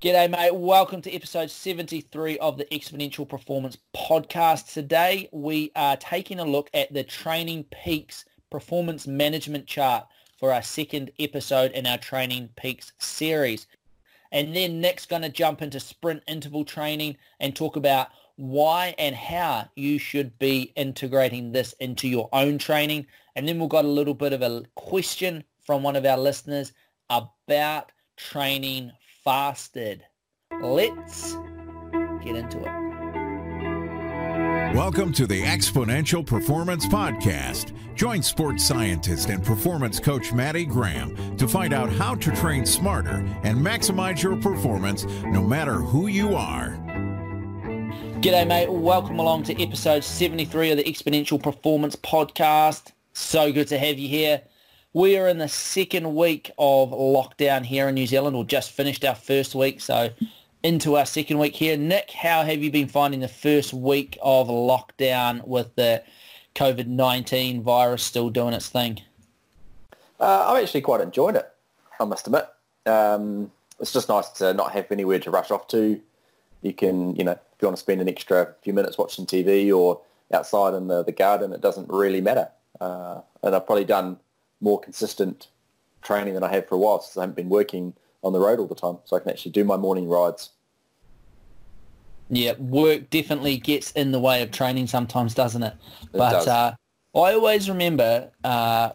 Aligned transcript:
G'day, 0.00 0.30
mate. 0.30 0.54
Welcome 0.54 1.02
to 1.02 1.14
episode 1.14 1.50
73 1.50 2.38
of 2.38 2.56
the 2.56 2.64
Exponential 2.72 3.28
Performance 3.28 3.76
Podcast. 3.94 4.72
Today, 4.72 5.28
we 5.30 5.72
are 5.76 5.94
taking 5.98 6.40
a 6.40 6.44
look 6.46 6.70
at 6.72 6.90
the 6.90 7.04
Training 7.04 7.64
Peaks 7.64 8.24
Performance 8.48 9.06
Management 9.06 9.66
Chart 9.66 10.06
for 10.38 10.54
our 10.54 10.62
second 10.62 11.10
episode 11.18 11.72
in 11.72 11.86
our 11.86 11.98
Training 11.98 12.48
Peaks 12.56 12.92
series. 12.96 13.66
And 14.32 14.56
then 14.56 14.80
Nick's 14.80 15.04
going 15.04 15.20
to 15.20 15.28
jump 15.28 15.60
into 15.60 15.78
sprint 15.78 16.22
interval 16.26 16.64
training 16.64 17.18
and 17.38 17.54
talk 17.54 17.76
about 17.76 18.08
why 18.36 18.94
and 18.96 19.14
how 19.14 19.68
you 19.76 19.98
should 19.98 20.38
be 20.38 20.72
integrating 20.76 21.52
this 21.52 21.74
into 21.74 22.08
your 22.08 22.30
own 22.32 22.56
training. 22.56 23.06
And 23.36 23.46
then 23.46 23.58
we've 23.58 23.68
got 23.68 23.84
a 23.84 23.88
little 23.88 24.14
bit 24.14 24.32
of 24.32 24.40
a 24.40 24.62
question 24.76 25.44
from 25.60 25.82
one 25.82 25.94
of 25.94 26.06
our 26.06 26.16
listeners 26.16 26.72
about 27.10 27.92
training 28.16 28.92
fasted. 29.24 30.04
Let's 30.60 31.34
get 32.22 32.36
into 32.36 32.58
it. 32.58 32.80
Welcome 34.74 35.12
to 35.14 35.26
the 35.26 35.42
Exponential 35.42 36.24
Performance 36.24 36.86
Podcast. 36.86 37.74
Join 37.94 38.22
sports 38.22 38.64
scientist 38.64 39.28
and 39.28 39.44
performance 39.44 40.00
coach 40.00 40.32
Maddie 40.32 40.64
Graham 40.64 41.36
to 41.36 41.46
find 41.46 41.74
out 41.74 41.90
how 41.90 42.14
to 42.14 42.30
train 42.30 42.64
smarter 42.64 43.26
and 43.42 43.58
maximize 43.58 44.22
your 44.22 44.36
performance 44.36 45.04
no 45.24 45.42
matter 45.42 45.74
who 45.74 46.06
you 46.06 46.34
are. 46.34 46.70
G'day, 48.20 48.46
mate. 48.46 48.72
Welcome 48.72 49.18
along 49.18 49.42
to 49.44 49.62
episode 49.62 50.04
73 50.04 50.70
of 50.70 50.76
the 50.78 50.84
Exponential 50.84 51.42
Performance 51.42 51.96
Podcast. 51.96 52.92
So 53.12 53.52
good 53.52 53.68
to 53.68 53.78
have 53.78 53.98
you 53.98 54.08
here. 54.08 54.42
We 54.92 55.16
are 55.16 55.28
in 55.28 55.38
the 55.38 55.48
second 55.48 56.16
week 56.16 56.50
of 56.58 56.90
lockdown 56.90 57.64
here 57.64 57.88
in 57.88 57.94
New 57.94 58.08
Zealand, 58.08 58.34
or 58.34 58.44
just 58.44 58.72
finished 58.72 59.04
our 59.04 59.14
first 59.14 59.54
week, 59.54 59.80
so 59.80 60.10
into 60.64 60.96
our 60.96 61.06
second 61.06 61.38
week 61.38 61.54
here. 61.54 61.76
Nick, 61.76 62.10
how 62.10 62.42
have 62.42 62.60
you 62.60 62.72
been 62.72 62.88
finding 62.88 63.20
the 63.20 63.28
first 63.28 63.72
week 63.72 64.18
of 64.20 64.48
lockdown 64.48 65.46
with 65.46 65.72
the 65.76 66.02
COVID-19 66.56 67.62
virus 67.62 68.02
still 68.02 68.30
doing 68.30 68.52
its 68.52 68.68
thing? 68.68 69.00
Uh, 70.18 70.46
I've 70.48 70.64
actually 70.64 70.80
quite 70.80 71.00
enjoyed 71.00 71.36
it, 71.36 71.48
I 72.00 72.04
must 72.04 72.26
admit. 72.26 72.48
Um, 72.84 73.52
it's 73.78 73.92
just 73.92 74.08
nice 74.08 74.28
to 74.30 74.52
not 74.54 74.72
have 74.72 74.90
anywhere 74.90 75.20
to 75.20 75.30
rush 75.30 75.52
off 75.52 75.68
to. 75.68 76.00
You 76.62 76.72
can, 76.72 77.14
you 77.14 77.22
know, 77.22 77.32
if 77.32 77.62
you 77.62 77.68
want 77.68 77.76
to 77.76 77.80
spend 77.80 78.00
an 78.00 78.08
extra 78.08 78.56
few 78.62 78.72
minutes 78.72 78.98
watching 78.98 79.24
TV 79.24 79.72
or 79.72 80.00
outside 80.34 80.74
in 80.74 80.88
the, 80.88 81.04
the 81.04 81.12
garden, 81.12 81.52
it 81.52 81.60
doesn't 81.60 81.88
really 81.88 82.20
matter. 82.20 82.48
Uh, 82.80 83.20
and 83.44 83.54
I've 83.54 83.66
probably 83.66 83.84
done 83.84 84.18
more 84.60 84.80
consistent 84.80 85.48
training 86.02 86.34
than 86.34 86.42
I 86.42 86.52
have 86.52 86.68
for 86.68 86.74
a 86.74 86.78
while 86.78 87.00
since 87.00 87.16
I 87.16 87.22
haven't 87.22 87.36
been 87.36 87.48
working 87.48 87.94
on 88.22 88.32
the 88.32 88.38
road 88.38 88.58
all 88.58 88.66
the 88.66 88.74
time. 88.74 88.98
So 89.04 89.16
I 89.16 89.20
can 89.20 89.30
actually 89.30 89.52
do 89.52 89.64
my 89.64 89.76
morning 89.76 90.08
rides. 90.08 90.50
Yeah, 92.28 92.52
work 92.58 93.10
definitely 93.10 93.56
gets 93.56 93.90
in 93.92 94.12
the 94.12 94.20
way 94.20 94.42
of 94.42 94.52
training 94.52 94.86
sometimes, 94.86 95.34
doesn't 95.34 95.62
it? 95.62 95.74
It 96.02 96.18
but 96.18 96.30
does. 96.30 96.46
Uh, 96.46 96.74
I 97.14 97.34
always 97.34 97.68
remember 97.68 98.30
uh, 98.44 98.90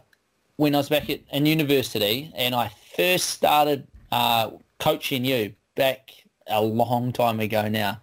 when 0.55 0.73
I 0.73 0.77
was 0.77 0.89
back 0.89 1.09
at 1.09 1.19
in 1.31 1.45
university 1.45 2.31
and 2.35 2.55
I 2.55 2.71
first 2.95 3.31
started 3.31 3.87
uh, 4.11 4.51
coaching 4.79 5.25
you 5.25 5.53
back 5.75 6.11
a 6.47 6.61
long 6.61 7.11
time 7.11 7.41
ago 7.41 7.67
now. 7.67 7.99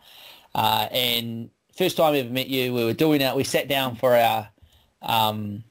Uh, 0.54 0.88
and 0.92 1.48
first 1.76 1.96
time 1.96 2.12
I 2.12 2.18
ever 2.18 2.28
met 2.28 2.48
you, 2.48 2.74
we 2.74 2.84
were 2.84 2.92
doing 2.92 3.22
it. 3.22 3.34
We 3.34 3.44
sat 3.44 3.68
down 3.68 3.96
for 3.96 4.14
our 4.14 4.48
um, 5.00 5.64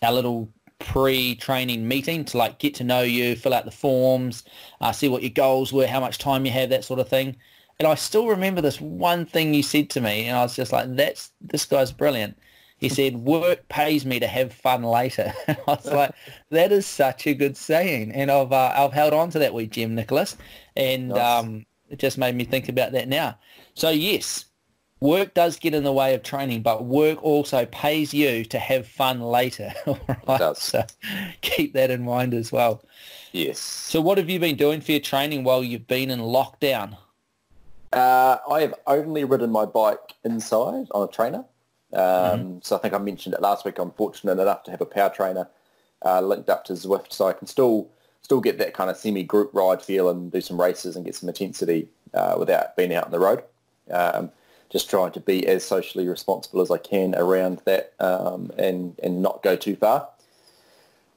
our 0.00 0.12
little 0.12 0.48
pre-training 0.84 1.86
meeting 1.86 2.24
to 2.26 2.38
like 2.38 2.58
get 2.58 2.74
to 2.76 2.84
know 2.84 3.02
you, 3.02 3.36
fill 3.36 3.54
out 3.54 3.64
the 3.64 3.70
forms, 3.70 4.44
uh, 4.80 4.92
see 4.92 5.08
what 5.08 5.22
your 5.22 5.30
goals 5.30 5.72
were, 5.72 5.86
how 5.86 6.00
much 6.00 6.18
time 6.18 6.44
you 6.46 6.52
have, 6.52 6.70
that 6.70 6.84
sort 6.84 7.00
of 7.00 7.08
thing. 7.08 7.36
And 7.78 7.88
I 7.88 7.94
still 7.94 8.28
remember 8.28 8.60
this 8.60 8.80
one 8.80 9.24
thing 9.26 9.54
you 9.54 9.62
said 9.62 9.90
to 9.90 10.00
me, 10.00 10.26
and 10.26 10.36
I 10.36 10.42
was 10.42 10.54
just 10.56 10.72
like, 10.72 10.94
"That's 10.94 11.32
this 11.40 11.64
guy's 11.64 11.92
brilliant." 11.92 12.38
He 12.78 12.88
said, 12.88 13.16
"Work 13.16 13.68
pays 13.68 14.04
me 14.06 14.20
to 14.20 14.26
have 14.26 14.52
fun 14.52 14.82
later." 14.82 15.32
I 15.48 15.56
was 15.66 15.92
like, 15.92 16.12
"That 16.50 16.72
is 16.72 16.86
such 16.86 17.26
a 17.26 17.34
good 17.34 17.56
saying," 17.56 18.12
and 18.12 18.30
I've 18.30 18.52
uh, 18.52 18.72
I've 18.76 18.92
held 18.92 19.14
on 19.14 19.30
to 19.30 19.38
that 19.40 19.54
with 19.54 19.70
Jim 19.70 19.94
Nicholas, 19.94 20.36
and 20.76 21.16
Nice. 21.16 21.18
um, 21.18 21.66
it 21.88 21.98
just 21.98 22.18
made 22.18 22.34
me 22.36 22.44
think 22.44 22.68
about 22.68 22.92
that 22.92 23.08
now. 23.08 23.38
So 23.74 23.90
yes, 23.90 24.46
work 25.02 25.34
does 25.34 25.58
get 25.58 25.74
in 25.74 25.82
the 25.82 25.92
way 25.92 26.14
of 26.14 26.22
training, 26.22 26.62
but 26.62 26.84
work 26.84 27.22
also 27.22 27.66
pays 27.66 28.14
you 28.14 28.44
to 28.44 28.58
have 28.58 28.86
fun 28.86 29.20
later. 29.20 29.72
Right? 30.28 30.38
does. 30.38 30.62
So 30.62 30.84
keep 31.40 31.72
that 31.74 31.90
in 31.90 32.04
mind 32.04 32.32
as 32.32 32.52
well. 32.52 32.82
Yes. 33.32 33.58
So 33.58 34.00
what 34.00 34.18
have 34.18 34.30
you 34.30 34.38
been 34.38 34.56
doing 34.56 34.80
for 34.80 34.92
your 34.92 35.00
training 35.00 35.42
while 35.42 35.64
you've 35.64 35.88
been 35.88 36.10
in 36.10 36.20
lockdown? 36.20 36.96
Uh, 37.92 38.38
I 38.48 38.60
have 38.60 38.74
only 38.86 39.24
ridden 39.24 39.50
my 39.50 39.64
bike 39.64 40.14
inside 40.24 40.86
on 40.92 41.08
a 41.08 41.10
trainer. 41.10 41.44
Um, 41.92 42.02
Mm-hmm. 42.02 42.58
So 42.62 42.76
I 42.76 42.78
think 42.78 42.94
I 42.94 42.98
mentioned 42.98 43.34
it 43.34 43.42
last 43.42 43.64
week. 43.64 43.78
I'm 43.78 43.90
fortunate 43.90 44.38
enough 44.38 44.62
to 44.64 44.70
have 44.70 44.80
a 44.80 44.86
power 44.86 45.10
trainer 45.10 45.48
uh, 46.04 46.20
linked 46.20 46.48
up 46.48 46.64
to 46.66 46.72
Zwift, 46.74 47.12
so 47.12 47.26
I 47.26 47.32
can 47.32 47.46
still 47.46 47.90
still 48.22 48.40
get 48.40 48.56
that 48.58 48.72
kind 48.72 48.88
of 48.88 48.96
semi-group 48.96 49.50
ride 49.52 49.82
feel 49.82 50.08
and 50.08 50.30
do 50.30 50.40
some 50.40 50.60
races 50.60 50.94
and 50.94 51.04
get 51.04 51.16
some 51.16 51.28
intensity 51.28 51.88
uh, 52.14 52.36
without 52.38 52.76
being 52.76 52.94
out 52.94 53.04
on 53.04 53.10
the 53.10 53.18
road. 53.18 53.42
Um, 53.90 54.30
just 54.72 54.88
trying 54.88 55.12
to 55.12 55.20
be 55.20 55.46
as 55.46 55.62
socially 55.62 56.08
responsible 56.08 56.62
as 56.62 56.70
I 56.70 56.78
can 56.78 57.14
around 57.14 57.60
that 57.66 57.92
um, 58.00 58.50
and 58.56 58.98
and 59.02 59.20
not 59.20 59.42
go 59.42 59.54
too 59.54 59.76
far. 59.76 60.08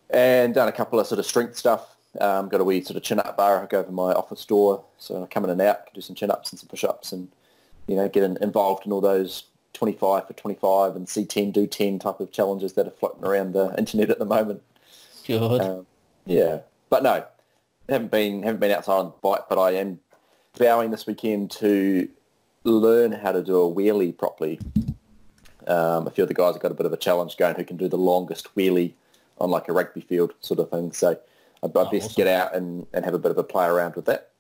And 0.10 0.54
done 0.54 0.68
a 0.68 0.74
couple 0.74 1.00
of 1.00 1.08
sort 1.08 1.20
of 1.20 1.26
strength 1.26 1.58
stuff. 1.58 1.96
Um, 2.22 2.48
got 2.50 2.62
a 2.62 2.64
wee 2.64 2.82
sort 2.82 2.96
of 2.96 3.04
chin-up 3.04 3.36
bar 3.36 3.62
I 3.62 3.66
go 3.66 3.80
over 3.80 3.92
my 3.92 4.14
office 4.14 4.46
door, 4.46 4.86
so 4.98 5.24
I 5.24 5.26
come 5.26 5.44
in 5.44 5.50
and 5.50 5.62
out, 5.62 5.88
can 5.88 5.96
do 5.96 6.02
some 6.02 6.16
chin-ups 6.16 6.52
and 6.52 6.60
some 6.60 6.70
push-ups, 6.70 7.12
and 7.12 7.30
you 7.88 7.96
know 7.96 8.08
get 8.08 8.24
in, 8.24 8.38
involved 8.42 8.86
in 8.86 8.92
all 8.92 9.02
those 9.02 9.46
25 9.74 10.28
for 10.28 10.34
25 10.34 10.96
and 10.96 11.08
C10 11.08 11.52
do 11.52 11.68
10 11.68 12.00
type 12.00 12.22
of 12.22 12.32
challenges 12.32 12.74
that 12.74 12.88
are 12.88 12.92
floating 12.92 13.26
around 13.26 13.54
the 13.54 13.76
internet 13.78 14.10
at 14.10 14.20
the 14.20 14.26
moment. 14.26 14.62
Good. 15.28 15.62
Um, 15.62 15.86
yeah, 16.26 16.60
but 16.90 17.04
no, 17.04 17.26
haven't 17.90 18.12
been 18.12 18.44
haven't 18.44 18.60
been 18.60 18.72
outside 18.72 19.00
on 19.00 19.06
the 19.06 19.14
bike, 19.22 19.46
but 19.50 19.60
I 19.60 19.72
am 19.72 20.00
vowing 20.58 20.92
this 20.92 21.06
weekend 21.06 21.52
to 21.52 22.08
learn 22.66 23.12
how 23.12 23.31
to 23.31 23.42
do 23.44 23.62
a 23.62 23.74
wheelie 23.74 24.18
properly. 24.18 24.59
Um, 25.68 26.06
a 26.06 26.12
few 26.12 26.24
of 26.24 26.28
the 26.28 26.34
guys 26.34 26.53
have 26.53 26.62
got 26.62 26.72
a 26.72 26.76
bit 26.76 26.86
of 26.86 26.94
a 26.94 26.98
challenge 26.98 27.38
going 27.38 27.56
who 27.56 27.64
can 27.64 27.78
do 27.78 27.88
the 27.88 27.98
longest 27.98 28.53
wheelie 28.56 28.94
on 29.40 29.50
like 29.50 29.68
a 29.68 29.74
rugby 29.74 30.02
field 30.02 30.34
sort 30.40 30.59
of 30.59 30.70
thing. 30.70 30.92
So 30.92 31.12
I'd, 31.12 31.18
I'd 31.64 31.74
best 31.74 31.94
awesome. 31.94 32.14
get 32.16 32.28
out 32.28 32.56
and, 32.56 32.86
and 32.94 33.06
have 33.06 33.14
a 33.14 33.20
bit 33.20 33.31
of 33.31 33.38
a 33.38 33.44
play 33.44 33.66
around 33.66 33.96
with 33.96 34.06
that. 34.06 34.31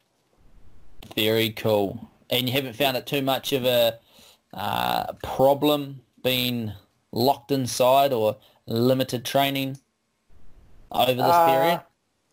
Very 1.15 1.51
cool. 1.51 2.09
And 2.29 2.47
you 2.47 2.53
haven't 2.53 2.75
found 2.75 2.97
it 2.97 3.05
too 3.05 3.21
much 3.21 3.53
of 3.53 3.65
a 3.65 3.99
uh, 4.53 5.13
problem 5.23 6.01
being 6.23 6.73
locked 7.11 7.51
inside 7.51 8.11
or 8.11 8.37
limited 8.67 9.23
training 9.25 9.77
over 10.91 11.13
this 11.13 11.23
Uh, 11.23 11.45
period? 11.45 11.81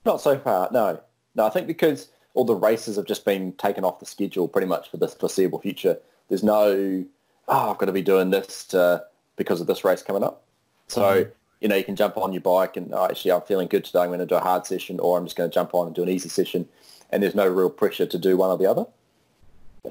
Not 0.04 0.20
so 0.20 0.38
far, 0.38 0.68
no. 0.72 1.00
No, 1.34 1.46
I 1.46 1.50
think 1.50 1.66
because 1.66 2.08
all 2.34 2.44
the 2.44 2.54
races 2.54 2.96
have 2.96 3.06
just 3.06 3.24
been 3.24 3.52
taken 3.52 3.84
off 3.84 4.00
the 4.00 4.06
schedule 4.06 4.48
pretty 4.48 4.66
much 4.66 4.90
for 4.90 4.96
the 4.96 5.08
foreseeable 5.08 5.58
future. 5.58 5.98
There's 6.28 6.42
no, 6.42 7.04
oh, 7.48 7.70
I've 7.70 7.78
got 7.78 7.86
to 7.86 7.92
be 7.92 8.02
doing 8.02 8.30
this 8.30 8.64
to, 8.66 9.04
because 9.36 9.60
of 9.60 9.66
this 9.66 9.84
race 9.84 10.02
coming 10.02 10.24
up. 10.24 10.42
So, 10.88 11.26
you 11.60 11.68
know, 11.68 11.76
you 11.76 11.84
can 11.84 11.96
jump 11.96 12.16
on 12.16 12.32
your 12.32 12.40
bike 12.40 12.76
and 12.76 12.92
oh, 12.94 13.04
actually 13.04 13.32
I'm 13.32 13.42
feeling 13.42 13.68
good 13.68 13.84
today. 13.84 14.00
I'm 14.00 14.08
going 14.08 14.20
to 14.20 14.26
do 14.26 14.34
a 14.34 14.40
hard 14.40 14.66
session 14.66 14.98
or 15.00 15.18
I'm 15.18 15.24
just 15.24 15.36
going 15.36 15.48
to 15.48 15.54
jump 15.54 15.74
on 15.74 15.86
and 15.86 15.94
do 15.94 16.02
an 16.02 16.08
easy 16.08 16.28
session. 16.28 16.68
And 17.10 17.22
there's 17.22 17.34
no 17.34 17.46
real 17.46 17.70
pressure 17.70 18.06
to 18.06 18.18
do 18.18 18.36
one 18.36 18.50
or 18.50 18.58
the 18.58 18.66
other, 18.66 18.86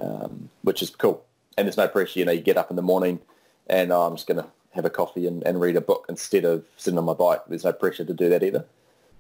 um, 0.02 0.50
which 0.64 0.82
is 0.82 0.90
cool. 0.90 1.24
And 1.58 1.68
there's 1.68 1.78
no 1.78 1.88
pressure, 1.88 2.20
you 2.20 2.26
know, 2.26 2.32
you 2.32 2.42
get 2.42 2.58
up 2.58 2.70
in 2.70 2.76
the 2.76 2.82
morning 2.82 3.20
and 3.68 3.92
oh, 3.92 4.02
I'm 4.02 4.16
just 4.16 4.28
going 4.28 4.42
to 4.42 4.50
have 4.72 4.86
a 4.86 4.90
coffee 4.90 5.28
and, 5.28 5.44
and 5.44 5.62
read 5.62 5.76
a 5.76 5.82
book 5.82 6.06
instead 6.10 6.46
of 6.46 6.66
sitting 6.78 6.98
on 6.98 7.06
my 7.06 7.14
bike. 7.14 7.42
There's 7.48 7.66
no 7.66 7.74
pressure 7.74 8.06
to 8.06 8.14
do 8.14 8.30
that 8.30 8.44
either. 8.44 8.66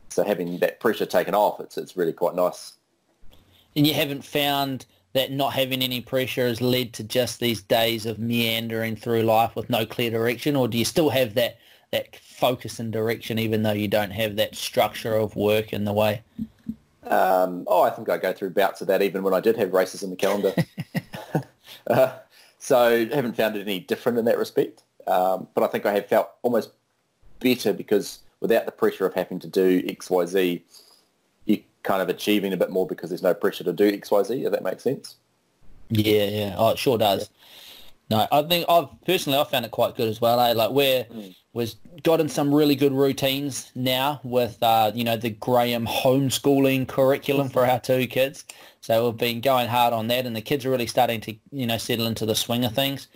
So 0.09 0.23
having 0.23 0.57
that 0.59 0.79
pressure 0.79 1.05
taken 1.05 1.33
off, 1.33 1.59
it's 1.59 1.77
it's 1.77 1.95
really 1.95 2.11
quite 2.11 2.35
nice. 2.35 2.73
And 3.75 3.87
you 3.87 3.93
haven't 3.93 4.23
found 4.23 4.85
that 5.13 5.31
not 5.31 5.53
having 5.53 5.81
any 5.81 6.01
pressure 6.01 6.47
has 6.47 6.61
led 6.61 6.93
to 6.93 7.03
just 7.03 7.39
these 7.39 7.61
days 7.61 8.05
of 8.05 8.19
meandering 8.19 8.95
through 8.95 9.23
life 9.23 9.55
with 9.55 9.69
no 9.69 9.85
clear 9.85 10.09
direction, 10.09 10.55
or 10.55 10.67
do 10.67 10.77
you 10.77 10.85
still 10.85 11.09
have 11.09 11.33
that 11.35 11.57
that 11.91 12.15
focus 12.15 12.79
and 12.79 12.93
direction 12.93 13.37
even 13.37 13.63
though 13.63 13.73
you 13.73 13.87
don't 13.87 14.11
have 14.11 14.37
that 14.37 14.55
structure 14.55 15.13
of 15.13 15.35
work 15.35 15.73
in 15.73 15.83
the 15.83 15.91
way? 15.91 16.21
Um, 17.03 17.65
oh, 17.67 17.81
I 17.81 17.89
think 17.89 18.07
I 18.07 18.17
go 18.17 18.31
through 18.31 18.51
bouts 18.51 18.79
of 18.79 18.87
that 18.87 19.01
even 19.01 19.23
when 19.23 19.33
I 19.33 19.41
did 19.41 19.57
have 19.57 19.73
races 19.73 20.01
in 20.01 20.09
the 20.09 20.15
calendar. 20.15 20.53
uh, 21.87 22.13
so 22.59 23.05
haven't 23.07 23.35
found 23.35 23.57
it 23.57 23.61
any 23.61 23.79
different 23.79 24.17
in 24.17 24.25
that 24.25 24.37
respect. 24.37 24.83
Um, 25.07 25.47
but 25.53 25.63
I 25.63 25.67
think 25.67 25.85
I 25.85 25.93
have 25.93 26.07
felt 26.07 26.29
almost 26.43 26.71
better 27.39 27.73
because 27.73 28.19
without 28.39 28.65
the 28.65 28.71
pressure 28.71 29.05
of 29.05 29.13
having 29.13 29.39
to 29.39 29.47
do 29.47 29.83
X, 29.87 30.09
Y, 30.09 30.25
Z, 30.25 30.63
kind 31.83 32.01
of 32.01 32.09
achieving 32.09 32.53
a 32.53 32.57
bit 32.57 32.69
more 32.69 32.87
because 32.87 33.09
there's 33.09 33.23
no 33.23 33.33
pressure 33.33 33.63
to 33.63 33.73
do 33.73 33.87
X, 33.87 34.11
Y, 34.11 34.23
Z, 34.23 34.45
if 34.45 34.51
that 34.51 34.63
makes 34.63 34.83
sense. 34.83 35.15
Yeah, 35.89 36.25
yeah. 36.25 36.55
Oh, 36.57 36.69
it 36.69 36.79
sure 36.79 36.97
does. 36.97 37.29
No, 38.09 38.27
I 38.29 38.41
think 38.43 38.65
I've 38.67 38.89
personally 39.05 39.39
I 39.39 39.43
found 39.45 39.65
it 39.65 39.71
quite 39.71 39.95
good 39.95 40.09
as 40.09 40.19
well. 40.19 40.39
Eh? 40.41 40.51
Like 40.53 40.71
we're 40.71 41.05
was 41.53 41.77
got 42.03 42.19
in 42.19 42.29
some 42.29 42.53
really 42.53 42.75
good 42.75 42.91
routines 42.93 43.71
now 43.73 44.19
with 44.23 44.61
uh, 44.61 44.91
you 44.93 45.05
know 45.05 45.15
the 45.15 45.29
Graham 45.29 45.85
homeschooling 45.85 46.87
curriculum 46.87 47.49
for 47.49 47.65
our 47.65 47.79
two 47.79 48.07
kids. 48.07 48.43
So 48.81 49.05
we've 49.09 49.17
been 49.17 49.39
going 49.39 49.69
hard 49.69 49.93
on 49.93 50.07
that, 50.07 50.25
and 50.25 50.35
the 50.35 50.41
kids 50.41 50.65
are 50.65 50.69
really 50.69 50.87
starting 50.87 51.21
to 51.21 51.35
you 51.51 51.65
know 51.65 51.77
settle 51.77 52.05
into 52.05 52.25
the 52.25 52.35
swing 52.35 52.65
of 52.65 52.73
things. 52.73 53.07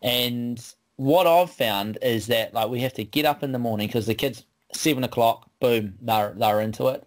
And 0.00 0.64
what 0.94 1.26
I've 1.26 1.50
found 1.50 1.98
is 2.00 2.28
that 2.28 2.54
like 2.54 2.68
we 2.68 2.80
have 2.80 2.94
to 2.94 3.04
get 3.04 3.24
up 3.24 3.42
in 3.42 3.50
the 3.50 3.58
morning 3.58 3.88
because 3.88 4.06
the 4.06 4.14
kids 4.14 4.44
seven 4.72 5.02
o'clock, 5.02 5.50
boom, 5.60 5.94
they're 6.00 6.34
they're 6.36 6.60
into 6.60 6.86
it. 6.86 7.06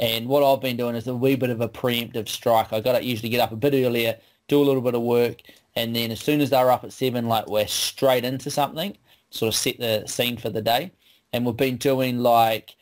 And 0.00 0.26
what 0.26 0.42
I've 0.42 0.60
been 0.60 0.76
doing 0.76 0.96
is 0.96 1.06
a 1.06 1.14
wee 1.14 1.36
bit 1.36 1.50
of 1.50 1.60
a 1.60 1.68
preemptive 1.68 2.28
strike. 2.28 2.72
I 2.72 2.80
got 2.80 2.98
to 2.98 3.04
usually 3.04 3.28
get 3.28 3.40
up 3.40 3.52
a 3.52 3.56
bit 3.56 3.74
earlier, 3.74 4.16
do 4.48 4.60
a 4.60 4.64
little 4.64 4.82
bit 4.82 4.94
of 4.94 5.02
work, 5.02 5.40
and 5.76 5.94
then 5.94 6.10
as 6.10 6.20
soon 6.20 6.40
as 6.40 6.50
they're 6.50 6.70
up 6.70 6.84
at 6.84 6.92
seven, 6.92 7.26
like 7.26 7.48
we're 7.48 7.66
straight 7.66 8.24
into 8.24 8.50
something 8.50 8.96
sort 9.34 9.52
of 9.52 9.58
set 9.58 9.78
the 9.78 10.04
scene 10.06 10.36
for 10.36 10.50
the 10.50 10.62
day. 10.62 10.92
And 11.32 11.44
we've 11.44 11.56
been 11.56 11.76
doing 11.76 12.18
like, 12.18 12.76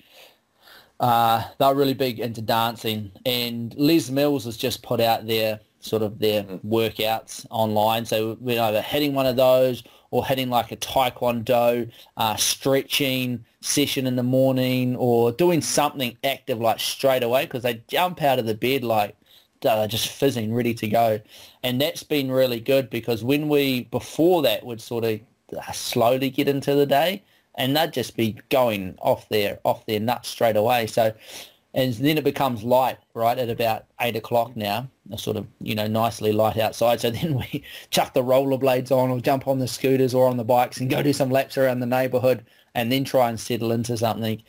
uh, 1.01 1.45
they're 1.59 1.75
really 1.75 1.95
big 1.95 2.21
into 2.21 2.43
dancing. 2.43 3.11
And 3.25 3.75
Les 3.77 4.11
Mills 4.11 4.45
has 4.45 4.57
just 4.57 4.83
put 4.83 5.01
out 5.01 5.27
their 5.27 5.61
sort 5.83 6.03
of 6.03 6.19
their 6.19 6.45
workouts 6.67 7.47
online. 7.51 8.07
So 8.07 8.39
we're 8.41 8.61
either 8.61 8.81
hitting 8.81 9.15
one 9.15 9.27
of 9.27 9.37
those 9.37 9.83
or 10.11 10.25
hitting 10.25 10.49
like 10.51 10.73
a 10.73 10.77
taekwondo 10.77 11.91
uh, 12.17 12.37
stretching 12.37 13.45
session 13.61 14.07
in 14.07 14.17
the 14.17 14.23
morning 14.23 14.97
or 14.97 15.33
doing 15.33 15.61
something 15.61 16.17
active 16.25 16.61
like 16.61 16.81
straight 16.81 17.23
away 17.23 17.45
because 17.45 17.63
they 17.63 17.83
jump 17.89 18.23
out 18.23 18.39
of 18.39 18.47
the 18.47 18.55
bed 18.55 18.85
like 18.85 19.17
they're 19.63 19.87
just 19.89 20.09
fizzing, 20.09 20.53
ready 20.55 20.75
to 20.75 20.89
go. 20.89 21.21
And 21.63 21.81
that's 21.81 22.03
been 22.03 22.31
really 22.31 22.61
good 22.61 22.91
because 22.91 23.23
when 23.25 23.49
we, 23.49 23.85
before 23.85 24.43
that, 24.43 24.65
would 24.67 24.81
sort 24.81 25.05
of 25.05 25.21
slowly 25.73 26.31
get 26.31 26.49
into 26.49 26.75
the 26.75 26.87
day, 26.87 27.23
and 27.55 27.77
they'd 27.77 27.93
just 27.93 28.17
be 28.17 28.39
going 28.49 28.97
off 29.01 29.29
their 29.29 29.59
off 29.65 29.85
their 29.87 30.01
nuts 30.01 30.29
straight 30.29 30.57
away. 30.57 30.87
So, 30.87 31.13
and 31.75 31.95
then 31.95 32.19
it 32.19 32.25
becomes 32.25 32.63
light, 32.63 32.99
right, 33.15 33.39
at 33.39 33.49
about 33.49 33.87
eight 34.01 34.17
o'clock 34.17 34.57
now, 34.57 34.89
sort 35.17 35.37
of 35.37 35.47
you 35.61 35.75
know 35.75 35.87
nicely 35.87 36.33
light 36.33 36.59
outside. 36.59 37.01
So 37.01 37.11
then 37.11 37.35
we 37.35 37.65
chuck 37.91 38.15
the 38.15 38.23
rollerblades 38.23 38.91
on, 38.91 39.11
or 39.11 39.21
jump 39.21 39.49
on 39.49 39.59
the 39.59 39.69
scooters 39.69 40.15
or 40.15 40.29
on 40.29 40.37
the 40.37 40.45
bikes 40.45 40.79
and 40.79 40.91
go 40.91 41.03
do 41.03 41.13
some 41.13 41.31
laps 41.31 41.57
around 41.57 41.81
the 41.81 41.87
neighbourhood, 41.87 42.45
and 42.75 42.93
then 42.93 43.05
try 43.05 43.29
and 43.29 43.41
settle 43.41 43.73
into 43.73 43.97
something. 43.97 44.43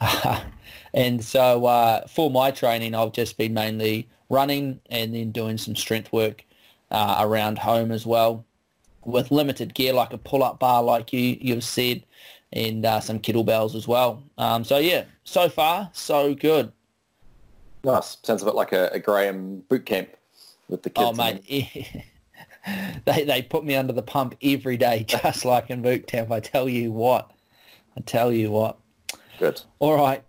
and 0.94 1.22
so 1.22 1.66
uh, 1.66 2.06
for 2.06 2.30
my 2.30 2.50
training, 2.50 2.94
I've 2.94 3.12
just 3.12 3.36
been 3.36 3.54
mainly 3.54 4.08
running 4.30 4.80
and 4.88 5.14
then 5.14 5.32
doing 5.32 5.58
some 5.58 5.76
strength 5.76 6.12
work 6.12 6.44
uh, 6.90 7.16
around 7.20 7.58
home 7.58 7.92
as 7.92 8.06
well 8.06 8.44
with 9.04 9.30
limited 9.30 9.74
gear 9.74 9.92
like 9.92 10.12
a 10.12 10.18
pull-up 10.18 10.60
bar 10.60 10.82
like 10.82 11.12
you 11.12 11.36
you've 11.40 11.64
said 11.64 12.04
and 12.52 12.84
uh, 12.84 13.00
some 13.00 13.18
kettlebells 13.18 13.74
as 13.74 13.86
well. 13.86 14.22
Um, 14.38 14.64
so 14.64 14.78
yeah 14.78 15.04
so 15.24 15.48
far 15.48 15.90
so 15.92 16.34
good. 16.34 16.72
Nice. 17.82 18.18
Sounds 18.22 18.42
a 18.42 18.44
bit 18.44 18.54
like 18.54 18.72
a, 18.72 18.90
a 18.92 18.98
graham 18.98 19.60
boot 19.68 19.86
camp 19.86 20.10
with 20.68 20.82
the 20.82 20.90
kids 20.90 21.08
oh 21.08 21.12
mate 21.12 22.04
they, 23.04 23.24
they 23.24 23.42
put 23.42 23.64
me 23.64 23.74
under 23.74 23.92
the 23.92 24.02
pump 24.02 24.36
every 24.42 24.76
day 24.76 25.04
just 25.08 25.44
like 25.44 25.68
in 25.68 25.82
boot 25.82 26.06
camp 26.06 26.30
i 26.30 26.38
tell 26.38 26.68
you 26.68 26.92
what. 26.92 27.32
I 27.96 28.00
tell 28.00 28.32
you 28.32 28.50
what. 28.50 28.78
Good. 29.38 29.60
All 29.78 29.96
right. 29.96 30.22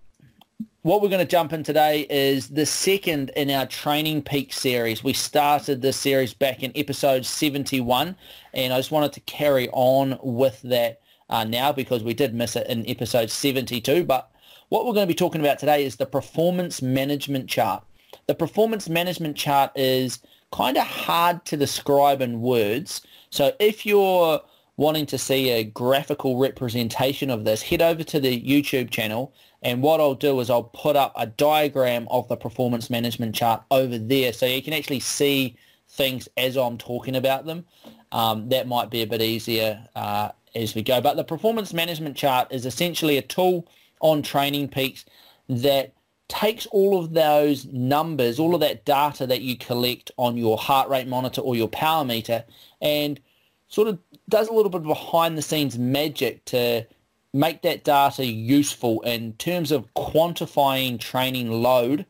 What 0.83 1.01
we're 1.01 1.09
going 1.09 1.25
to 1.25 1.29
jump 1.29 1.53
in 1.53 1.63
today 1.63 2.07
is 2.09 2.49
the 2.49 2.65
second 2.65 3.29
in 3.35 3.51
our 3.51 3.67
Training 3.67 4.23
Peak 4.23 4.51
series. 4.51 5.03
We 5.03 5.13
started 5.13 5.81
this 5.81 5.97
series 5.97 6.33
back 6.33 6.63
in 6.63 6.71
episode 6.75 7.23
71, 7.23 8.15
and 8.53 8.73
I 8.73 8.77
just 8.77 8.89
wanted 8.89 9.13
to 9.13 9.19
carry 9.21 9.69
on 9.73 10.17
with 10.23 10.59
that 10.63 11.00
uh, 11.31 11.43
now 11.43 11.71
because 11.71 12.03
we 12.03 12.13
did 12.13 12.35
miss 12.35 12.55
it 12.55 12.67
in 12.67 12.87
episode 12.87 13.31
72. 13.31 14.03
But 14.03 14.29
what 14.69 14.85
we're 14.85 14.93
going 14.93 15.07
to 15.07 15.13
be 15.13 15.15
talking 15.17 15.41
about 15.41 15.59
today 15.59 15.83
is 15.83 15.95
the 15.95 16.05
performance 16.05 16.81
management 16.81 17.49
chart. 17.49 17.83
The 18.27 18.35
performance 18.35 18.87
management 18.87 19.35
chart 19.35 19.71
is 19.75 20.19
kind 20.51 20.77
of 20.77 20.85
hard 20.85 21.43
to 21.45 21.57
describe 21.57 22.21
in 22.21 22.41
words. 22.41 23.01
So 23.29 23.53
if 23.59 23.85
you're 23.85 24.41
wanting 24.77 25.05
to 25.07 25.17
see 25.17 25.49
a 25.49 25.63
graphical 25.63 26.37
representation 26.37 27.29
of 27.29 27.45
this, 27.45 27.61
head 27.61 27.81
over 27.81 28.03
to 28.03 28.19
the 28.19 28.41
YouTube 28.41 28.89
channel 28.89 29.33
and 29.63 29.81
what 29.83 29.99
I'll 29.99 30.15
do 30.15 30.39
is 30.39 30.49
I'll 30.49 30.63
put 30.63 30.95
up 30.95 31.13
a 31.15 31.27
diagram 31.27 32.07
of 32.09 32.27
the 32.27 32.35
performance 32.35 32.89
management 32.89 33.35
chart 33.35 33.63
over 33.69 33.97
there 33.97 34.33
so 34.33 34.45
you 34.45 34.61
can 34.61 34.73
actually 34.73 35.01
see 35.01 35.55
things 35.89 36.27
as 36.37 36.57
I'm 36.57 36.77
talking 36.77 37.15
about 37.15 37.45
them. 37.45 37.65
Um, 38.11 38.49
that 38.49 38.67
might 38.67 38.89
be 38.89 39.03
a 39.03 39.07
bit 39.07 39.21
easier 39.21 39.87
uh, 39.95 40.29
as 40.55 40.75
we 40.75 40.83
go. 40.83 41.01
But 41.01 41.15
the 41.17 41.23
performance 41.23 41.73
management 41.73 42.15
chart 42.15 42.47
is 42.51 42.65
essentially 42.65 43.17
a 43.17 43.21
tool 43.21 43.67
on 43.99 44.21
Training 44.21 44.67
Peaks 44.67 45.05
that 45.47 45.93
takes 46.27 46.65
all 46.67 46.97
of 46.97 47.13
those 47.13 47.65
numbers, 47.65 48.39
all 48.39 48.55
of 48.55 48.61
that 48.61 48.85
data 48.85 49.27
that 49.27 49.41
you 49.41 49.57
collect 49.57 50.11
on 50.17 50.37
your 50.37 50.57
heart 50.57 50.89
rate 50.89 51.07
monitor 51.07 51.41
or 51.41 51.55
your 51.55 51.67
power 51.67 52.05
meter 52.05 52.43
and 52.81 53.19
sort 53.67 53.87
of 53.87 53.99
does 54.29 54.47
a 54.47 54.53
little 54.53 54.69
bit 54.69 54.81
of 54.81 54.87
behind 54.87 55.37
the 55.37 55.41
scenes 55.41 55.77
magic 55.77 56.43
to 56.45 56.85
make 57.33 57.61
that 57.61 57.83
data 57.83 58.25
useful 58.25 59.01
in 59.01 59.33
terms 59.33 59.71
of 59.71 59.93
quantifying 59.93 60.99
training 60.99 61.49
load 61.49 62.05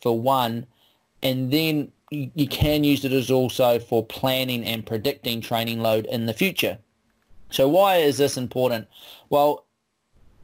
for 0.00 0.18
one, 0.18 0.66
and 1.22 1.50
then 1.50 1.90
you 2.10 2.46
can 2.46 2.84
use 2.84 3.04
it 3.04 3.12
as 3.12 3.30
also 3.30 3.78
for 3.78 4.04
planning 4.04 4.64
and 4.64 4.86
predicting 4.86 5.40
training 5.40 5.80
load 5.80 6.06
in 6.06 6.26
the 6.26 6.34
future. 6.34 6.78
So 7.50 7.68
why 7.68 7.96
is 7.96 8.18
this 8.18 8.36
important? 8.36 8.88
Well, 9.30 9.66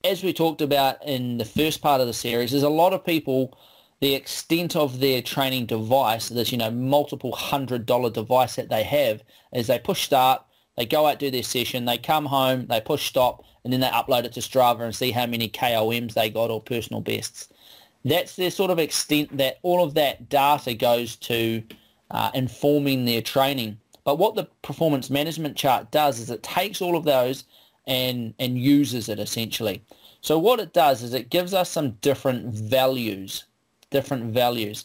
as 0.04 0.22
we 0.22 0.32
talked 0.32 0.60
about 0.60 1.04
in 1.06 1.38
the 1.38 1.44
first 1.44 1.80
part 1.80 2.00
of 2.00 2.06
the 2.06 2.12
series, 2.12 2.50
there's 2.50 2.62
a 2.62 2.68
lot 2.68 2.92
of 2.92 3.04
people, 3.04 3.56
the 4.00 4.14
extent 4.14 4.74
of 4.76 5.00
their 5.00 5.22
training 5.22 5.66
device, 5.66 6.28
this, 6.28 6.52
you 6.52 6.58
know, 6.58 6.70
multiple 6.70 7.32
hundred 7.32 7.86
dollar 7.86 8.10
device 8.10 8.56
that 8.56 8.68
they 8.68 8.82
have, 8.82 9.22
is 9.52 9.66
they 9.66 9.78
push 9.78 10.02
start, 10.02 10.42
they 10.76 10.86
go 10.86 11.06
out, 11.06 11.18
do 11.18 11.30
their 11.30 11.42
session, 11.42 11.84
they 11.84 11.98
come 11.98 12.26
home, 12.26 12.66
they 12.66 12.80
push 12.80 13.06
stop, 13.06 13.44
and 13.64 13.72
then 13.72 13.80
they 13.80 13.88
upload 13.88 14.24
it 14.24 14.32
to 14.32 14.40
Strava 14.40 14.80
and 14.80 14.94
see 14.94 15.10
how 15.10 15.26
many 15.26 15.48
KOMs 15.48 16.14
they 16.14 16.30
got 16.30 16.50
or 16.50 16.60
personal 16.60 17.00
bests. 17.00 17.48
That's 18.04 18.34
the 18.34 18.50
sort 18.50 18.70
of 18.70 18.78
extent 18.78 19.36
that 19.36 19.58
all 19.62 19.84
of 19.84 19.94
that 19.94 20.28
data 20.28 20.74
goes 20.74 21.14
to 21.16 21.62
uh, 22.10 22.30
informing 22.34 23.04
their 23.04 23.22
training. 23.22 23.78
But 24.04 24.18
what 24.18 24.34
the 24.34 24.48
performance 24.62 25.10
management 25.10 25.56
chart 25.56 25.90
does 25.90 26.18
is 26.18 26.30
it 26.30 26.42
takes 26.42 26.80
all 26.80 26.96
of 26.96 27.04
those 27.04 27.44
and, 27.86 28.34
and 28.38 28.58
uses 28.58 29.08
it 29.08 29.18
essentially. 29.18 29.82
So 30.20 30.38
what 30.38 30.60
it 30.60 30.72
does 30.72 31.02
is 31.02 31.14
it 31.14 31.30
gives 31.30 31.54
us 31.54 31.68
some 31.70 31.92
different 32.00 32.54
values, 32.54 33.44
different 33.90 34.32
values. 34.32 34.84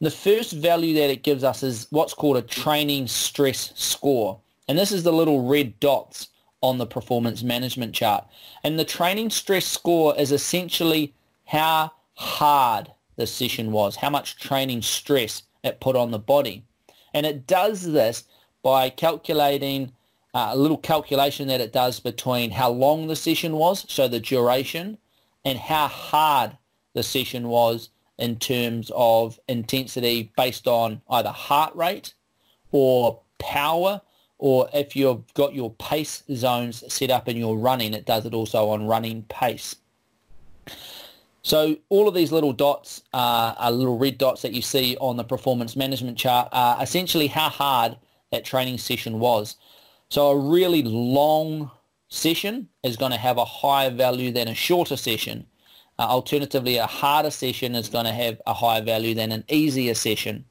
The 0.00 0.10
first 0.10 0.52
value 0.52 0.94
that 0.94 1.10
it 1.10 1.22
gives 1.22 1.44
us 1.44 1.62
is 1.62 1.86
what's 1.90 2.14
called 2.14 2.36
a 2.36 2.42
training 2.42 3.06
stress 3.06 3.72
score. 3.74 4.40
And 4.68 4.78
this 4.78 4.92
is 4.92 5.02
the 5.02 5.12
little 5.12 5.46
red 5.46 5.78
dots 5.80 6.28
on 6.60 6.78
the 6.78 6.86
performance 6.86 7.42
management 7.42 7.94
chart. 7.94 8.26
And 8.62 8.78
the 8.78 8.84
training 8.84 9.30
stress 9.30 9.66
score 9.66 10.16
is 10.18 10.32
essentially 10.32 11.14
how 11.44 11.92
hard 12.14 12.90
the 13.16 13.26
session 13.26 13.70
was, 13.72 13.96
how 13.96 14.10
much 14.10 14.38
training 14.38 14.82
stress 14.82 15.42
it 15.62 15.80
put 15.80 15.96
on 15.96 16.10
the 16.10 16.18
body. 16.18 16.64
And 17.12 17.24
it 17.24 17.46
does 17.46 17.92
this 17.92 18.24
by 18.64 18.90
calculating 18.90 19.92
uh, 20.34 20.48
a 20.52 20.56
little 20.56 20.78
calculation 20.78 21.46
that 21.46 21.60
it 21.60 21.72
does 21.72 22.00
between 22.00 22.50
how 22.50 22.70
long 22.70 23.06
the 23.06 23.14
session 23.14 23.52
was, 23.52 23.84
so 23.88 24.08
the 24.08 24.18
duration, 24.18 24.98
and 25.44 25.58
how 25.58 25.86
hard 25.86 26.56
the 26.94 27.02
session 27.02 27.46
was 27.46 27.90
in 28.18 28.36
terms 28.36 28.90
of 28.96 29.38
intensity 29.48 30.32
based 30.36 30.66
on 30.66 31.02
either 31.10 31.28
heart 31.28 31.76
rate 31.76 32.14
or 32.72 33.20
power 33.38 34.00
or 34.38 34.68
if 34.72 34.96
you've 34.96 35.32
got 35.34 35.54
your 35.54 35.70
pace 35.72 36.22
zones 36.34 36.82
set 36.92 37.10
up 37.10 37.28
and 37.28 37.38
you're 37.38 37.56
running, 37.56 37.94
it 37.94 38.06
does 38.06 38.26
it 38.26 38.34
also 38.34 38.70
on 38.70 38.86
running 38.86 39.22
pace. 39.24 39.76
So 41.42 41.76
all 41.90 42.08
of 42.08 42.14
these 42.14 42.32
little 42.32 42.52
dots 42.52 43.02
uh, 43.12 43.54
are 43.58 43.70
little 43.70 43.98
red 43.98 44.16
dots 44.16 44.42
that 44.42 44.52
you 44.52 44.62
see 44.62 44.96
on 45.00 45.16
the 45.16 45.24
performance 45.24 45.76
management 45.76 46.16
chart 46.16 46.48
are 46.52 46.82
essentially 46.82 47.26
how 47.26 47.50
hard 47.50 47.96
that 48.34 48.44
training 48.44 48.78
session 48.78 49.18
was. 49.18 49.56
So 50.10 50.28
a 50.28 50.38
really 50.38 50.82
long 50.82 51.70
session 52.08 52.68
is 52.82 52.96
going 52.96 53.12
to 53.12 53.18
have 53.18 53.38
a 53.38 53.44
higher 53.44 53.90
value 53.90 54.30
than 54.30 54.48
a 54.48 54.54
shorter 54.54 54.96
session. 54.96 55.46
Uh, 55.98 56.02
alternatively, 56.02 56.76
a 56.76 56.86
harder 56.86 57.30
session 57.30 57.74
is 57.74 57.88
going 57.88 58.04
to 58.04 58.12
have 58.12 58.40
a 58.46 58.54
higher 58.54 58.82
value 58.82 59.14
than 59.14 59.32
an 59.32 59.44
easier 59.48 59.94
session 59.94 60.44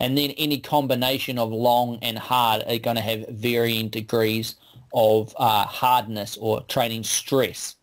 and 0.00 0.16
then 0.16 0.30
any 0.32 0.58
combination 0.58 1.38
of 1.38 1.50
long 1.52 1.98
and 2.02 2.18
hard 2.18 2.62
are 2.66 2.78
going 2.78 2.96
to 2.96 3.02
have 3.02 3.26
varying 3.28 3.88
degrees 3.88 4.56
of 4.94 5.34
uh, 5.38 5.64
hardness 5.64 6.36
or 6.40 6.62
training 6.62 7.04
stress. 7.04 7.76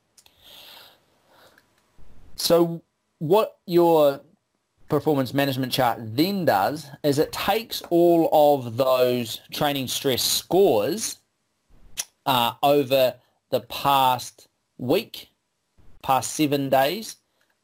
So 2.36 2.82
what 3.20 3.58
your 3.66 4.22
performance 4.89 5.34
management 5.34 5.72
chart 5.72 6.00
then 6.00 6.46
does 6.46 6.88
is 7.04 7.20
it 7.20 7.32
takes 7.32 7.82
all 7.89 8.30
of 8.32 8.77
those 8.77 9.42
training 9.51 9.88
stress 9.88 10.22
scores 10.22 11.18
uh, 12.25 12.54
over 12.62 13.15
the 13.51 13.62
past 13.62 14.48
week, 14.77 15.30
past 16.04 16.34
seven 16.34 16.70
days, 16.70 17.18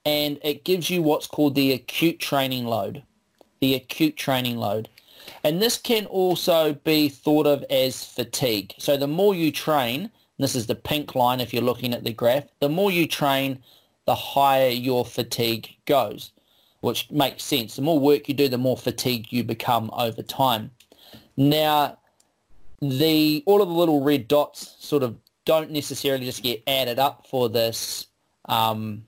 and 0.06 0.40
it 0.44 0.64
gives 0.64 0.90
you 0.90 1.02
what's 1.02 1.28
called 1.28 1.56
the 1.56 1.74
acute 1.74 2.20
training 2.20 2.66
load. 2.66 3.04
The 3.60 3.76
acute 3.76 4.18
training 4.18 4.58
load. 4.58 4.90
And 5.44 5.62
this 5.62 5.78
can 5.78 6.08
also 6.08 6.74
be 6.74 7.10
thought 7.10 7.46
of 7.46 7.64
as 7.70 8.04
fatigue. 8.04 8.74
So 8.80 8.98
the 8.98 9.08
more 9.08 9.36
you 9.36 9.52
train, 9.52 10.10
this 10.40 10.56
is 10.56 10.66
the 10.66 10.76
pink 10.76 11.14
line 11.14 11.40
if 11.40 11.54
you're 11.54 11.62
looking 11.62 11.94
at 11.94 12.04
the 12.04 12.14
graph, 12.14 12.46
the 12.60 12.70
more 12.70 12.92
you 12.92 13.08
train, 13.08 13.60
the 14.08 14.16
higher 14.16 14.70
your 14.70 15.06
fatigue 15.06 15.70
goes, 15.86 16.32
which 16.82 17.10
makes 17.10 17.44
sense. 17.44 17.76
The 17.76 17.82
more 17.82 18.00
work 18.00 18.28
you 18.28 18.36
do, 18.36 18.48
the 18.48 18.58
more 18.58 18.78
fatigued 18.78 19.32
you 19.32 19.44
become 19.44 19.90
over 19.94 20.22
time. 20.22 20.72
Now, 21.38 21.98
the 22.82 23.44
all 23.46 23.62
of 23.62 23.70
the 23.70 23.76
little 23.76 24.02
red 24.02 24.28
dots 24.28 24.76
sort 24.80 25.04
of 25.04 25.16
don't 25.46 25.72
necessarily 25.72 26.26
just 26.26 26.44
get 26.44 26.64
added 26.68 27.00
up 27.00 27.26
for 27.28 27.50
this 27.50 28.08
um, 28.46 29.04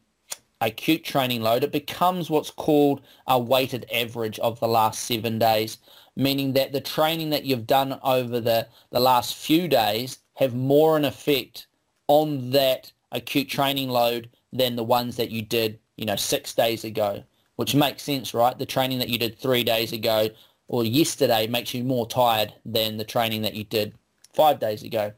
acute 0.61 1.03
training 1.03 1.41
load. 1.41 1.63
It 1.63 1.71
becomes 1.71 2.29
what's 2.29 2.51
called 2.51 3.01
a 3.27 3.37
weighted 3.39 3.85
average 3.93 4.39
of 4.39 4.59
the 4.59 4.67
last 4.67 5.03
seven 5.03 5.39
days, 5.39 5.77
meaning 6.15 6.53
that 6.53 6.71
the 6.71 6.81
training 6.81 7.29
that 7.31 7.45
you've 7.45 7.67
done 7.67 7.99
over 8.03 8.39
the, 8.39 8.67
the 8.91 8.99
last 8.99 9.35
few 9.35 9.67
days 9.67 10.19
have 10.35 10.55
more 10.55 10.97
an 10.97 11.05
effect 11.05 11.67
on 12.07 12.51
that 12.51 12.91
acute 13.11 13.49
training 13.49 13.89
load 13.89 14.29
than 14.51 14.75
the 14.75 14.83
ones 14.83 15.15
that 15.17 15.31
you 15.31 15.41
did, 15.41 15.79
you 15.97 16.05
know, 16.05 16.15
six 16.15 16.53
days 16.53 16.83
ago, 16.83 17.23
which 17.55 17.75
makes 17.75 18.03
sense, 18.03 18.33
right? 18.33 18.57
The 18.57 18.65
training 18.65 18.99
that 18.99 19.09
you 19.09 19.17
did 19.17 19.37
three 19.37 19.63
days 19.63 19.93
ago 19.93 20.29
or 20.67 20.83
yesterday 20.83 21.47
makes 21.47 21.73
you 21.73 21.83
more 21.83 22.07
tired 22.07 22.53
than 22.65 22.97
the 22.97 23.03
training 23.03 23.41
that 23.43 23.53
you 23.53 23.63
did 23.63 23.93
five 24.33 24.59
days 24.59 24.83
ago. 24.83 25.13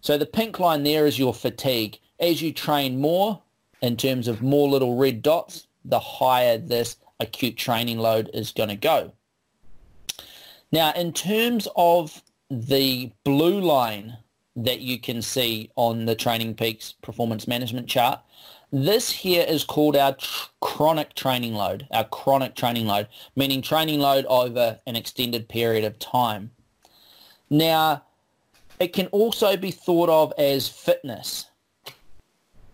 So 0.00 0.18
the 0.18 0.26
pink 0.26 0.58
line 0.58 0.82
there 0.82 1.06
is 1.06 1.18
your 1.18 1.34
fatigue. 1.34 1.98
As 2.18 2.42
you 2.42 2.52
train 2.52 3.00
more, 3.00 3.42
in 3.80 3.96
terms 3.96 4.28
of 4.28 4.42
more 4.42 4.68
little 4.68 4.96
red 4.96 5.22
dots, 5.22 5.66
the 5.84 5.98
higher 5.98 6.58
this 6.58 6.96
acute 7.20 7.56
training 7.56 7.98
load 7.98 8.30
is 8.32 8.52
going 8.52 8.68
to 8.68 8.76
go. 8.76 9.12
Now, 10.70 10.92
in 10.92 11.12
terms 11.12 11.68
of 11.76 12.22
the 12.50 13.12
blue 13.24 13.60
line 13.60 14.16
that 14.56 14.80
you 14.80 14.98
can 14.98 15.22
see 15.22 15.70
on 15.76 16.04
the 16.04 16.14
Training 16.14 16.54
Peaks 16.54 16.92
performance 17.02 17.46
management 17.46 17.88
chart, 17.88 18.20
this 18.72 19.10
here 19.10 19.44
is 19.46 19.64
called 19.64 19.96
our 19.96 20.14
tr- 20.14 20.48
chronic 20.60 21.14
training 21.14 21.54
load, 21.54 21.86
our 21.90 22.04
chronic 22.04 22.54
training 22.54 22.86
load, 22.86 23.06
meaning 23.36 23.60
training 23.60 24.00
load 24.00 24.24
over 24.26 24.78
an 24.86 24.96
extended 24.96 25.48
period 25.48 25.84
of 25.84 25.98
time. 25.98 26.50
Now, 27.50 28.04
it 28.80 28.94
can 28.94 29.08
also 29.08 29.56
be 29.56 29.70
thought 29.70 30.08
of 30.08 30.32
as 30.38 30.68
fitness. 30.68 31.46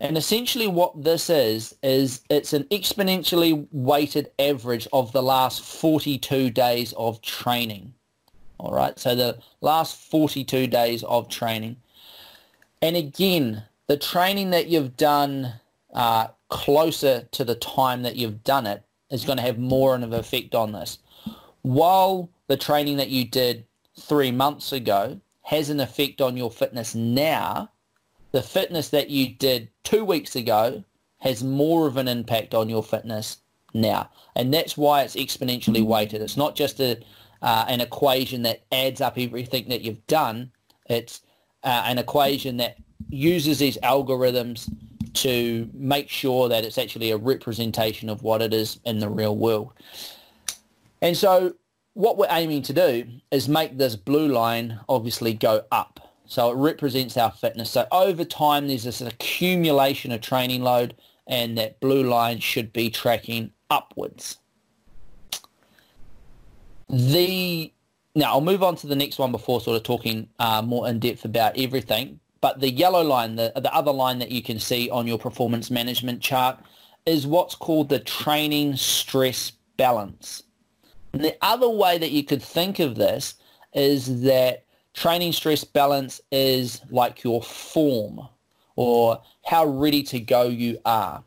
And 0.01 0.17
essentially 0.17 0.69
what 0.69 1.03
this 1.03 1.29
is, 1.29 1.75
is 1.83 2.21
it's 2.31 2.53
an 2.53 2.65
exponentially 2.65 3.67
weighted 3.73 4.31
average 4.39 4.87
of 4.93 5.11
the 5.11 5.23
last 5.23 5.65
42 5.65 6.51
days 6.51 6.93
of 6.93 7.21
training. 7.21 7.95
All 8.59 8.73
right, 8.73 8.97
so 8.99 9.17
the 9.17 9.39
last 9.61 9.97
42 10.11 10.69
days 10.69 11.03
of 11.03 11.29
training. 11.29 11.77
And 12.81 12.97
again, 12.97 13.65
the 13.89 13.97
training 13.97 14.51
that 14.51 14.69
you've 14.69 14.97
done 14.97 15.55
uh, 15.95 16.29
closer 16.49 17.29
to 17.33 17.45
the 17.45 17.55
time 17.55 18.03
that 18.03 18.17
you've 18.17 18.45
done 18.45 18.67
it 18.67 18.85
is 19.11 19.25
going 19.25 19.39
to 19.39 19.43
have 19.43 19.59
more 19.59 19.95
of 19.95 20.03
an 20.03 20.13
effect 20.13 20.55
on 20.55 20.73
this. 20.73 20.99
While 21.63 22.31
the 22.47 22.57
training 22.57 22.97
that 22.99 23.09
you 23.09 23.25
did 23.25 23.67
three 23.99 24.31
months 24.31 24.73
ago 24.73 25.21
has 25.43 25.71
an 25.71 25.81
effect 25.81 26.21
on 26.21 26.37
your 26.37 26.51
fitness 26.51 26.95
now, 26.95 27.71
the 28.33 28.43
fitness 28.43 28.91
that 28.91 29.11
you 29.11 29.29
did 29.29 29.71
two 29.83 30.05
weeks 30.05 30.37
ago 30.37 30.85
has 31.19 31.43
more 31.43 31.87
of 31.87 31.97
an 31.97 32.09
impact 32.09 32.55
on 32.55 32.69
your 32.69 32.83
fitness 32.83 33.39
now. 33.75 34.11
And 34.37 34.53
that's 34.53 34.77
why 34.77 35.03
it's 35.03 35.17
exponentially 35.17 35.85
weighted. 35.85 36.23
It's 36.23 36.37
not 36.37 36.55
just 36.55 36.81
a, 36.81 37.01
uh, 37.43 37.65
an 37.69 37.81
equation 37.81 38.43
that 38.43 38.63
adds 38.71 39.01
up 39.01 39.19
everything 39.19 39.69
that 39.69 39.83
you've 39.83 40.07
done. 40.07 40.53
It's 40.87 41.23
uh, 41.65 41.85
an 41.87 41.99
equation 41.99 42.59
that 42.59 42.77
uses 43.09 43.59
these 43.59 43.79
algorithms 43.79 44.71
to 45.15 45.69
make 45.75 46.09
sure 46.09 46.49
that 46.49 46.65
it's 46.65 46.79
actually 46.79 47.11
a 47.11 47.17
representation 47.17 48.09
of 48.09 48.23
what 48.23 48.43
it 48.43 48.55
is 48.55 48.81
in 48.85 48.99
the 48.99 49.09
real 49.09 49.37
world. 49.37 49.73
And 51.03 51.17
so 51.17 51.55
what 51.95 52.17
we're 52.17 52.29
aiming 52.31 52.63
to 52.63 52.73
do 52.73 53.07
is 53.31 53.49
make 53.49 53.77
this 53.77 53.97
blue 53.97 54.29
line 54.29 54.79
obviously 54.89 55.35
go 55.35 55.65
up. 55.73 56.15
So 56.27 56.51
it 56.51 56.57
represents 56.57 57.17
our 57.17 57.31
fitness. 57.31 57.71
So 57.71 57.87
over 57.91 58.25
time, 58.25 58.69
there's 58.69 58.85
this 58.85 59.01
accumulation 59.01 60.13
of 60.13 60.21
training 60.21 60.63
load 60.63 60.95
and 61.27 61.57
that 61.59 61.81
blue 61.81 62.03
line 62.03 62.39
should 62.41 62.73
be 62.73 62.91
tracking 62.91 63.53
upwards. 63.71 64.39
The 66.89 67.73
Now, 68.15 68.33
I'll 68.33 68.41
move 68.41 68.63
on 68.63 68.77
to 68.77 68.87
the 68.87 68.97
next 68.97 69.19
one 69.19 69.33
before 69.33 69.61
sort 69.61 69.77
of 69.77 69.83
talking 69.83 70.29
uh, 70.39 70.63
more 70.63 70.89
in 70.89 70.99
depth 71.01 71.25
about 71.25 71.59
everything. 71.59 72.21
But 72.41 72.61
the 72.61 72.71
yellow 72.71 73.03
line, 73.03 73.37
the, 73.37 73.53
the 73.57 73.75
other 73.75 73.93
line 73.93 74.19
that 74.21 74.31
you 74.31 74.43
can 74.43 74.59
see 74.59 74.89
on 74.91 75.07
your 75.07 75.19
performance 75.19 75.71
management 75.71 76.21
chart 76.21 76.59
is 77.07 77.27
what's 77.27 77.55
called 77.55 77.89
the 77.89 77.99
training 77.99 78.77
stress 78.77 79.53
balance. 79.77 80.43
And 81.13 81.25
the 81.25 81.37
other 81.41 81.69
way 81.69 81.99
that 81.99 82.11
you 82.11 82.23
could 82.25 82.43
think 82.43 82.79
of 82.79 82.95
this 82.95 83.35
is 83.73 84.23
that 84.23 84.65
training 84.95 85.33
stress 85.33 85.65
balance 85.65 86.21
is 86.31 86.81
like 86.91 87.25
your 87.25 87.43
form 87.43 88.29
or 88.77 89.21
how 89.45 89.67
ready 89.67 90.03
to 90.05 90.21
go 90.21 90.45
you 90.45 90.79
are. 90.85 91.25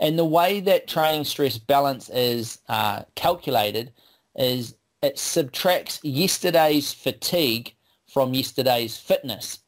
And 0.00 0.18
the 0.18 0.24
way 0.24 0.60
that 0.60 0.88
training 0.88 1.24
stress 1.24 1.56
balance 1.56 2.10
is 2.10 2.58
uh, 2.68 3.02
calculated 3.14 3.92
is 4.34 4.74
it 5.02 5.18
subtracts 5.18 6.00
yesterday's 6.02 6.92
fatigue 6.92 7.74
from 8.06 8.34
yesterday's 8.34 8.98
fitness. 8.98 9.60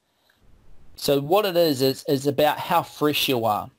So 0.98 1.20
what 1.20 1.46
it 1.46 1.56
is, 1.56 1.80
is, 1.80 2.04
is 2.08 2.26
about 2.26 2.58
how 2.58 2.82
fresh 2.82 3.28
you 3.28 3.44
are. 3.44 3.70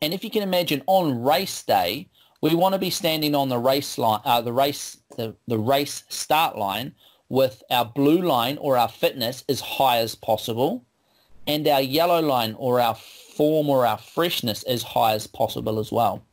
And 0.00 0.14
if 0.14 0.24
you 0.24 0.30
can 0.30 0.42
imagine 0.42 0.82
on 0.86 1.22
race 1.22 1.62
day, 1.62 2.08
we 2.40 2.54
want 2.54 2.72
to 2.72 2.78
be 2.78 2.90
standing 2.90 3.34
on 3.34 3.50
the 3.50 3.58
race 3.58 3.98
line, 3.98 4.20
uh, 4.24 4.40
the 4.40 4.52
race, 4.52 4.96
the, 5.16 5.36
the 5.46 5.58
race 5.58 6.04
start 6.08 6.56
line 6.56 6.94
with 7.28 7.62
our 7.70 7.84
blue 7.84 8.22
line 8.22 8.56
or 8.58 8.78
our 8.78 8.88
fitness 8.88 9.44
as 9.48 9.60
high 9.60 9.98
as 9.98 10.14
possible 10.14 10.86
and 11.46 11.68
our 11.68 11.82
yellow 11.82 12.20
line 12.20 12.54
or 12.58 12.80
our 12.80 12.94
form 12.94 13.68
or 13.68 13.84
our 13.84 13.98
freshness 13.98 14.62
as 14.62 14.82
high 14.82 15.12
as 15.12 15.26
possible 15.26 15.78
as 15.78 15.92
well. 15.92 16.24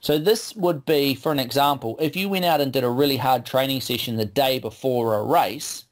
So 0.00 0.18
this 0.18 0.54
would 0.56 0.84
be, 0.84 1.14
for 1.14 1.32
an 1.32 1.38
example, 1.38 1.96
if 2.00 2.16
you 2.16 2.28
went 2.28 2.44
out 2.44 2.60
and 2.60 2.72
did 2.72 2.84
a 2.84 2.90
really 2.90 3.16
hard 3.16 3.46
training 3.46 3.80
session 3.80 4.16
the 4.16 4.26
day 4.26 4.58
before 4.58 5.14
a 5.14 5.22
race, 5.22 5.84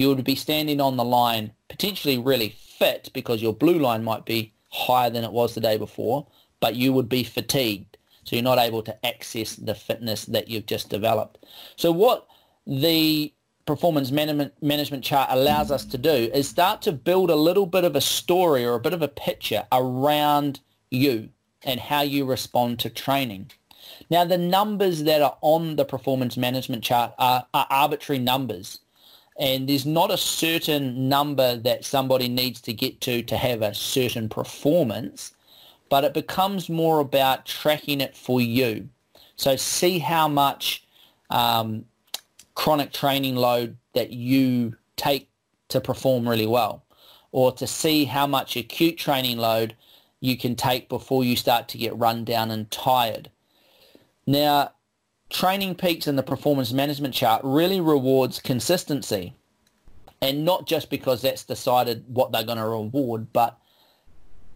you 0.00 0.08
would 0.08 0.24
be 0.24 0.34
standing 0.34 0.80
on 0.80 0.96
the 0.96 1.04
line 1.04 1.52
potentially 1.68 2.16
really 2.16 2.56
fit 2.78 3.10
because 3.12 3.42
your 3.42 3.52
blue 3.52 3.78
line 3.78 4.02
might 4.02 4.24
be 4.24 4.54
higher 4.70 5.10
than 5.10 5.24
it 5.24 5.30
was 5.30 5.54
the 5.54 5.60
day 5.60 5.76
before, 5.76 6.26
but 6.58 6.74
you 6.74 6.90
would 6.90 7.08
be 7.08 7.22
fatigued. 7.22 7.98
So 8.24 8.34
you're 8.34 8.42
not 8.42 8.58
able 8.58 8.82
to 8.84 9.06
access 9.06 9.56
the 9.56 9.74
fitness 9.74 10.24
that 10.24 10.48
you've 10.48 10.64
just 10.64 10.88
developed. 10.88 11.44
So 11.76 11.92
what 11.92 12.26
the 12.66 13.34
performance 13.66 14.10
management, 14.10 15.04
chart 15.04 15.28
allows 15.30 15.70
us 15.70 15.84
to 15.84 15.98
do 15.98 16.30
is 16.32 16.48
start 16.48 16.80
to 16.82 16.92
build 16.92 17.28
a 17.28 17.36
little 17.36 17.66
bit 17.66 17.84
of 17.84 17.94
a 17.94 18.00
story 18.00 18.64
or 18.64 18.76
a 18.76 18.80
bit 18.80 18.94
of 18.94 19.02
a 19.02 19.08
picture 19.08 19.66
around 19.70 20.60
you 20.90 21.28
and 21.62 21.78
how 21.78 22.00
you 22.00 22.24
respond 22.24 22.78
to 22.78 22.88
training. 22.88 23.50
Now, 24.08 24.24
the 24.24 24.38
numbers 24.38 25.02
that 25.02 25.20
are 25.20 25.36
on 25.42 25.76
the 25.76 25.84
performance 25.84 26.38
management 26.38 26.84
chart 26.84 27.12
are, 27.18 27.46
are 27.52 27.66
arbitrary 27.68 28.18
numbers 28.18 28.80
and 29.38 29.68
there's 29.68 29.86
not 29.86 30.10
a 30.10 30.16
certain 30.16 31.08
number 31.08 31.56
that 31.56 31.84
somebody 31.84 32.28
needs 32.28 32.60
to 32.62 32.72
get 32.72 33.00
to 33.02 33.22
to 33.22 33.36
have 33.36 33.62
a 33.62 33.74
certain 33.74 34.28
performance, 34.28 35.32
but 35.88 36.04
it 36.04 36.14
becomes 36.14 36.68
more 36.68 37.00
about 37.00 37.46
tracking 37.46 38.00
it 38.00 38.16
for 38.16 38.40
you. 38.40 38.88
So 39.36 39.56
see 39.56 39.98
how 39.98 40.28
much 40.28 40.84
um, 41.30 41.84
chronic 42.54 42.92
training 42.92 43.36
load 43.36 43.76
that 43.94 44.10
you 44.10 44.76
take 44.96 45.28
to 45.68 45.80
perform 45.80 46.28
really 46.28 46.46
well, 46.46 46.84
or 47.32 47.52
to 47.52 47.66
see 47.66 48.04
how 48.04 48.26
much 48.26 48.56
acute 48.56 48.98
training 48.98 49.38
load 49.38 49.74
you 50.20 50.36
can 50.36 50.54
take 50.54 50.88
before 50.88 51.24
you 51.24 51.36
start 51.36 51.68
to 51.68 51.78
get 51.78 51.96
run 51.96 52.24
down 52.24 52.50
and 52.50 52.70
tired. 52.70 53.30
Now, 54.26 54.72
Training 55.30 55.76
Peaks 55.76 56.06
in 56.06 56.16
the 56.16 56.22
performance 56.22 56.72
management 56.72 57.14
chart 57.14 57.40
really 57.44 57.80
rewards 57.80 58.40
consistency. 58.40 59.34
And 60.20 60.44
not 60.44 60.66
just 60.66 60.90
because 60.90 61.22
that's 61.22 61.44
decided 61.44 62.04
what 62.08 62.30
they're 62.30 62.44
going 62.44 62.58
to 62.58 62.66
reward, 62.66 63.32
but 63.32 63.58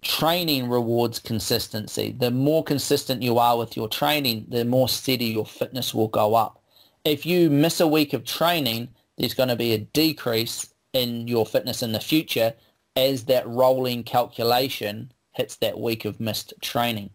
training 0.03 0.69
rewards 0.69 1.19
consistency. 1.19 2.15
The 2.19 2.31
more 2.31 2.63
consistent 2.63 3.23
you 3.23 3.39
are 3.39 3.57
with 3.57 3.77
your 3.77 3.89
training, 3.89 4.47
the 4.49 4.65
more 4.65 4.89
steady 4.89 5.27
your 5.27 5.47
fitness 5.47 5.95
will 5.95 6.09
go 6.09 6.35
up. 6.35 6.63
If 7.05 7.25
you 7.25 7.49
miss 7.49 7.81
a 7.81 7.89
week 7.89 8.13
of 8.13 8.25
training, 8.25 8.89
there's 9.17 9.35
going 9.35 9.49
to 9.49 9.57
be 9.57 9.73
a 9.73 9.79
decrease 9.79 10.75
in 10.93 11.29
your 11.29 11.47
fitness 11.47 11.83
in 11.83 11.93
the 11.93 12.01
future 12.01 12.53
as 12.97 13.25
that 13.25 13.47
rolling 13.47 14.03
calculation 14.05 15.13
hits 15.33 15.57
that 15.57 15.79
week 15.81 16.05
of 16.05 16.21
missed 16.21 16.53
training. 16.61 17.11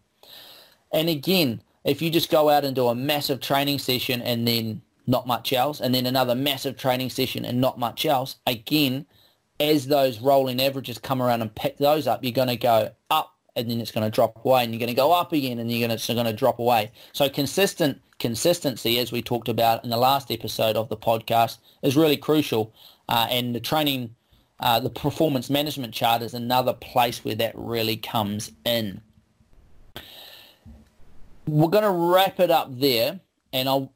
And 0.92 1.08
again, 1.08 1.62
if 1.84 2.02
you 2.02 2.10
just 2.10 2.30
go 2.30 2.48
out 2.48 2.64
and 2.64 2.74
do 2.74 2.88
a 2.88 2.94
massive 2.94 3.40
training 3.40 3.78
session 3.78 4.20
and 4.22 4.46
then 4.46 4.82
not 5.06 5.26
much 5.26 5.52
else, 5.52 5.80
and 5.80 5.94
then 5.94 6.06
another 6.06 6.34
massive 6.34 6.76
training 6.76 7.10
session 7.10 7.44
and 7.44 7.60
not 7.60 7.78
much 7.78 8.04
else, 8.04 8.36
again, 8.46 9.06
as 9.58 9.86
those 9.86 10.20
rolling 10.20 10.60
averages 10.60 10.98
come 10.98 11.20
around 11.20 11.42
and 11.42 11.54
pick 11.54 11.78
those 11.78 12.06
up, 12.06 12.22
you're 12.22 12.32
going 12.32 12.48
to 12.48 12.56
go 12.56 12.90
up 13.10 13.34
and 13.56 13.70
then 13.70 13.80
it's 13.80 13.90
going 13.90 14.04
to 14.04 14.10
drop 14.10 14.42
away 14.44 14.62
and 14.62 14.72
you're 14.72 14.78
going 14.78 14.88
to 14.88 14.94
go 14.94 15.12
up 15.12 15.32
again 15.32 15.58
and 15.58 15.70
you're 15.70 15.80
going 15.80 15.90
to, 15.90 15.94
it's 15.94 16.06
going 16.06 16.24
to 16.24 16.32
drop 16.32 16.58
away. 16.58 16.90
So 17.12 17.28
consistent 17.28 18.00
consistency, 18.20 18.98
as 18.98 19.10
we 19.10 19.22
talked 19.22 19.48
about 19.48 19.82
in 19.82 19.90
the 19.90 19.96
last 19.96 20.30
episode 20.30 20.76
of 20.76 20.88
the 20.88 20.96
podcast, 20.96 21.58
is 21.82 21.96
really 21.96 22.16
crucial. 22.16 22.72
Uh, 23.08 23.26
and 23.30 23.54
the 23.54 23.60
training, 23.60 24.14
uh, 24.60 24.78
the 24.78 24.90
performance 24.90 25.50
management 25.50 25.92
chart 25.92 26.22
is 26.22 26.34
another 26.34 26.74
place 26.74 27.24
where 27.24 27.34
that 27.34 27.52
really 27.56 27.96
comes 27.96 28.52
in. 28.64 29.00
We're 31.50 31.68
going 31.68 31.84
to 31.84 31.90
wrap 31.90 32.38
it 32.38 32.50
up 32.50 32.78
there 32.78 33.20
and 33.52 33.68
I'll 33.68 33.92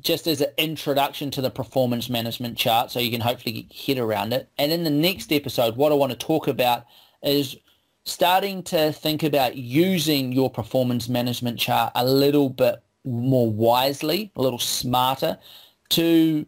just 0.00 0.26
as 0.26 0.40
an 0.40 0.50
introduction 0.56 1.30
to 1.32 1.40
the 1.40 1.50
performance 1.50 2.08
management 2.08 2.56
chart 2.56 2.90
so 2.90 2.98
you 2.98 3.10
can 3.10 3.20
hopefully 3.20 3.62
get 3.62 3.72
head 3.72 3.98
around 3.98 4.32
it. 4.32 4.48
And 4.58 4.72
in 4.72 4.84
the 4.84 4.90
next 4.90 5.32
episode, 5.32 5.76
what 5.76 5.92
I 5.92 5.94
want 5.96 6.12
to 6.12 6.18
talk 6.18 6.48
about 6.48 6.86
is 7.22 7.56
starting 8.04 8.62
to 8.64 8.92
think 8.92 9.22
about 9.22 9.56
using 9.56 10.32
your 10.32 10.50
performance 10.50 11.08
management 11.08 11.58
chart 11.58 11.92
a 11.94 12.04
little 12.04 12.48
bit 12.48 12.82
more 13.04 13.50
wisely, 13.50 14.32
a 14.36 14.42
little 14.42 14.58
smarter 14.58 15.38
to 15.90 16.46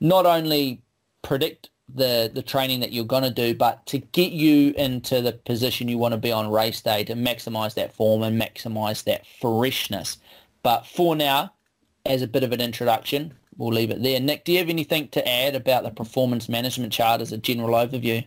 not 0.00 0.26
only 0.26 0.80
predict 1.22 1.70
the, 1.94 2.30
the 2.32 2.42
training 2.42 2.80
that 2.80 2.92
you're 2.92 3.04
going 3.04 3.22
to 3.22 3.30
do, 3.30 3.54
but 3.54 3.84
to 3.86 3.98
get 3.98 4.32
you 4.32 4.74
into 4.76 5.20
the 5.20 5.32
position 5.32 5.88
you 5.88 5.98
want 5.98 6.12
to 6.12 6.18
be 6.18 6.32
on 6.32 6.50
race 6.50 6.80
day 6.80 7.04
to 7.04 7.14
maximize 7.14 7.74
that 7.74 7.94
form 7.94 8.22
and 8.22 8.40
maximize 8.40 9.04
that 9.04 9.24
freshness. 9.40 10.18
But 10.62 10.86
for 10.86 11.14
now, 11.14 11.52
as 12.04 12.22
a 12.22 12.26
bit 12.26 12.42
of 12.42 12.52
an 12.52 12.60
introduction, 12.60 13.34
we'll 13.56 13.72
leave 13.72 13.90
it 13.90 14.02
there. 14.02 14.20
Nick, 14.20 14.44
do 14.44 14.52
you 14.52 14.58
have 14.58 14.68
anything 14.68 15.08
to 15.08 15.28
add 15.28 15.54
about 15.54 15.84
the 15.84 15.90
performance 15.90 16.48
management 16.48 16.92
chart 16.92 17.20
as 17.20 17.32
a 17.32 17.38
general 17.38 17.70
overview? 17.70 18.24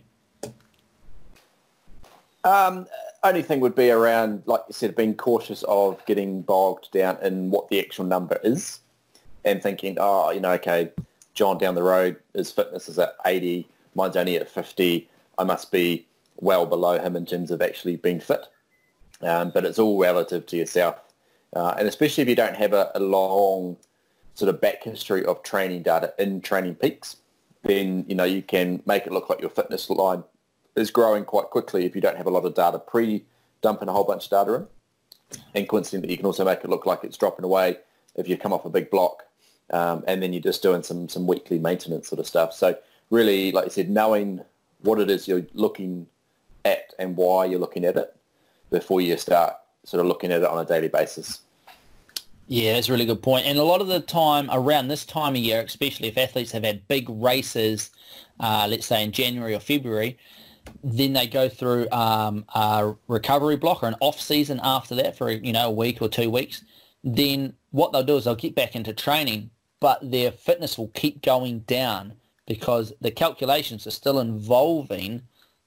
Um, 2.44 2.86
only 3.22 3.42
thing 3.42 3.60
would 3.60 3.74
be 3.74 3.90
around, 3.90 4.42
like 4.46 4.62
you 4.68 4.72
said, 4.72 4.96
being 4.96 5.14
cautious 5.14 5.62
of 5.64 6.04
getting 6.06 6.42
bogged 6.42 6.90
down 6.92 7.18
in 7.22 7.50
what 7.50 7.68
the 7.68 7.78
actual 7.78 8.06
number 8.06 8.40
is 8.42 8.80
and 9.44 9.62
thinking, 9.62 9.96
oh, 10.00 10.30
you 10.30 10.40
know, 10.40 10.52
okay, 10.52 10.90
John 11.40 11.56
down 11.56 11.74
the 11.74 11.82
road, 11.82 12.16
his 12.34 12.52
fitness 12.52 12.86
is 12.86 12.98
at 12.98 13.16
80, 13.24 13.66
mine's 13.94 14.14
only 14.14 14.36
at 14.36 14.46
50. 14.46 15.08
I 15.38 15.44
must 15.44 15.72
be 15.72 16.06
well 16.36 16.66
below 16.66 16.98
him 16.98 17.16
in 17.16 17.24
terms 17.24 17.50
of 17.50 17.62
actually 17.62 17.96
being 17.96 18.20
fit. 18.20 18.44
Um, 19.22 19.48
but 19.48 19.64
it's 19.64 19.78
all 19.78 19.98
relative 19.98 20.44
to 20.48 20.58
yourself. 20.58 20.96
Uh, 21.56 21.72
and 21.78 21.88
especially 21.88 22.20
if 22.20 22.28
you 22.28 22.36
don't 22.36 22.56
have 22.56 22.74
a, 22.74 22.90
a, 22.94 23.00
long 23.00 23.78
sort 24.34 24.50
of 24.50 24.60
back 24.60 24.84
history 24.84 25.24
of 25.24 25.42
training 25.42 25.82
data 25.82 26.12
in 26.18 26.42
training 26.42 26.74
peaks, 26.74 27.16
then, 27.62 28.04
you 28.06 28.14
know, 28.14 28.24
you 28.24 28.42
can 28.42 28.82
make 28.84 29.06
it 29.06 29.12
look 29.12 29.30
like 29.30 29.40
your 29.40 29.48
fitness 29.48 29.88
line 29.88 30.22
is 30.76 30.90
growing 30.90 31.24
quite 31.24 31.46
quickly 31.46 31.86
if 31.86 31.94
you 31.94 32.02
don't 32.02 32.18
have 32.18 32.26
a 32.26 32.30
lot 32.30 32.44
of 32.44 32.54
data 32.54 32.78
pre-dumping 32.78 33.88
a 33.88 33.92
whole 33.92 34.04
bunch 34.04 34.24
of 34.26 34.30
data 34.30 34.54
in. 34.56 34.66
And 35.54 35.66
coincidentally, 35.66 36.12
you 36.12 36.18
can 36.18 36.26
also 36.26 36.44
make 36.44 36.62
it 36.62 36.68
look 36.68 36.84
like 36.84 37.02
it's 37.02 37.16
dropping 37.16 37.46
away 37.46 37.78
if 38.14 38.28
you 38.28 38.36
come 38.36 38.52
off 38.52 38.66
a 38.66 38.68
big 38.68 38.90
block 38.90 39.24
um, 39.70 40.04
and 40.06 40.22
then 40.22 40.32
you're 40.32 40.42
just 40.42 40.62
doing 40.62 40.82
some, 40.82 41.08
some 41.08 41.26
weekly 41.26 41.58
maintenance 41.58 42.08
sort 42.08 42.18
of 42.18 42.26
stuff. 42.26 42.52
So 42.52 42.76
really, 43.10 43.52
like 43.52 43.66
I 43.66 43.68
said, 43.68 43.90
knowing 43.90 44.40
what 44.80 44.98
it 45.00 45.10
is 45.10 45.28
you're 45.28 45.46
looking 45.54 46.06
at 46.64 46.92
and 46.98 47.16
why 47.16 47.44
you're 47.44 47.60
looking 47.60 47.84
at 47.84 47.96
it 47.96 48.16
before 48.70 49.00
you 49.00 49.16
start 49.16 49.54
sort 49.84 50.00
of 50.00 50.06
looking 50.06 50.32
at 50.32 50.42
it 50.42 50.48
on 50.48 50.58
a 50.58 50.64
daily 50.64 50.88
basis. 50.88 51.40
Yeah, 52.46 52.74
that's 52.74 52.88
a 52.88 52.92
really 52.92 53.06
good 53.06 53.22
point. 53.22 53.46
And 53.46 53.58
a 53.58 53.64
lot 53.64 53.80
of 53.80 53.86
the 53.86 54.00
time 54.00 54.48
around 54.52 54.88
this 54.88 55.04
time 55.04 55.34
of 55.34 55.40
year, 55.40 55.60
especially 55.60 56.08
if 56.08 56.18
athletes 56.18 56.50
have 56.50 56.64
had 56.64 56.86
big 56.88 57.08
races, 57.08 57.90
uh, 58.40 58.66
let's 58.68 58.86
say 58.86 59.04
in 59.04 59.12
January 59.12 59.54
or 59.54 59.60
February, 59.60 60.18
then 60.82 61.12
they 61.12 61.26
go 61.26 61.48
through 61.48 61.88
um, 61.90 62.44
a 62.54 62.92
recovery 63.06 63.56
block 63.56 63.82
or 63.82 63.88
an 63.88 63.94
off 64.00 64.20
season 64.20 64.60
after 64.62 64.94
that 64.96 65.16
for 65.16 65.30
you 65.30 65.52
know 65.52 65.68
a 65.68 65.70
week 65.70 66.02
or 66.02 66.08
two 66.08 66.28
weeks. 66.28 66.64
Then 67.04 67.54
what 67.70 67.92
they'll 67.92 68.02
do 68.02 68.16
is 68.16 68.24
they'll 68.24 68.34
get 68.34 68.54
back 68.54 68.74
into 68.74 68.92
training, 68.92 69.50
but 69.80 70.10
their 70.10 70.30
fitness 70.30 70.78
will 70.78 70.88
keep 70.88 71.22
going 71.22 71.60
down 71.60 72.14
because 72.46 72.92
the 73.00 73.10
calculations 73.10 73.86
are 73.86 73.92
still 73.92 74.18
involving 74.20 75.22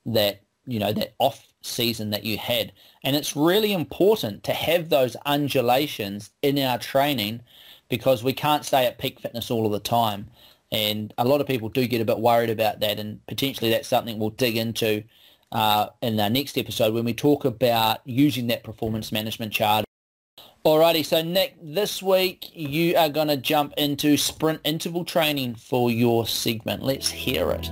that 0.06 0.42
you 0.66 0.80
know 0.80 0.94
that 0.94 1.14
off 1.20 1.48
season 1.62 2.10
that 2.12 2.24
you 2.24 2.38
had, 2.38 2.72
and 3.04 3.16
it's 3.16 3.36
really 3.36 3.74
important 3.74 4.44
to 4.44 4.54
have 4.54 4.90
those 4.90 5.16
undulations 5.26 6.30
in 6.42 6.58
our 6.60 6.78
training 6.78 7.42
because 7.90 8.24
we 8.24 8.34
can't 8.34 8.66
stay 8.66 8.86
at 8.86 8.98
peak 8.98 9.20
fitness 9.20 9.52
all 9.52 9.66
of 9.66 9.72
the 9.72 9.80
time. 9.80 10.28
And 10.72 11.14
a 11.18 11.26
lot 11.26 11.42
of 11.42 11.46
people 11.46 11.70
do 11.70 11.86
get 11.86 12.02
a 12.02 12.06
bit 12.06 12.20
worried 12.20 12.50
about 12.50 12.80
that, 12.80 13.00
and 13.00 13.26
potentially 13.28 13.70
that's 13.70 13.88
something 13.88 14.18
we'll 14.18 14.32
dig 14.32 14.58
into 14.58 15.04
uh, 15.52 15.88
in 16.02 16.20
our 16.20 16.30
next 16.30 16.58
episode 16.58 16.94
when 16.94 17.06
we 17.06 17.14
talk 17.14 17.46
about 17.46 18.00
using 18.06 18.48
that 18.48 18.64
performance 18.64 19.12
management 19.12 19.54
chart. 19.54 19.86
Alrighty, 20.66 21.06
so 21.06 21.22
Nick, 21.22 21.58
this 21.62 22.02
week 22.02 22.50
you 22.54 22.96
are 22.96 23.10
going 23.10 23.28
to 23.28 23.36
jump 23.36 23.74
into 23.76 24.16
sprint 24.16 24.62
interval 24.64 25.04
training 25.04 25.56
for 25.56 25.92
your 25.92 26.26
segment. 26.26 26.82
Let's 26.82 27.10
hear 27.10 27.52
it. 27.52 27.64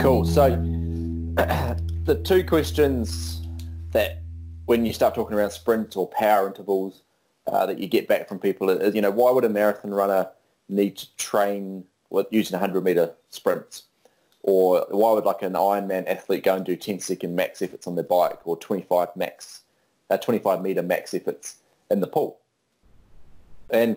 Cool. 0.00 0.24
So 0.24 0.50
the 2.04 2.22
two 2.22 2.44
questions 2.44 3.42
that 3.90 4.22
when 4.66 4.86
you 4.86 4.92
start 4.92 5.16
talking 5.16 5.36
around 5.36 5.50
sprints 5.50 5.96
or 5.96 6.06
power 6.10 6.46
intervals 6.46 7.02
uh, 7.48 7.66
that 7.66 7.80
you 7.80 7.88
get 7.88 8.06
back 8.06 8.28
from 8.28 8.38
people 8.38 8.70
is, 8.70 8.94
you 8.94 9.00
know, 9.00 9.10
why 9.10 9.32
would 9.32 9.44
a 9.44 9.48
marathon 9.48 9.90
runner 9.92 10.28
need 10.68 10.96
to 10.98 11.16
train 11.16 11.82
with 12.10 12.28
using 12.30 12.54
100 12.54 12.84
meter 12.84 13.12
sprints? 13.30 13.82
Or 14.46 14.86
why 14.90 15.12
would 15.12 15.24
like 15.24 15.42
an 15.42 15.54
Ironman 15.54 16.06
athlete 16.06 16.44
go 16.44 16.54
and 16.54 16.64
do 16.64 16.76
10 16.76 17.00
second 17.00 17.34
max 17.34 17.60
efforts 17.60 17.86
on 17.88 17.96
their 17.96 18.04
bike 18.04 18.38
or 18.44 18.56
25 18.56 19.08
max, 19.16 19.62
uh, 20.08 20.16
25 20.16 20.62
meter 20.62 20.82
max 20.82 21.12
efforts 21.14 21.56
in 21.90 21.98
the 22.00 22.06
pool? 22.06 22.38
And 23.70 23.96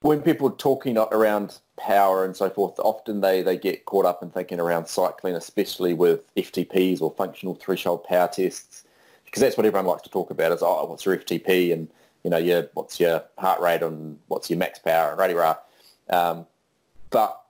when 0.00 0.20
people 0.20 0.48
are 0.48 0.56
talking 0.56 0.98
around 0.98 1.60
power 1.78 2.24
and 2.24 2.36
so 2.36 2.50
forth, 2.50 2.78
often 2.80 3.20
they, 3.20 3.40
they 3.40 3.56
get 3.56 3.84
caught 3.84 4.04
up 4.04 4.20
in 4.20 4.30
thinking 4.30 4.58
around 4.58 4.86
cycling, 4.86 5.36
especially 5.36 5.94
with 5.94 6.34
FTPs 6.34 7.00
or 7.00 7.14
functional 7.16 7.54
threshold 7.54 8.02
power 8.02 8.28
tests, 8.28 8.82
because 9.24 9.40
that's 9.40 9.56
what 9.56 9.64
everyone 9.64 9.86
likes 9.86 10.02
to 10.02 10.10
talk 10.10 10.30
about 10.30 10.50
is, 10.50 10.60
oh, 10.60 10.86
what's 10.86 11.06
your 11.06 11.16
FTP 11.16 11.72
and, 11.72 11.88
you 12.24 12.30
know, 12.30 12.36
your, 12.36 12.68
what's 12.74 12.98
your 12.98 13.22
heart 13.38 13.60
rate 13.60 13.82
and 13.82 14.18
what's 14.26 14.50
your 14.50 14.58
max 14.58 14.80
power 14.80 15.10
and 15.10 15.18
rah 15.18 15.56
rah. 16.10 16.30
Um, 16.30 16.46
but 17.10 17.43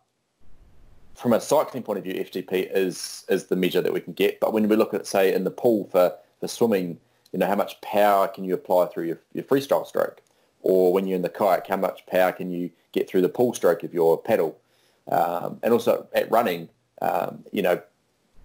from 1.14 1.32
a 1.32 1.40
cycling 1.40 1.82
point 1.82 1.98
of 1.98 2.04
view, 2.04 2.14
FTP 2.14 2.70
is, 2.74 3.24
is 3.28 3.44
the 3.46 3.56
measure 3.56 3.80
that 3.80 3.92
we 3.92 4.00
can 4.00 4.12
get. 4.12 4.40
But 4.40 4.52
when 4.52 4.68
we 4.68 4.76
look 4.76 4.94
at, 4.94 5.06
say, 5.06 5.32
in 5.32 5.44
the 5.44 5.50
pool 5.50 5.88
for, 5.90 6.16
for 6.40 6.48
swimming, 6.48 6.98
you 7.32 7.38
know, 7.38 7.46
how 7.46 7.54
much 7.56 7.80
power 7.80 8.28
can 8.28 8.44
you 8.44 8.54
apply 8.54 8.86
through 8.86 9.04
your, 9.04 9.20
your 9.32 9.44
freestyle 9.44 9.86
stroke? 9.86 10.20
or 10.64 10.92
when 10.92 11.06
you're 11.06 11.14
in 11.14 11.22
the 11.22 11.28
kayak, 11.28 11.66
how 11.68 11.76
much 11.76 12.04
power 12.06 12.32
can 12.32 12.50
you 12.50 12.70
get 12.92 13.08
through 13.08 13.20
the 13.20 13.28
pull 13.28 13.54
stroke 13.54 13.84
of 13.84 13.94
your 13.94 14.20
paddle? 14.20 14.58
Um, 15.06 15.60
and 15.62 15.72
also 15.72 16.08
at 16.14 16.30
running, 16.30 16.70
um, 17.02 17.44
you 17.52 17.62
know, 17.62 17.80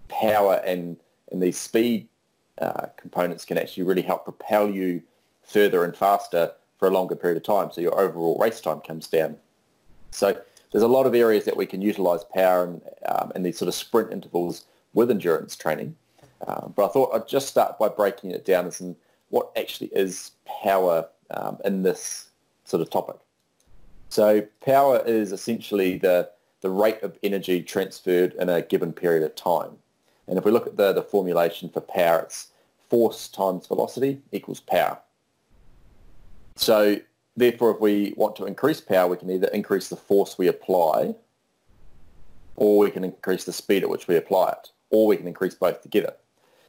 power 0.08 0.60
and, 0.64 0.98
and 1.32 1.42
these 1.42 1.58
speed 1.58 2.08
uh, 2.60 2.86
components 2.98 3.46
can 3.46 3.56
actually 3.56 3.84
really 3.84 4.02
help 4.02 4.24
propel 4.24 4.68
you 4.68 5.02
further 5.42 5.82
and 5.82 5.96
faster 5.96 6.52
for 6.78 6.88
a 6.88 6.90
longer 6.90 7.16
period 7.16 7.38
of 7.38 7.42
time. 7.42 7.72
So 7.72 7.80
your 7.80 7.98
overall 7.98 8.38
race 8.38 8.60
time 8.60 8.80
comes 8.80 9.08
down. 9.08 9.36
So 10.10 10.38
there's 10.70 10.84
a 10.84 10.88
lot 10.88 11.06
of 11.06 11.14
areas 11.14 11.44
that 11.44 11.56
we 11.56 11.66
can 11.66 11.82
utilize 11.82 12.24
power 12.24 12.64
and, 12.64 12.82
um, 13.08 13.32
and 13.34 13.44
these 13.44 13.58
sort 13.58 13.68
of 13.68 13.74
sprint 13.74 14.12
intervals 14.12 14.64
with 14.94 15.10
endurance 15.10 15.56
training. 15.56 15.96
Um, 16.46 16.72
but 16.76 16.86
I 16.86 16.88
thought 16.88 17.14
I'd 17.14 17.28
just 17.28 17.48
start 17.48 17.78
by 17.78 17.88
breaking 17.88 18.30
it 18.30 18.44
down 18.44 18.66
as 18.66 18.80
in 18.80 18.96
what 19.28 19.50
actually 19.56 19.88
is 19.88 20.32
power 20.62 21.08
um, 21.30 21.58
in 21.64 21.82
this 21.82 22.30
sort 22.64 22.80
of 22.80 22.90
topic. 22.90 23.16
So 24.08 24.46
power 24.64 25.02
is 25.06 25.32
essentially 25.32 25.98
the, 25.98 26.30
the 26.62 26.70
rate 26.70 27.02
of 27.02 27.18
energy 27.22 27.62
transferred 27.62 28.34
in 28.34 28.48
a 28.48 28.62
given 28.62 28.92
period 28.92 29.22
of 29.22 29.34
time. 29.34 29.72
And 30.26 30.38
if 30.38 30.44
we 30.44 30.50
look 30.50 30.66
at 30.66 30.76
the, 30.76 30.92
the 30.92 31.02
formulation 31.02 31.68
for 31.68 31.80
power, 31.80 32.20
it's 32.20 32.48
force 32.88 33.28
times 33.28 33.66
velocity 33.66 34.20
equals 34.32 34.60
power. 34.60 34.98
So 36.56 36.96
therefore, 37.36 37.70
if 37.72 37.80
we 37.80 38.14
want 38.16 38.36
to 38.36 38.46
increase 38.46 38.80
power, 38.80 39.08
we 39.08 39.16
can 39.16 39.30
either 39.30 39.48
increase 39.48 39.88
the 39.88 39.96
force 39.96 40.38
we 40.38 40.48
apply 40.48 41.14
or 42.56 42.78
we 42.78 42.90
can 42.90 43.04
increase 43.04 43.44
the 43.44 43.52
speed 43.52 43.82
at 43.82 43.88
which 43.88 44.06
we 44.06 44.16
apply 44.16 44.50
it, 44.50 44.70
or 44.90 45.06
we 45.06 45.16
can 45.16 45.26
increase 45.26 45.54
both 45.54 45.80
together. 45.80 46.12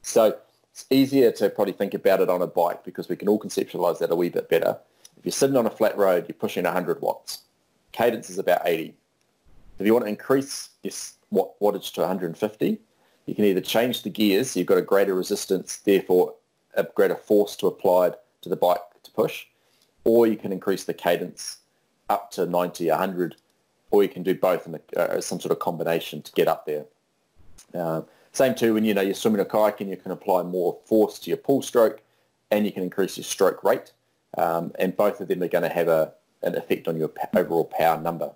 So 0.00 0.38
it's 0.72 0.86
easier 0.90 1.30
to 1.32 1.50
probably 1.50 1.74
think 1.74 1.92
about 1.92 2.20
it 2.20 2.30
on 2.30 2.40
a 2.40 2.46
bike 2.46 2.82
because 2.82 3.10
we 3.10 3.16
can 3.16 3.28
all 3.28 3.38
conceptualize 3.38 3.98
that 3.98 4.10
a 4.10 4.16
wee 4.16 4.30
bit 4.30 4.48
better. 4.48 4.78
If 5.18 5.26
you're 5.26 5.32
sitting 5.32 5.56
on 5.56 5.66
a 5.66 5.70
flat 5.70 5.96
road, 5.98 6.24
you're 6.28 6.34
pushing 6.34 6.64
100 6.64 7.02
watts. 7.02 7.42
Cadence 7.92 8.30
is 8.30 8.38
about 8.38 8.62
80. 8.64 8.94
If 9.78 9.86
you 9.86 9.92
want 9.92 10.06
to 10.06 10.08
increase 10.08 10.70
your 10.82 10.92
watt, 11.30 11.60
wattage 11.60 11.92
to 11.92 12.00
150, 12.00 12.78
you 13.26 13.34
can 13.34 13.44
either 13.44 13.60
change 13.60 14.02
the 14.02 14.10
gears, 14.10 14.50
so 14.50 14.60
you've 14.60 14.66
got 14.66 14.78
a 14.78 14.82
greater 14.82 15.14
resistance, 15.14 15.76
therefore 15.76 16.34
a 16.74 16.84
greater 16.84 17.16
force 17.16 17.54
to 17.56 17.66
apply 17.66 18.12
to 18.40 18.48
the 18.48 18.56
bike 18.56 18.80
to 19.02 19.10
push, 19.10 19.44
or 20.04 20.26
you 20.26 20.36
can 20.36 20.52
increase 20.52 20.84
the 20.84 20.94
cadence 20.94 21.58
up 22.08 22.30
to 22.32 22.46
90, 22.46 22.88
100, 22.88 23.36
or 23.90 24.02
you 24.02 24.08
can 24.08 24.22
do 24.22 24.34
both 24.34 24.66
in 24.66 24.74
a, 24.74 24.98
uh, 24.98 25.20
some 25.20 25.40
sort 25.40 25.52
of 25.52 25.58
combination 25.58 26.22
to 26.22 26.32
get 26.32 26.48
up 26.48 26.66
there. 26.66 26.84
Uh, 27.74 28.02
same 28.32 28.54
too 28.54 28.74
when 28.74 28.84
you 28.84 28.94
know 28.94 29.02
you're 29.02 29.14
swimming 29.14 29.40
or 29.40 29.44
kayaking, 29.44 29.88
you 29.88 29.96
can 29.96 30.10
apply 30.10 30.42
more 30.42 30.78
force 30.84 31.18
to 31.20 31.30
your 31.30 31.36
pull 31.36 31.62
stroke, 31.62 32.00
and 32.50 32.64
you 32.66 32.72
can 32.72 32.82
increase 32.82 33.16
your 33.16 33.24
stroke 33.24 33.62
rate, 33.62 33.92
um, 34.38 34.72
and 34.78 34.96
both 34.96 35.20
of 35.20 35.28
them 35.28 35.42
are 35.42 35.48
going 35.48 35.62
to 35.62 35.74
have 35.74 35.88
a, 35.88 36.12
an 36.42 36.54
effect 36.54 36.88
on 36.88 36.96
your 36.96 37.10
overall 37.34 37.64
power 37.64 38.00
number. 38.00 38.32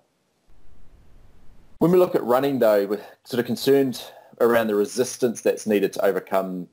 When 1.79 1.91
we 1.91 1.97
look 1.99 2.15
at 2.15 2.23
running, 2.23 2.59
though, 2.59 2.85
we're 2.85 3.05
sort 3.23 3.39
of 3.39 3.45
concerned 3.45 4.03
around 4.41 4.67
the 4.67 4.75
resistance 4.75 5.41
that's 5.41 5.67
needed 5.67 5.93
to 5.93 6.05
overcome 6.05 6.67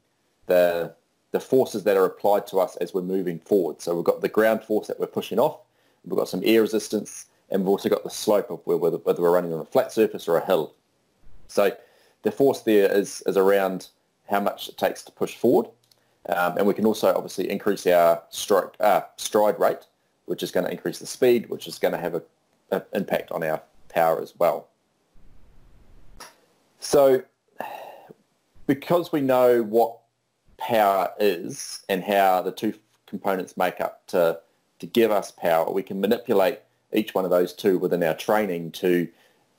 the 0.46 0.94
the 1.35 1.40
forces 1.40 1.83
that 1.83 1.97
are 1.97 2.05
applied 2.05 2.47
to 2.47 2.61
us 2.61 2.77
as 2.77 2.94
we're 2.94 3.03
moving 3.03 3.40
forward. 3.40 3.83
So 3.83 3.92
we've 3.97 4.05
got 4.05 4.20
the 4.20 4.29
ground 4.29 4.62
force 4.62 4.87
that 4.87 5.01
we're 5.01 5.09
pushing 5.09 5.40
off, 5.40 5.59
we've 6.05 6.16
got 6.16 6.29
some 6.29 6.42
air 6.44 6.62
resistance, 6.62 7.27
and 7.51 7.62
we've 7.62 7.68
also 7.68 7.88
got 7.88 8.05
the 8.05 8.11
slope 8.11 8.51
of 8.51 8.61
whether, 8.64 8.99
whether 8.99 9.20
we're 9.20 9.33
running 9.33 9.53
on 9.53 9.59
a 9.59 9.64
flat 9.64 9.90
surface 9.90 10.29
or 10.29 10.37
a 10.37 10.47
hill. 10.47 10.75
So 11.49 11.77
the 12.23 12.31
force 12.31 12.61
there 12.61 12.88
is, 12.90 13.20
is 13.27 13.37
around 13.37 13.88
how 14.31 14.38
much 14.38 14.68
it 14.68 14.79
takes 14.79 15.03
to 15.03 15.11
push 15.12 15.35
forward. 15.35 15.66
Um, 16.29 16.57
and 16.57 16.68
we 16.68 16.73
can 16.73 16.87
also 16.87 17.12
obviously 17.12 17.51
increase 17.51 17.85
our 17.88 18.23
stroke, 18.31 18.77
uh, 18.79 19.01
stride 19.16 19.59
rate, 19.59 19.87
which 20.27 20.44
is 20.44 20.53
going 20.53 20.66
to 20.66 20.70
increase 20.70 21.01
the 21.01 21.07
speed, 21.07 21.51
which 21.51 21.66
is 21.66 21.81
going 21.81 21.92
to 21.92 21.99
have 21.99 22.14
an 22.70 22.83
impact 22.92 23.33
on 23.33 23.42
our 23.42 23.61
power 23.88 24.23
as 24.23 24.35
well. 24.38 24.68
So 26.79 27.25
because 28.68 29.11
we 29.11 29.20
know 29.20 29.64
what 29.64 29.99
power 30.66 31.12
is 31.20 31.85
and 31.88 32.03
how 32.03 32.40
the 32.40 32.50
two 32.50 32.72
components 33.07 33.57
make 33.57 33.81
up 33.81 34.07
to, 34.07 34.40
to 34.79 34.87
give 34.87 35.11
us 35.11 35.31
power, 35.31 35.70
we 35.70 35.83
can 35.83 36.00
manipulate 36.00 36.61
each 36.92 37.14
one 37.14 37.24
of 37.24 37.31
those 37.31 37.53
two 37.53 37.79
within 37.79 38.03
our 38.03 38.14
training 38.14 38.70
to 38.72 39.07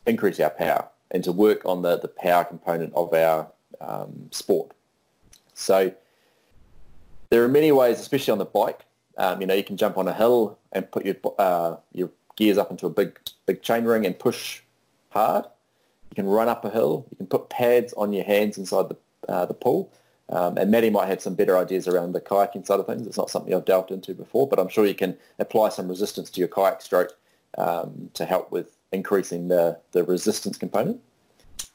increase 0.07 0.39
our 0.39 0.49
power 0.49 0.87
and 1.11 1.23
to 1.23 1.31
work 1.31 1.63
on 1.65 1.83
the, 1.83 1.99
the 1.99 2.07
power 2.07 2.43
component 2.43 2.91
of 2.95 3.13
our 3.13 3.47
um, 3.81 4.29
sport. 4.31 4.71
So 5.53 5.93
there 7.29 7.43
are 7.43 7.47
many 7.47 7.71
ways, 7.71 7.99
especially 7.99 8.31
on 8.31 8.39
the 8.39 8.45
bike. 8.45 8.81
Um, 9.17 9.41
you 9.41 9.47
know, 9.47 9.53
you 9.53 9.63
can 9.63 9.77
jump 9.77 9.97
on 9.97 10.07
a 10.07 10.13
hill 10.13 10.57
and 10.71 10.89
put 10.91 11.05
your 11.05 11.15
uh, 11.39 11.77
your 11.93 12.09
gears 12.35 12.57
up 12.57 12.69
into 12.69 12.85
a 12.85 12.89
big 12.89 13.17
big 13.45 13.61
chain 13.61 13.85
ring 13.85 14.05
and 14.05 14.17
push 14.19 14.61
hard. 15.09 15.45
You 16.09 16.15
can 16.15 16.27
run 16.27 16.49
up 16.49 16.65
a 16.65 16.69
hill. 16.69 17.05
You 17.11 17.17
can 17.17 17.27
put 17.27 17.49
pads 17.49 17.93
on 17.93 18.11
your 18.11 18.25
hands 18.25 18.57
inside 18.57 18.89
the 18.89 18.97
uh, 19.31 19.45
the 19.45 19.53
pool 19.53 19.89
um, 20.29 20.57
and 20.57 20.71
Maddie 20.71 20.89
might 20.89 21.07
have 21.07 21.21
some 21.21 21.35
better 21.35 21.57
ideas 21.57 21.87
around 21.87 22.13
the 22.13 22.21
kayaking 22.21 22.65
side 22.65 22.79
of 22.79 22.87
things. 22.87 23.05
It's 23.05 23.17
not 23.17 23.29
something 23.29 23.53
I've 23.53 23.65
delved 23.65 23.91
into 23.91 24.13
before, 24.13 24.47
but 24.47 24.59
I'm 24.59 24.69
sure 24.69 24.85
you 24.85 24.95
can 24.95 25.17
apply 25.39 25.69
some 25.69 25.87
resistance 25.87 26.29
to 26.31 26.39
your 26.39 26.47
kayak 26.47 26.81
stroke 26.81 27.15
um, 27.57 28.09
to 28.13 28.25
help 28.25 28.51
with 28.51 28.75
increasing 28.91 29.49
the, 29.49 29.79
the 29.91 30.03
resistance 30.03 30.57
component. 30.57 30.99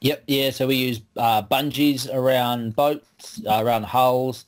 Yep, 0.00 0.24
yeah. 0.26 0.50
So 0.50 0.66
we 0.66 0.76
use 0.76 1.00
uh, 1.16 1.42
bungees 1.42 2.12
around 2.12 2.74
boats, 2.74 3.40
uh, 3.46 3.62
around 3.62 3.84
hulls. 3.84 4.46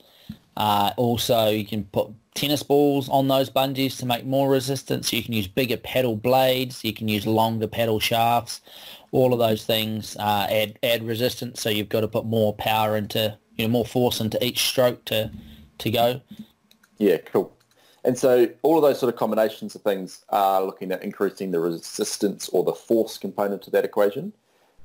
Uh, 0.57 0.93
also, 0.97 1.49
you 1.49 1.65
can 1.65 1.85
put 1.85 2.09
tennis 2.35 2.63
balls 2.63 3.09
on 3.09 3.29
those 3.29 3.51
bungees 3.51 3.99
to 3.99 4.07
make 4.07 4.25
more 4.25 4.51
resistance. 4.51 5.13
You 5.13 5.23
can 5.23 5.35
use 5.35 5.47
bigger 5.47 5.77
paddle 5.77 6.17
blades. 6.17 6.83
You 6.83 6.93
can 6.93 7.09
use 7.09 7.27
longer 7.27 7.67
paddle 7.67 8.01
shafts. 8.01 8.63
All 9.13 9.33
of 9.33 9.39
those 9.39 9.65
things 9.65 10.17
uh, 10.17 10.47
add 10.51 10.79
add 10.83 11.07
resistance. 11.07 11.61
So 11.61 11.71
you've 11.71 11.91
got 11.91 12.01
to 12.01 12.09
put 12.09 12.25
more 12.25 12.55
power 12.55 12.97
into 12.97 13.37
you 13.57 13.67
know 13.67 13.71
more 13.71 13.87
force 13.87 14.21
into 14.21 14.43
each 14.45 14.65
stroke 14.65 15.05
to 15.07 15.31
to 15.79 15.91
go. 15.91 16.21
Yeah, 16.99 17.19
cool. 17.19 17.53
And 18.05 18.19
so 18.19 18.49
all 18.63 18.77
of 18.77 18.83
those 18.83 18.99
sort 18.99 19.13
of 19.13 19.19
combinations 19.19 19.75
of 19.75 19.83
things 19.83 20.25
are 20.31 20.63
looking 20.63 20.91
at 20.91 21.03
increasing 21.03 21.53
the 21.53 21.61
resistance 21.61 22.49
or 22.49 22.65
the 22.65 22.73
force 22.73 23.17
component 23.17 23.63
to 23.63 23.71
that 23.71 23.85
equation. 23.85 24.33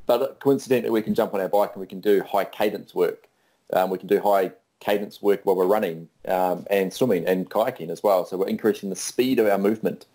But 0.05 0.39
coincidentally, 0.39 0.91
we 0.91 1.01
can 1.01 1.15
jump 1.15 1.33
on 1.33 1.41
our 1.41 1.49
bike 1.49 1.71
and 1.73 1.81
we 1.81 1.87
can 1.87 1.99
do 1.99 2.21
high 2.21 2.45
cadence 2.45 2.93
work. 2.93 3.27
Um, 3.73 3.89
we 3.89 3.97
can 3.97 4.07
do 4.07 4.19
high 4.19 4.51
cadence 4.79 5.21
work 5.21 5.41
while 5.43 5.55
we're 5.55 5.65
running 5.65 6.07
um, 6.27 6.65
and 6.69 6.93
swimming 6.93 7.25
and 7.27 7.49
kayaking 7.49 7.89
as 7.89 8.03
well. 8.03 8.25
So 8.25 8.37
we're 8.37 8.47
increasing 8.47 8.89
the 8.89 8.95
speed 8.95 9.39
of 9.39 9.47
our 9.47 9.57
movement. 9.57 10.05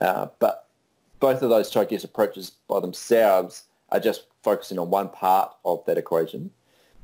Uh, 0.00 0.28
but 0.38 0.68
both 1.20 1.42
of 1.42 1.50
those, 1.50 1.74
I 1.76 1.84
guess, 1.84 2.04
approaches 2.04 2.50
by 2.68 2.80
themselves 2.80 3.64
are 3.90 4.00
just 4.00 4.26
focusing 4.42 4.78
on 4.78 4.90
one 4.90 5.10
part 5.10 5.54
of 5.64 5.84
that 5.86 5.98
equation. 5.98 6.50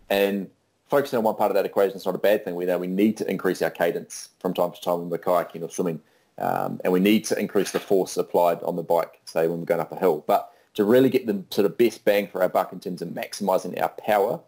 And 0.09 0.51
focusing 0.89 1.19
on 1.19 1.25
one 1.25 1.37
part 1.37 1.51
of 1.51 1.55
that 1.55 1.65
equation 1.65 1.97
is 1.97 2.07
not 2.07 2.15
a 2.15 2.19
bad 2.19 2.45
thing. 2.45 2.55
We 2.55 2.67
know 2.67 2.79
we 2.79 2.87
need 2.87 3.17
to 3.19 3.31
increase 3.31 3.63
our 3.63 3.71
cadence 3.71 4.31
from 4.39 4.55
time 4.55 4.73
to 4.73 4.81
time 4.81 5.01
when 5.01 5.11
we're 5.11 5.19
kayaking 5.19 5.63
or 5.63 5.71
swimming. 5.71 6.01
Um, 6.39 6.81
and 6.83 6.93
we 6.93 7.01
need 7.01 7.25
to 7.27 7.39
increase 7.39 7.71
the 7.71 7.81
force 7.81 8.17
applied 8.17 8.63
on 8.63 8.77
the 8.77 8.83
bike, 8.83 9.21
say 9.25 9.47
when 9.47 9.61
we're 9.61 9.67
going 9.67 9.81
up 9.81 9.93
a 9.93 9.97
hill. 9.97 10.25
But 10.27 10.51
to 10.75 10.85
really 10.85 11.09
get 11.09 11.27
the 11.27 11.43
sort 11.51 11.67
of 11.67 11.79
best 11.79 12.05
bang 12.05 12.27
for 12.27 12.43
our 12.43 12.49
buck 12.49 12.73
in 12.73 12.81
terms 12.81 13.03
of 13.03 13.09
maximising 13.09 13.81
our 13.81 13.91
power, 13.91 14.41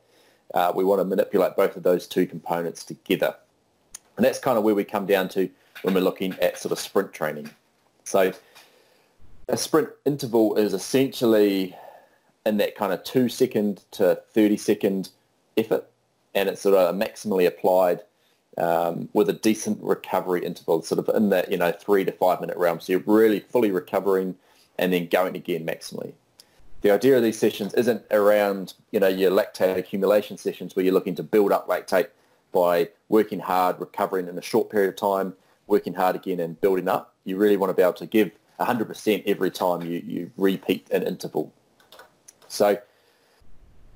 uh, 0.54 0.72
we 0.74 0.84
want 0.84 1.00
to 1.00 1.04
manipulate 1.04 1.56
both 1.56 1.76
of 1.76 1.84
those 1.84 2.06
two 2.06 2.26
components 2.26 2.84
together. 2.84 3.34
And 4.16 4.24
that's 4.24 4.38
kind 4.38 4.58
of 4.58 4.64
where 4.64 4.74
we 4.74 4.84
come 4.84 5.06
down 5.06 5.28
to 5.30 5.48
when 5.82 5.94
we're 5.94 6.00
looking 6.00 6.34
at 6.40 6.58
sort 6.58 6.72
of 6.72 6.78
sprint 6.78 7.12
training. 7.12 7.50
So 8.04 8.32
a 9.48 9.56
sprint 9.56 9.90
interval 10.04 10.56
is 10.56 10.74
essentially 10.74 11.76
in 12.44 12.56
that 12.56 12.74
kind 12.76 12.92
of 12.92 13.04
two 13.04 13.28
second 13.28 13.84
to 13.92 14.20
30 14.32 14.56
second 14.56 15.10
effort 15.56 15.86
and 16.36 16.50
it's 16.50 16.60
sort 16.60 16.76
of 16.76 16.94
maximally 16.94 17.46
applied 17.46 18.02
um, 18.58 19.08
with 19.14 19.28
a 19.28 19.32
decent 19.32 19.82
recovery 19.82 20.44
interval, 20.44 20.82
sort 20.82 20.98
of 20.98 21.16
in 21.16 21.30
that, 21.30 21.50
you 21.50 21.56
know, 21.56 21.72
three 21.72 22.04
to 22.04 22.12
five 22.12 22.40
minute 22.40 22.56
realm. 22.56 22.78
So 22.78 22.92
you're 22.92 23.02
really 23.06 23.40
fully 23.40 23.70
recovering 23.70 24.36
and 24.78 24.92
then 24.92 25.08
going 25.08 25.34
again 25.34 25.66
maximally. 25.66 26.12
The 26.82 26.90
idea 26.90 27.16
of 27.16 27.22
these 27.22 27.38
sessions 27.38 27.72
isn't 27.74 28.04
around, 28.10 28.74
you 28.92 29.00
know, 29.00 29.08
your 29.08 29.30
lactate 29.30 29.76
accumulation 29.76 30.36
sessions 30.36 30.76
where 30.76 30.84
you're 30.84 30.94
looking 30.94 31.14
to 31.16 31.22
build 31.22 31.52
up 31.52 31.66
lactate 31.68 32.08
by 32.52 32.90
working 33.08 33.40
hard, 33.40 33.80
recovering 33.80 34.28
in 34.28 34.38
a 34.38 34.42
short 34.42 34.70
period 34.70 34.90
of 34.90 34.96
time, 34.96 35.34
working 35.66 35.94
hard 35.94 36.16
again 36.16 36.38
and 36.38 36.60
building 36.60 36.86
up. 36.86 37.14
You 37.24 37.38
really 37.38 37.56
want 37.56 37.70
to 37.70 37.74
be 37.74 37.82
able 37.82 37.94
to 37.94 38.06
give 38.06 38.30
100% 38.60 39.22
every 39.26 39.50
time 39.50 39.82
you, 39.82 40.02
you 40.06 40.30
repeat 40.36 40.88
an 40.90 41.02
interval. 41.02 41.52
So 42.48 42.78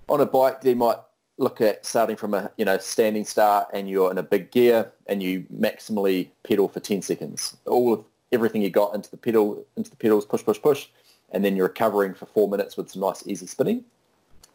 on 0.08 0.20
a 0.20 0.26
bike, 0.26 0.62
there 0.62 0.74
might 0.74 0.96
look 1.40 1.62
at 1.62 1.84
starting 1.86 2.16
from 2.16 2.34
a 2.34 2.50
you 2.58 2.64
know 2.66 2.76
standing 2.76 3.24
start 3.24 3.66
and 3.72 3.88
you're 3.88 4.10
in 4.10 4.18
a 4.18 4.22
big 4.22 4.50
gear 4.50 4.92
and 5.06 5.22
you 5.22 5.44
maximally 5.58 6.28
pedal 6.44 6.68
for 6.68 6.80
10 6.80 7.00
seconds. 7.00 7.56
All 7.66 7.94
of 7.94 8.04
everything 8.30 8.60
you 8.62 8.68
got 8.68 8.94
into 8.94 9.10
the 9.10 9.16
pedal 9.16 9.64
into 9.76 9.90
the 9.90 9.96
pedals, 9.96 10.26
push, 10.26 10.44
push, 10.44 10.60
push, 10.60 10.88
and 11.32 11.44
then 11.44 11.56
you're 11.56 11.66
recovering 11.66 12.14
for 12.14 12.26
four 12.26 12.46
minutes 12.46 12.76
with 12.76 12.90
some 12.90 13.00
nice 13.00 13.26
easy 13.26 13.46
spinning, 13.46 13.84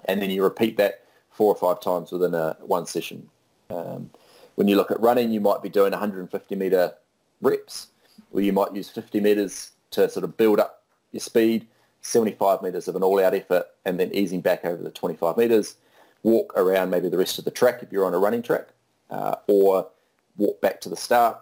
and 0.06 0.22
then 0.22 0.30
you 0.30 0.44
repeat 0.44 0.78
that 0.78 1.04
four 1.32 1.48
or 1.54 1.56
five 1.56 1.82
times 1.82 2.12
within 2.12 2.36
a 2.36 2.56
one 2.62 2.86
session. 2.86 3.28
Um, 3.72 4.12
when 4.54 4.68
you 4.68 4.78
look 4.78 4.92
at 4.92 5.02
running, 5.02 5.32
you 5.32 5.42
might 5.42 5.64
be 5.64 5.70
doing 5.70 5.92
150 5.92 6.56
meter 6.56 6.94
reps, 7.42 7.88
or 8.32 8.42
you 8.42 8.54
might 8.54 8.74
use 8.76 8.90
50 8.90 9.20
meters 9.20 9.72
to 9.92 10.08
sort 10.08 10.24
of 10.24 10.38
build 10.38 10.60
up 10.60 10.84
your 11.12 11.20
speed, 11.20 11.68
75 12.02 12.62
meters 12.62 12.88
of 12.88 12.96
an 12.96 13.04
all-out 13.04 13.34
effort, 13.34 13.66
and 13.86 14.00
then 14.00 14.14
easing 14.14 14.40
back 14.40 14.64
over 14.64 14.82
the 14.82 14.92
25 14.92 15.36
meters 15.36 15.76
walk 16.26 16.54
around 16.58 16.90
maybe 16.90 17.08
the 17.08 17.18
rest 17.20 17.38
of 17.38 17.46
the 17.46 17.52
track 17.52 17.84
if 17.84 17.92
you're 17.92 18.04
on 18.04 18.16
a 18.16 18.18
running 18.18 18.42
track, 18.42 18.70
uh, 19.12 19.36
or 19.48 19.88
walk 20.38 20.60
back 20.60 20.82
to 20.82 20.90
the 20.90 20.96
start, 20.96 21.38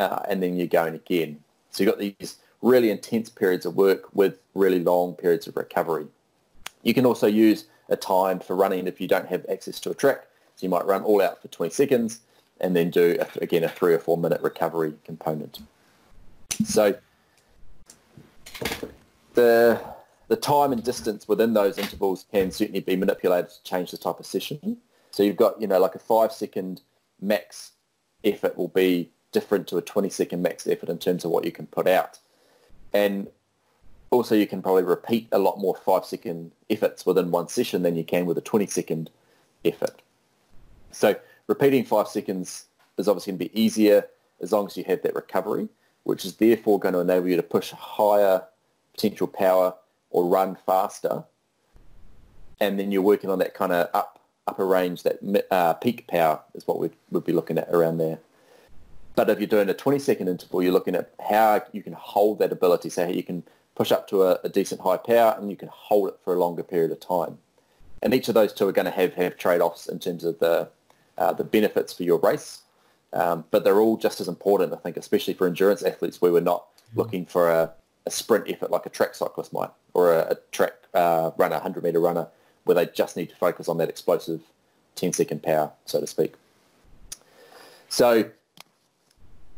uh, 0.00 0.18
and 0.28 0.42
then 0.42 0.56
you're 0.56 0.66
going 0.66 0.94
again. 0.94 1.38
So 1.70 1.84
you've 1.84 1.92
got 1.92 2.00
these 2.00 2.36
really 2.60 2.90
intense 2.90 3.30
periods 3.30 3.64
of 3.64 3.76
work 3.76 4.12
with 4.12 4.40
really 4.54 4.80
long 4.80 5.14
periods 5.14 5.46
of 5.46 5.56
recovery. 5.56 6.08
You 6.82 6.92
can 6.94 7.06
also 7.06 7.28
use 7.28 7.66
a 7.88 7.96
time 7.96 8.40
for 8.40 8.56
running 8.56 8.88
if 8.88 9.00
you 9.00 9.06
don't 9.06 9.28
have 9.28 9.46
access 9.48 9.78
to 9.80 9.90
a 9.90 9.94
track. 9.94 10.26
So 10.56 10.64
you 10.66 10.68
might 10.68 10.84
run 10.84 11.04
all 11.04 11.22
out 11.22 11.40
for 11.40 11.46
20 11.48 11.72
seconds 11.72 12.18
and 12.60 12.74
then 12.74 12.90
do, 12.90 13.16
again, 13.40 13.62
a 13.62 13.68
three 13.68 13.94
or 13.94 14.00
four 14.00 14.18
minute 14.18 14.40
recovery 14.40 14.94
component. 15.04 15.60
So 16.64 16.96
the 19.34 19.80
the 20.28 20.36
time 20.36 20.72
and 20.72 20.82
distance 20.82 21.28
within 21.28 21.54
those 21.54 21.78
intervals 21.78 22.26
can 22.32 22.50
certainly 22.50 22.80
be 22.80 22.96
manipulated 22.96 23.50
to 23.50 23.62
change 23.62 23.90
the 23.90 23.98
type 23.98 24.18
of 24.18 24.26
session. 24.26 24.78
So 25.10 25.22
you've 25.22 25.36
got, 25.36 25.60
you 25.60 25.66
know, 25.66 25.78
like 25.78 25.94
a 25.94 25.98
five 25.98 26.32
second 26.32 26.80
max 27.20 27.72
effort 28.24 28.56
will 28.56 28.68
be 28.68 29.10
different 29.32 29.66
to 29.68 29.76
a 29.76 29.82
20 29.82 30.08
second 30.08 30.42
max 30.42 30.66
effort 30.66 30.88
in 30.88 30.98
terms 30.98 31.24
of 31.24 31.30
what 31.30 31.44
you 31.44 31.52
can 31.52 31.66
put 31.66 31.86
out. 31.86 32.18
And 32.92 33.28
also 34.10 34.34
you 34.34 34.46
can 34.46 34.62
probably 34.62 34.84
repeat 34.84 35.28
a 35.32 35.38
lot 35.38 35.58
more 35.58 35.76
five 35.76 36.04
second 36.04 36.52
efforts 36.70 37.04
within 37.04 37.30
one 37.30 37.48
session 37.48 37.82
than 37.82 37.96
you 37.96 38.04
can 38.04 38.26
with 38.26 38.38
a 38.38 38.42
20 38.42 38.66
second 38.66 39.10
effort. 39.64 40.00
So 40.92 41.16
repeating 41.48 41.84
five 41.84 42.08
seconds 42.08 42.66
is 42.96 43.08
obviously 43.08 43.32
going 43.32 43.38
to 43.40 43.52
be 43.52 43.60
easier 43.60 44.06
as 44.40 44.52
long 44.52 44.66
as 44.66 44.76
you 44.76 44.84
have 44.84 45.02
that 45.02 45.14
recovery. 45.14 45.68
which 46.04 46.26
is 46.26 46.36
therefore 46.36 46.78
going 46.78 46.92
to 46.92 47.00
enable 47.00 47.28
you 47.28 47.36
to 47.36 47.42
push 47.42 47.70
higher 47.70 48.42
potential 48.92 49.26
power 49.26 49.74
or 50.14 50.24
run 50.24 50.56
faster. 50.64 51.24
And 52.60 52.78
then 52.78 52.92
you're 52.92 53.02
working 53.02 53.28
on 53.28 53.40
that 53.40 53.52
kind 53.52 53.72
of 53.72 53.88
up 53.92 54.20
upper 54.46 54.66
range, 54.66 55.02
that 55.02 55.18
uh, 55.50 55.74
peak 55.74 56.06
power 56.06 56.40
is 56.54 56.66
what 56.66 56.78
we'd, 56.78 56.92
we'd 57.10 57.24
be 57.24 57.32
looking 57.32 57.58
at 57.58 57.68
around 57.70 57.98
there. 57.98 58.18
But 59.16 59.30
if 59.30 59.38
you're 59.38 59.46
doing 59.46 59.68
a 59.68 59.74
20 59.74 59.98
second 59.98 60.28
interval, 60.28 60.62
you're 60.62 60.72
looking 60.72 60.94
at 60.94 61.12
how 61.28 61.62
you 61.72 61.82
can 61.82 61.94
hold 61.94 62.38
that 62.38 62.52
ability, 62.52 62.90
so 62.90 63.06
how 63.06 63.10
you 63.10 63.22
can 63.22 63.42
push 63.74 63.90
up 63.90 64.06
to 64.08 64.22
a, 64.22 64.38
a 64.44 64.48
decent 64.48 64.80
high 64.82 64.98
power 64.98 65.34
and 65.38 65.50
you 65.50 65.56
can 65.56 65.68
hold 65.72 66.08
it 66.08 66.18
for 66.22 66.34
a 66.34 66.38
longer 66.38 66.62
period 66.62 66.92
of 66.92 67.00
time. 67.00 67.38
And 68.02 68.14
each 68.14 68.28
of 68.28 68.34
those 68.34 68.52
two 68.52 68.68
are 68.68 68.72
going 68.72 68.84
to 68.84 68.90
have, 68.90 69.14
have 69.14 69.36
trade-offs 69.36 69.88
in 69.88 69.98
terms 69.98 70.24
of 70.24 70.38
the, 70.38 70.68
uh, 71.16 71.32
the 71.32 71.44
benefits 71.44 71.92
for 71.92 72.02
your 72.02 72.18
race. 72.18 72.60
Um, 73.14 73.44
but 73.50 73.64
they're 73.64 73.80
all 73.80 73.96
just 73.96 74.20
as 74.20 74.28
important, 74.28 74.72
I 74.72 74.76
think, 74.76 74.96
especially 74.96 75.34
for 75.34 75.46
endurance 75.46 75.82
athletes 75.82 76.20
where 76.20 76.32
we're 76.32 76.40
not 76.40 76.66
mm-hmm. 76.66 76.98
looking 76.98 77.26
for 77.26 77.50
a, 77.50 77.72
a, 78.06 78.10
sprint 78.10 78.48
effort 78.48 78.70
like 78.70 78.86
a 78.86 78.90
track 78.90 79.14
cyclist 79.14 79.52
might 79.52 79.70
or 79.92 80.12
a, 80.12 80.32
a 80.32 80.36
track 80.52 80.72
uh, 80.94 81.30
runner, 81.36 81.60
100-metre 81.60 82.00
runner, 82.00 82.28
where 82.64 82.74
they 82.74 82.86
just 82.86 83.16
need 83.16 83.30
to 83.30 83.36
focus 83.36 83.68
on 83.68 83.78
that 83.78 83.88
explosive 83.88 84.40
10-second 84.96 85.42
power, 85.42 85.72
so 85.84 86.00
to 86.00 86.06
speak. 86.06 86.34
So 87.88 88.30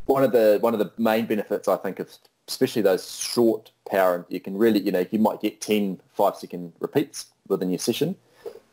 one 0.07 0.23
of 0.23 0.33
the 0.33 0.59
one 0.61 0.73
of 0.73 0.79
the 0.79 0.91
main 0.97 1.27
benefits 1.27 1.69
I 1.69 1.77
think 1.77 1.99
of 1.99 2.11
especially 2.49 2.83
those 2.83 3.19
short 3.19 3.71
power 3.91 4.25
you 4.29 4.41
can 4.41 4.57
really 4.57 4.81
you 4.81 4.93
know 4.93 5.05
you 5.11 5.19
might 5.19 5.41
get 5.41 5.61
10 5.61 6.01
five 6.15 6.37
second 6.37 6.73
repeats 6.81 7.27
within 7.49 7.71
your 7.71 7.79
session 7.79 8.17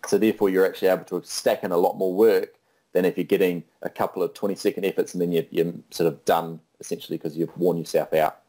so 0.07 0.17
therefore 0.17 0.49
you're 0.49 0.65
actually 0.65 0.87
able 0.87 1.03
to 1.05 1.21
stack 1.23 1.63
in 1.63 1.71
a 1.71 1.77
lot 1.77 1.97
more 1.97 2.13
work 2.13 2.55
than 2.93 3.05
if 3.05 3.17
you're 3.17 3.23
getting 3.23 3.63
a 3.81 3.89
couple 3.89 4.21
of 4.21 4.33
20 4.33 4.55
second 4.55 4.85
efforts 4.85 5.13
and 5.13 5.21
then 5.21 5.31
you're, 5.31 5.45
you're 5.49 5.73
sort 5.89 6.07
of 6.07 6.23
done 6.25 6.59
essentially 6.79 7.17
because 7.17 7.35
you've 7.35 7.55
worn 7.57 7.77
yourself 7.77 8.13
out 8.13 8.42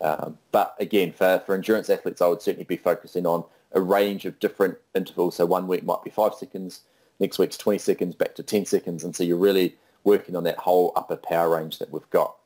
um, 0.00 0.38
but 0.52 0.74
again 0.78 1.12
for, 1.12 1.42
for 1.44 1.54
endurance 1.54 1.90
athletes 1.90 2.22
I 2.22 2.26
would 2.26 2.42
certainly 2.42 2.64
be 2.64 2.76
focusing 2.76 3.26
on 3.26 3.44
a 3.72 3.80
range 3.80 4.24
of 4.24 4.38
different 4.38 4.78
intervals 4.94 5.36
so 5.36 5.46
one 5.46 5.66
week 5.66 5.84
might 5.84 6.02
be 6.02 6.10
five 6.10 6.34
seconds 6.34 6.80
next 7.20 7.38
week's 7.38 7.56
20 7.56 7.78
seconds 7.78 8.14
back 8.14 8.34
to 8.36 8.42
10 8.42 8.64
seconds 8.66 9.04
and 9.04 9.14
so 9.14 9.24
you're 9.24 9.36
really 9.36 9.76
working 10.04 10.36
on 10.36 10.44
that 10.44 10.58
whole 10.58 10.92
upper 10.96 11.16
power 11.16 11.56
range 11.56 11.78
that 11.78 11.92
we've 11.92 12.08
got. 12.10 12.36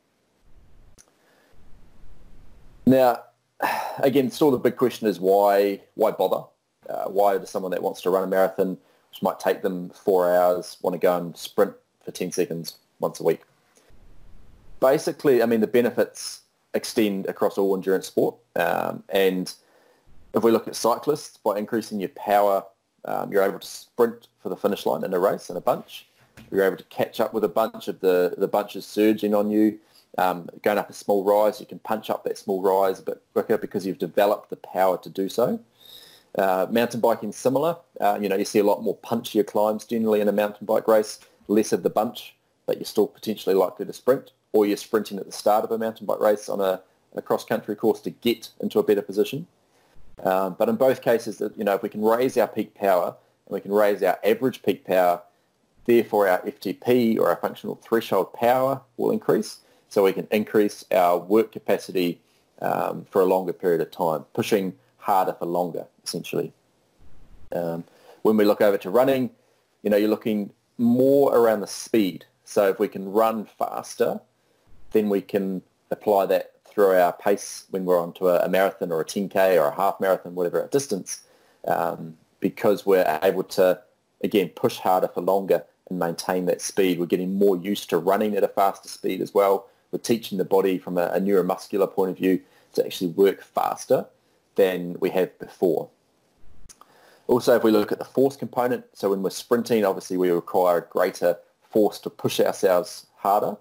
Now, 2.87 3.23
again, 3.99 4.31
still 4.31 4.51
the 4.51 4.59
big 4.59 4.77
question 4.77 5.07
is 5.09 5.21
why 5.21 5.81
why 5.95 6.11
bother? 6.11 6.45
Uh, 6.89 7.05
why 7.05 7.39
does 7.39 7.49
someone 7.49 7.71
that 7.71 7.83
wants 7.83 8.03
to 8.03 8.11
run 8.11 8.25
a 8.25 8.27
marathon, 8.27 8.77
which 9.11 9.23
might 9.23 9.39
take 9.39 9.63
them 9.63 9.91
four 9.91 10.35
hours, 10.35 10.77
want 10.83 10.95
to 10.95 10.99
go 10.99 11.17
and 11.17 11.37
sprint 11.37 11.73
for 12.05 12.11
10 12.11 12.33
seconds 12.33 12.77
once 12.99 13.21
a 13.21 13.23
week? 13.23 13.43
Basically, 14.81 15.43
I 15.43 15.47
mean, 15.47 15.61
the 15.61 15.69
benefits 15.69 16.42
extend 16.75 17.27
across 17.27 17.59
all 17.59 17.75
endurance 17.75 18.07
sport. 18.07 18.37
Um, 18.57 19.03
and 19.09 19.53
if 20.35 20.43
we 20.43 20.51
look 20.51 20.69
at 20.69 20.77
cyclists, 20.77 21.37
by 21.37 21.59
increasing 21.59 22.01
your 22.01 22.09
power, 22.11 22.65
um, 23.05 23.33
you're 23.33 23.43
able 23.43 23.59
to 23.59 23.67
sprint 23.67 24.29
for 24.43 24.49
the 24.49 24.57
finish 24.57 24.87
line 24.87 25.05
in 25.05 25.13
a 25.13 25.19
race 25.19 25.51
in 25.51 25.57
a 25.57 25.61
bunch. 25.61 26.07
You're 26.51 26.65
able 26.65 26.77
to 26.77 26.85
catch 26.85 27.21
up 27.21 27.35
with 27.35 27.45
a 27.45 27.49
bunch 27.49 27.89
of 27.89 28.01
the, 28.01 28.35
the 28.39 28.49
bunches 28.49 28.87
surging 28.87 29.35
on 29.35 29.51
you. 29.51 29.79
Um, 30.19 30.49
going 30.63 30.79
up 30.79 30.91
a 30.91 30.93
small 30.93 31.25
rise, 31.25 31.61
you 31.61 31.67
can 31.67 31.79
punch 31.79 32.11
up 32.11 32.25
that 32.25 32.37
small 32.37 32.63
rise 32.63 32.99
a 32.99 33.03
bit 33.03 33.23
quicker 33.33 33.57
because 33.57 33.87
you've 33.87 33.99
developed 33.99 34.51
the 34.51 34.57
power 34.57 34.99
to 34.99 35.09
do 35.09 35.29
so. 35.29 35.59
Uh, 36.37 36.67
mountain 36.71 37.01
biking 37.01 37.33
similar. 37.33 37.77
Uh, 38.01 38.19
you 38.21 38.29
know, 38.29 38.37
you 38.37 38.45
see 38.45 38.59
a 38.59 38.65
lot 38.65 38.83
more 38.83 38.97
punchier 38.99 39.47
climbs 39.47 39.85
generally 39.85 40.21
in 40.21 40.29
a 40.29 40.33
mountain 40.33 40.67
bike 40.67 40.89
race, 40.89 41.21
less 41.49 41.73
of 41.73 41.83
the 41.83 41.91
bunch, 41.91 42.35
but 42.67 42.77
you're 42.77 42.85
still 42.85 43.07
potentially 43.07 43.55
likely 43.55 43.85
to 43.85 43.93
sprint, 43.93 44.33
or 44.53 44.67
you're 44.67 44.77
sprinting 44.77 45.19
at 45.19 45.27
the 45.27 45.33
start 45.33 45.65
of 45.65 45.71
a 45.71 45.79
mountain 45.79 46.07
bike 46.07 46.21
race 46.21 46.49
on 46.49 46.61
a, 46.61 46.81
a 47.15 47.23
cross-country 47.23 47.77
course 47.77 48.01
to 48.01 48.11
get 48.11 48.51
into 48.61 48.79
a 48.79 48.83
better 48.83 49.03
position. 49.03 49.47
Um, 50.23 50.57
but 50.59 50.69
in 50.69 50.77
both 50.77 51.03
cases, 51.03 51.43
you 51.57 51.65
know, 51.65 51.75
if 51.75 51.83
we 51.83 51.89
can 51.89 52.03
raise 52.03 52.37
our 52.37 52.47
peak 52.47 52.75
power 52.75 53.17
and 53.47 53.55
we 53.55 53.61
can 53.61 53.73
raise 53.73 54.03
our 54.03 54.19
average 54.25 54.63
peak 54.63 54.85
power 54.85 55.23
Therefore, 55.85 56.29
our 56.29 56.41
FTP 56.43 57.19
or 57.19 57.29
our 57.29 57.37
functional 57.37 57.77
threshold 57.77 58.33
power 58.33 58.81
will 58.97 59.11
increase, 59.11 59.59
so 59.89 60.05
we 60.05 60.13
can 60.13 60.29
increase 60.31 60.85
our 60.93 61.19
work 61.19 61.53
capacity 61.53 62.21
um, 62.61 63.05
for 63.11 63.21
a 63.21 63.25
longer 63.25 63.53
period 63.53 63.81
of 63.81 63.91
time, 63.91 64.25
pushing 64.33 64.75
harder 64.99 65.33
for 65.33 65.47
longer, 65.47 65.87
essentially. 66.05 66.53
Um, 67.53 67.85
when 68.23 68.37
we 68.37 68.45
look 68.45 68.61
over 68.61 68.79
to 68.79 68.91
running, 68.91 69.31
you 69.83 69.91
know, 69.91 69.97
you're 69.97 70.09
looking 70.09 70.53
more 70.79 71.37
around 71.37 71.61
the 71.61 71.67
speed. 71.67 72.27
So 72.45 72.69
if 72.69 72.79
we 72.79 72.87
can 72.87 73.11
run 73.11 73.45
faster, 73.45 74.21
then 74.93 75.09
we 75.09 75.21
can 75.21 75.63
apply 75.91 76.27
that 76.27 76.53
through 76.67 76.93
our 76.93 77.13
pace 77.13 77.65
when 77.71 77.85
we're 77.85 78.01
onto 78.01 78.29
a, 78.29 78.39
a 78.41 78.49
marathon 78.49 78.91
or 78.91 79.01
a 79.01 79.05
10K 79.05 79.61
or 79.61 79.69
a 79.69 79.75
half 79.75 80.01
marathon, 80.01 80.35
whatever 80.35 80.67
distance, 80.73 81.23
um, 81.67 82.17
because 82.41 82.87
we're 82.87 83.19
able 83.23 83.45
to, 83.45 83.79
again, 84.23 84.49
push 84.49 84.79
harder 84.79 85.09
for 85.09 85.21
longer 85.21 85.63
and 85.91 85.99
maintain 85.99 86.47
that 86.47 86.63
speed. 86.63 86.99
We're 86.99 87.07
getting 87.07 87.39
more 87.39 87.57
used 87.57 87.91
to 87.91 87.99
running 87.99 88.37
at 88.37 88.45
a 88.45 88.49
faster 88.49 88.89
speed 88.89 89.21
as 89.21 89.35
well. 89.35 89.67
We're 89.91 89.99
teaching 89.99 90.39
the 90.39 90.45
body 90.45 90.79
from 90.79 90.97
a, 90.97 91.09
a 91.09 91.21
neuromuscular 91.21 91.93
point 91.93 92.11
of 92.11 92.17
view 92.17 92.41
to 92.75 92.85
actually 92.85 93.11
work 93.11 93.43
faster 93.43 94.07
than 94.55 94.97
we 95.01 95.11
have 95.11 95.39
before. 95.39 95.89
Also, 97.27 97.55
if 97.55 97.63
we 97.63 97.71
look 97.71 97.93
at 97.93 97.99
the 97.99 98.05
force 98.05 98.37
component, 98.37 98.85
so 98.95 99.11
when 99.11 99.23
we're 99.23 99.31
sprinting, 99.31 99.85
obviously 99.85 100.17
we 100.17 100.31
require 100.31 100.79
a 100.79 100.83
greater 100.83 101.37
force 101.71 101.99
to 102.01 102.11
push 102.11 102.41
ourselves 102.41 103.07
harder. 103.17 103.57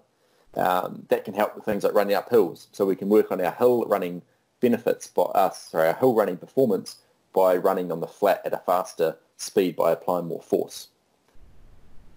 Um, 0.54 1.06
that 1.08 1.24
can 1.24 1.32
help 1.32 1.54
with 1.54 1.64
things 1.64 1.82
like 1.82 1.94
running 1.94 2.14
up 2.14 2.28
hills. 2.28 2.68
So 2.72 2.84
we 2.84 2.96
can 2.96 3.08
work 3.08 3.32
on 3.32 3.40
our 3.40 3.52
hill 3.52 3.84
running 3.86 4.20
benefits 4.60 5.06
by 5.06 5.22
us, 5.22 5.70
sorry, 5.70 5.88
our 5.88 5.94
hill 5.94 6.14
running 6.14 6.36
performance 6.36 6.96
by 7.32 7.56
running 7.56 7.90
on 7.90 8.00
the 8.00 8.06
flat 8.06 8.42
at 8.44 8.52
a 8.52 8.58
faster 8.58 9.16
speed 9.38 9.76
by 9.76 9.92
applying 9.92 10.26
more 10.26 10.42
force. 10.42 10.88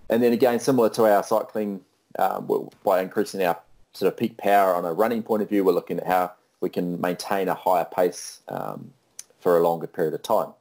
And 0.10 0.22
then 0.22 0.34
again, 0.34 0.60
similar 0.60 0.90
to 0.92 1.06
our 1.06 1.24
cycling, 1.24 1.82
um, 2.20 2.70
by 2.84 3.02
increasing 3.02 3.44
our 3.44 3.58
sort 3.94 4.12
of 4.12 4.18
peak 4.18 4.38
power 4.38 4.76
on 4.76 4.86
a 4.86 4.94
running 4.94 5.24
point 5.24 5.42
of 5.42 5.50
view, 5.50 5.64
we're 5.64 5.72
looking 5.72 6.00
at 6.00 6.08
how 6.08 6.34
we 6.62 6.70
can 6.70 7.00
maintain 7.02 7.48
a 7.48 7.56
higher 7.56 7.86
pace 7.86 8.42
um, 8.50 8.92
for 9.40 9.58
a 9.58 9.64
longer 9.64 9.88
period 9.88 10.14
of 10.14 10.22
time. 10.22 10.54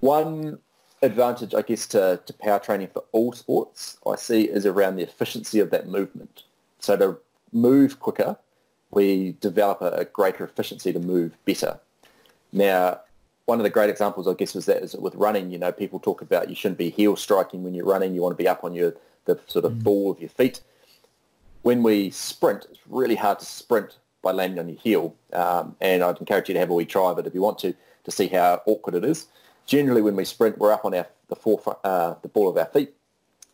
One 0.00 0.58
advantage, 1.04 1.54
I 1.54 1.62
guess, 1.62 1.86
to, 1.88 2.20
to 2.24 2.32
power 2.34 2.58
training 2.58 2.88
for 2.92 3.04
all 3.12 3.32
sports 3.32 3.98
I 4.06 4.16
see 4.16 4.42
is 4.42 4.66
around 4.66 4.96
the 4.96 5.02
efficiency 5.02 5.60
of 5.60 5.70
that 5.70 5.88
movement. 5.88 6.44
So 6.78 6.96
to 6.96 7.18
move 7.52 8.00
quicker, 8.00 8.36
we 8.90 9.36
develop 9.40 9.80
a, 9.82 9.90
a 9.90 10.04
greater 10.04 10.44
efficiency 10.44 10.92
to 10.92 10.98
move 10.98 11.36
better. 11.44 11.78
Now, 12.52 13.00
one 13.46 13.58
of 13.58 13.64
the 13.64 13.70
great 13.70 13.90
examples, 13.90 14.26
I 14.26 14.34
guess, 14.34 14.54
was 14.54 14.66
that 14.66 14.82
is 14.82 14.94
with 14.94 15.14
running. 15.14 15.50
You 15.50 15.58
know, 15.58 15.72
people 15.72 15.98
talk 15.98 16.22
about 16.22 16.48
you 16.48 16.54
shouldn't 16.54 16.78
be 16.78 16.90
heel 16.90 17.16
striking 17.16 17.62
when 17.62 17.74
you're 17.74 17.84
running. 17.84 18.14
You 18.14 18.22
want 18.22 18.32
to 18.36 18.42
be 18.42 18.48
up 18.48 18.64
on 18.64 18.74
your 18.74 18.94
the 19.26 19.38
sort 19.46 19.64
of 19.64 19.72
mm. 19.72 19.82
ball 19.82 20.10
of 20.10 20.20
your 20.20 20.28
feet. 20.28 20.60
When 21.62 21.82
we 21.82 22.10
sprint, 22.10 22.66
it's 22.70 22.80
really 22.88 23.14
hard 23.14 23.38
to 23.40 23.46
sprint 23.46 23.98
by 24.22 24.32
landing 24.32 24.58
on 24.58 24.68
your 24.68 24.78
heel. 24.78 25.14
Um, 25.32 25.76
and 25.80 26.02
I'd 26.02 26.18
encourage 26.18 26.48
you 26.48 26.54
to 26.54 26.60
have 26.60 26.70
a 26.70 26.74
wee 26.74 26.84
try 26.84 27.10
of 27.10 27.18
it 27.18 27.26
if 27.26 27.34
you 27.34 27.42
want 27.42 27.58
to, 27.60 27.74
to 28.04 28.10
see 28.10 28.28
how 28.28 28.62
awkward 28.66 28.94
it 28.94 29.04
is. 29.04 29.26
Generally, 29.66 30.02
when 30.02 30.16
we 30.16 30.24
sprint, 30.24 30.58
we're 30.58 30.72
up 30.72 30.84
on 30.84 30.94
our 30.94 31.06
the 31.28 31.36
forefront, 31.36 31.78
uh, 31.84 32.14
the 32.22 32.28
ball 32.28 32.48
of 32.48 32.56
our 32.56 32.66
feet, 32.66 32.92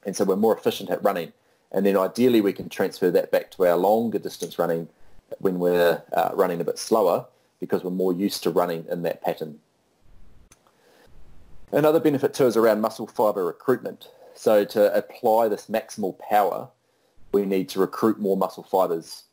and 0.05 0.17
so 0.17 0.25
we're 0.25 0.37
more 0.37 0.57
efficient 0.57 0.91
at 0.91 1.03
running. 1.05 1.33
And 1.73 1.87
then 1.87 1.97
ideally, 1.97 2.41
we 2.41 2.53
can 2.53 2.69
transfer 2.69 3.11
that 3.13 3.31
back 3.31 3.51
to 3.53 3.67
our 3.67 3.77
longer 3.77 4.19
distance 4.19 4.59
running 4.59 4.89
when 5.39 5.61
we're 5.61 6.03
uh, 6.13 6.31
running 6.35 6.61
a 6.61 6.65
bit 6.65 6.79
slower 6.79 7.27
because 7.61 7.85
we're 7.85 7.91
more 7.91 8.13
used 8.13 8.43
to 8.43 8.51
running 8.51 8.87
in 8.91 9.03
that 9.03 9.23
pattern. 9.23 9.61
Another 11.71 12.01
benefit 12.01 12.35
too 12.35 12.47
is 12.47 12.57
around 12.57 12.81
muscle 12.81 13.07
fiber 13.07 13.45
recruitment. 13.45 14.09
So 14.35 14.65
to 14.65 14.93
apply 14.97 15.49
this 15.49 15.67
maximal 15.67 16.19
power, 16.19 16.69
we 17.33 17.45
need 17.47 17.69
to 17.71 17.79
recruit 17.79 18.19
more 18.19 18.37
muscle 18.37 18.65
fibers. 18.65 19.25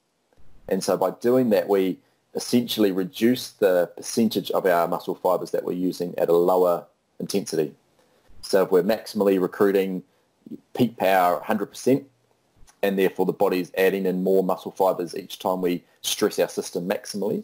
And 0.68 0.84
so 0.84 0.98
by 0.98 1.12
doing 1.12 1.50
that, 1.52 1.68
we 1.68 1.98
essentially 2.38 2.91
reduce 2.91 3.50
the 3.50 3.91
percentage 3.97 4.52
of 4.52 4.65
our 4.65 4.88
muscle 4.88 5.15
fibers 5.15 5.52
that 5.52 5.65
we're 5.65 5.73
using 5.73 6.17
at 6.17 6.30
a 6.30 6.34
lower 6.34 6.86
intensity. 7.19 7.73
So 8.41 8.63
if 8.63 8.71
we're 8.71 8.84
maximally 8.84 9.41
recruiting 9.41 10.04
peak 10.73 10.95
power 10.97 11.41
100%, 11.45 12.06
and 12.84 12.97
therefore 12.97 13.26
the 13.26 13.34
body's 13.34 13.71
adding 13.76 14.06
in 14.06 14.23
more 14.23 14.43
muscle 14.43 14.71
fibers 14.71 15.15
each 15.15 15.39
time 15.39 15.62
we 15.62 15.84
stress 16.02 16.38
our 16.38 16.47
system 16.47 16.88
maximally, 16.88 17.43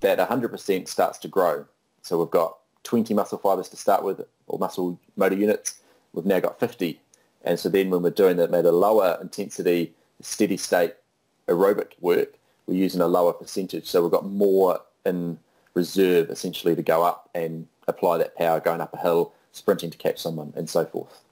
that 0.00 0.18
100% 0.18 0.88
starts 0.88 1.18
to 1.18 1.28
grow. 1.28 1.66
So 2.02 2.18
we've 2.18 2.30
got 2.30 2.56
20 2.84 3.12
muscle 3.14 3.38
fibers 3.38 3.68
to 3.70 3.76
start 3.76 4.04
with, 4.04 4.24
or 4.46 4.58
muscle 4.58 4.98
motor 5.16 5.34
units. 5.34 5.80
We've 6.12 6.24
now 6.24 6.38
got 6.38 6.60
50. 6.60 7.00
And 7.42 7.58
so 7.58 7.68
then 7.68 7.90
when 7.90 8.02
we're 8.02 8.10
doing 8.10 8.36
that 8.36 8.54
at 8.54 8.64
a 8.64 8.72
lower 8.72 9.18
intensity, 9.20 9.92
steady 10.22 10.56
state 10.56 10.94
aerobic 11.48 11.92
work, 12.00 12.37
we're 12.68 12.74
using 12.74 13.00
a 13.00 13.06
lower 13.08 13.32
percentage. 13.32 13.86
So 13.86 14.02
we've 14.02 14.12
got 14.12 14.26
more 14.26 14.80
in 15.04 15.38
reserve 15.74 16.30
essentially 16.30 16.76
to 16.76 16.82
go 16.82 17.02
up 17.02 17.30
and 17.34 17.66
apply 17.88 18.18
that 18.18 18.36
power 18.36 18.60
going 18.60 18.80
up 18.80 18.92
a 18.94 18.98
hill, 18.98 19.32
sprinting 19.52 19.90
to 19.90 19.98
catch 19.98 20.18
someone 20.18 20.52
and 20.54 20.68
so 20.68 20.84
forth. 20.84 21.22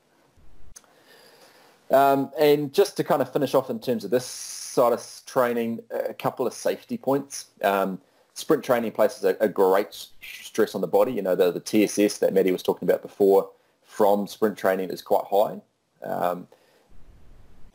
Um, 1.90 2.30
and 2.40 2.72
just 2.72 2.96
to 2.96 3.04
kind 3.04 3.22
of 3.22 3.32
finish 3.32 3.54
off 3.54 3.70
in 3.70 3.78
terms 3.78 4.04
of 4.04 4.10
this 4.10 4.26
side 4.26 4.92
of 4.92 5.22
training, 5.26 5.80
a 5.90 6.14
couple 6.14 6.46
of 6.46 6.52
safety 6.52 6.96
points. 6.96 7.46
Um, 7.62 8.00
sprint 8.34 8.64
training 8.64 8.92
places 8.92 9.24
a, 9.24 9.36
a, 9.40 9.48
great 9.48 10.08
stress 10.20 10.74
on 10.74 10.80
the 10.80 10.86
body. 10.86 11.12
You 11.12 11.22
know, 11.22 11.34
the, 11.34 11.50
the 11.50 11.60
TSS 11.60 12.18
that 12.18 12.34
Maddie 12.34 12.52
was 12.52 12.62
talking 12.62 12.88
about 12.88 13.02
before 13.02 13.48
from 13.82 14.26
sprint 14.26 14.58
training 14.58 14.90
is 14.90 15.00
quite 15.00 15.24
high. 15.30 15.60
Um, 16.02 16.46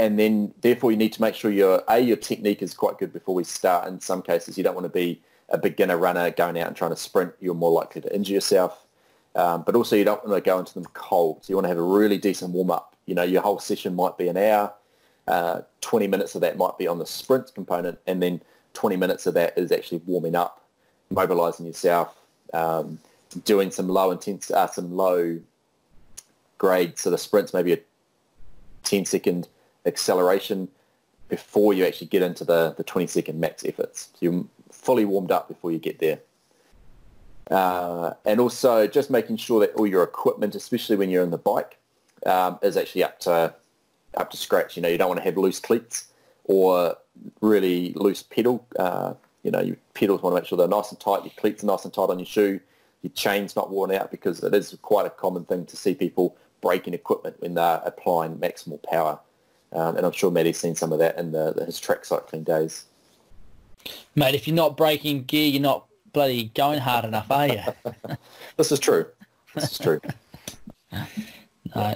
and 0.02 0.18
then 0.18 0.52
therefore 0.62 0.90
you 0.90 0.98
need 0.98 1.14
to 1.14 1.22
make 1.22 1.36
sure 1.36 1.52
your 1.52 1.84
a 1.88 2.00
your 2.00 2.18
technique 2.18 2.64
is 2.64 2.74
quite 2.74 2.98
good 2.98 3.14
before 3.14 3.36
we 3.36 3.44
start. 3.44 3.88
In 3.88 4.00
some 4.02 4.24
cases, 4.24 4.58
you 4.58 4.64
don't 4.64 4.74
want 4.74 4.86
to 4.86 4.90
be 4.90 5.22
a 5.50 5.60
beginner 5.60 5.96
runner 5.96 6.32
going 6.32 6.58
out 6.58 6.68
and 6.68 6.76
trying 6.76 6.90
to 6.90 6.98
sprint. 6.98 7.34
You're 7.40 7.54
more 7.54 7.72
likely 7.72 8.02
to 8.02 8.16
injure 8.16 8.34
yourself. 8.34 8.88
Um, 9.36 9.62
but 9.64 9.76
also 9.76 9.96
you 9.96 10.04
don't 10.04 10.26
want 10.26 10.44
to 10.44 10.50
go 10.50 10.58
into 10.58 10.74
them 10.74 10.86
cold. 10.94 11.44
So 11.44 11.52
you 11.52 11.56
want 11.56 11.66
to 11.66 11.70
have 11.70 11.78
a 11.78 11.84
really 11.84 12.18
decent 12.18 12.52
warm 12.52 12.72
up. 12.72 12.96
You 13.06 13.14
know, 13.14 13.22
your 13.22 13.44
whole 13.44 13.60
session 13.60 13.96
might 13.96 14.18
be 14.18 14.28
an 14.28 14.38
hour. 14.38 14.74
Uh, 15.28 15.62
20 15.82 16.08
minutes 16.08 16.34
of 16.34 16.42
that 16.42 16.58
might 16.58 16.78
be 16.80 16.88
on 16.88 16.98
the 16.98 17.06
sprint 17.06 17.54
component, 17.54 18.00
and 18.08 18.22
then 18.24 18.42
20 18.74 18.96
minutes 18.98 19.28
of 19.28 19.36
that 19.36 19.56
is 19.56 19.72
actually 19.72 20.02
warming 20.08 20.36
up, 20.36 20.66
mobilizing 21.12 21.66
yourself, 21.68 22.18
um, 22.54 22.98
doing 23.46 23.70
some 23.70 23.88
low 23.88 24.10
intense, 24.10 24.50
uh, 24.50 24.68
some 24.68 24.96
low 24.96 25.40
grade. 26.58 26.98
So 26.98 27.12
the 27.12 27.20
sprints 27.20 27.54
maybe 27.54 27.74
a 27.74 27.80
10 28.84 29.06
second 29.06 29.48
acceleration 29.86 30.68
before 31.30 31.74
you 31.74 31.86
actually 31.86 32.08
get 32.08 32.22
into 32.22 32.44
the, 32.44 32.74
the 32.78 32.84
20 32.84 33.08
second 33.08 33.40
max 33.40 33.64
efforts. 33.66 34.10
So 34.14 34.18
you're 34.20 34.46
fully 34.72 35.06
warmed 35.06 35.32
up 35.32 35.48
before 35.48 35.72
you 35.72 35.80
get 35.80 36.00
there. 36.00 36.20
Uh, 37.50 38.14
and 38.26 38.40
also 38.40 38.88
just 38.88 39.10
making 39.10 39.38
sure 39.38 39.60
that 39.60 39.74
all 39.76 39.88
your 39.88 40.04
equipment, 40.04 40.56
especially 40.56 40.96
when 40.96 41.10
you're 41.10 41.24
in 41.24 41.32
the 41.32 41.38
bike, 41.38 41.78
um, 42.26 42.60
is 42.62 42.78
actually 42.78 43.04
up 43.04 43.20
to 43.22 43.54
up 44.16 44.30
to 44.32 44.38
scratch. 44.38 44.76
You 44.76 44.84
know, 44.84 44.90
you 44.90 44.98
don't 44.98 45.08
want 45.08 45.20
to 45.20 45.24
have 45.24 45.38
loose 45.38 45.60
cleats 45.60 46.08
or 46.46 46.96
really 47.42 47.94
loose 47.94 48.24
pedal. 48.24 48.66
Uh, 48.78 49.14
you 49.44 49.52
know, 49.52 49.62
your 49.62 49.78
pedals 49.94 50.22
want 50.22 50.36
to 50.36 50.42
make 50.42 50.48
sure 50.48 50.58
they're 50.58 50.68
nice 50.68 50.92
and 50.92 51.00
tight. 51.00 51.24
Your 51.24 51.34
cleats 51.38 51.64
are 51.64 51.68
nice 51.68 51.84
and 51.84 51.94
tight 51.94 52.10
on 52.10 52.20
your 52.20 52.26
shoe. 52.26 52.60
Your 53.02 53.12
chain's 53.14 53.56
not 53.56 53.72
worn 53.72 53.92
out 53.92 54.12
because 54.12 54.44
it 54.44 54.54
is 54.54 54.78
quite 54.82 55.06
a 55.06 55.10
common 55.10 55.46
thing 55.46 55.66
to 55.66 55.76
see 55.76 55.96
people 55.96 56.38
breaking 56.62 56.94
equipment 56.94 57.38
when 57.40 57.56
they're 57.56 57.82
applying 57.84 58.38
maximal 58.38 58.82
power. 58.84 59.20
Um, 59.74 59.96
and 59.96 60.06
I'm 60.06 60.12
sure 60.12 60.32
Maddie's 60.32 60.60
seen 60.60 60.76
some 60.76 60.92
of 60.92 61.00
that 61.00 61.18
in 61.18 61.32
the, 61.32 61.54
the, 61.54 61.66
his 61.66 61.80
track 61.80 62.04
cycling 62.06 62.44
days. 62.44 62.86
Mate, 64.16 64.36
if 64.36 64.48
you're 64.48 64.56
not 64.56 64.78
breaking 64.78 65.24
gear, 65.24 65.48
you're 65.48 65.62
not 65.62 65.88
bloody 66.14 66.46
going 66.56 66.80
hard 66.80 67.06
enough, 67.06 67.32
are 67.32 67.48
you? 67.48 67.62
this 68.58 68.72
is 68.72 68.80
true. 68.80 69.06
This 69.56 69.72
is 69.72 69.78
true. 69.80 70.02
no. 71.76 71.96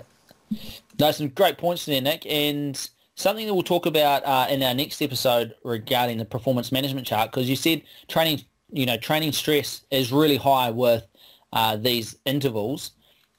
no, 1.00 1.12
some 1.12 1.30
great 1.30 1.58
points 1.58 1.86
there, 1.86 2.02
Nick. 2.02 2.26
And 2.26 2.90
something 3.16 3.46
that 3.46 3.54
we'll 3.54 3.64
talk 3.64 3.86
about 3.86 4.26
uh, 4.26 4.48
in 4.50 4.64
our 4.64 4.74
next 4.74 5.02
episode 5.02 5.54
regarding 5.64 6.18
the 6.18 6.26
performance 6.26 6.72
management 6.72 7.06
chart, 7.08 7.32
because 7.32 7.50
you 7.50 7.56
said 7.56 7.82
training, 8.08 8.42
you 8.72 8.86
know, 8.86 8.98
training 8.98 9.34
stress 9.34 9.82
is 9.92 10.12
really 10.12 10.38
high 10.38 10.70
with 10.72 11.06
uh, 11.54 11.76
these 11.76 12.16
intervals. 12.26 12.92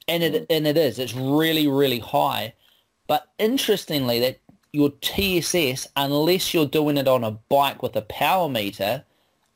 And 0.08 0.22
it, 0.22 0.34
mm. 0.34 0.46
and 0.50 0.66
it 0.66 0.76
is. 0.76 0.98
It's 0.98 1.14
really, 1.14 1.66
really 1.66 1.98
high. 1.98 2.54
But 3.06 3.28
interestingly, 3.38 4.20
that 4.20 4.40
your 4.72 4.90
TSS, 5.00 5.88
unless 5.96 6.52
you're 6.52 6.66
doing 6.66 6.96
it 6.96 7.08
on 7.08 7.24
a 7.24 7.30
bike 7.30 7.82
with 7.82 7.96
a 7.96 8.02
power 8.02 8.48
meter, 8.48 9.04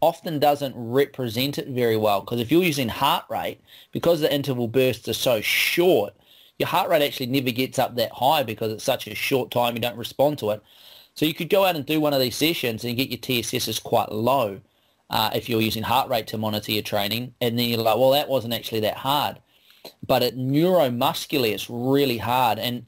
often 0.00 0.38
doesn't 0.38 0.74
represent 0.76 1.58
it 1.58 1.68
very 1.68 1.96
well. 1.96 2.20
Because 2.20 2.40
if 2.40 2.50
you're 2.50 2.62
using 2.62 2.88
heart 2.88 3.24
rate, 3.28 3.60
because 3.92 4.20
the 4.20 4.32
interval 4.32 4.68
bursts 4.68 5.08
are 5.08 5.14
so 5.14 5.40
short, 5.40 6.14
your 6.58 6.68
heart 6.68 6.90
rate 6.90 7.02
actually 7.02 7.26
never 7.26 7.50
gets 7.50 7.78
up 7.78 7.96
that 7.96 8.12
high 8.12 8.42
because 8.42 8.72
it's 8.72 8.84
such 8.84 9.06
a 9.06 9.14
short 9.14 9.50
time 9.50 9.74
you 9.74 9.80
don't 9.80 9.96
respond 9.96 10.38
to 10.38 10.50
it. 10.50 10.62
So 11.14 11.26
you 11.26 11.34
could 11.34 11.50
go 11.50 11.64
out 11.64 11.76
and 11.76 11.84
do 11.84 12.00
one 12.00 12.14
of 12.14 12.20
these 12.20 12.36
sessions 12.36 12.84
and 12.84 12.96
get 12.96 13.10
your 13.10 13.18
TSSs 13.18 13.82
quite 13.82 14.12
low 14.12 14.60
uh, 15.10 15.30
if 15.34 15.48
you're 15.48 15.60
using 15.60 15.82
heart 15.82 16.08
rate 16.08 16.26
to 16.28 16.38
monitor 16.38 16.72
your 16.72 16.82
training. 16.82 17.34
And 17.40 17.58
then 17.58 17.68
you're 17.68 17.78
like, 17.78 17.96
well, 17.96 18.12
that 18.12 18.28
wasn't 18.28 18.54
actually 18.54 18.80
that 18.80 18.98
hard. 18.98 19.38
But 20.06 20.22
it 20.22 20.36
neuromuscularly, 20.36 21.52
it's 21.52 21.68
really 21.68 22.18
hard. 22.18 22.58
And 22.58 22.86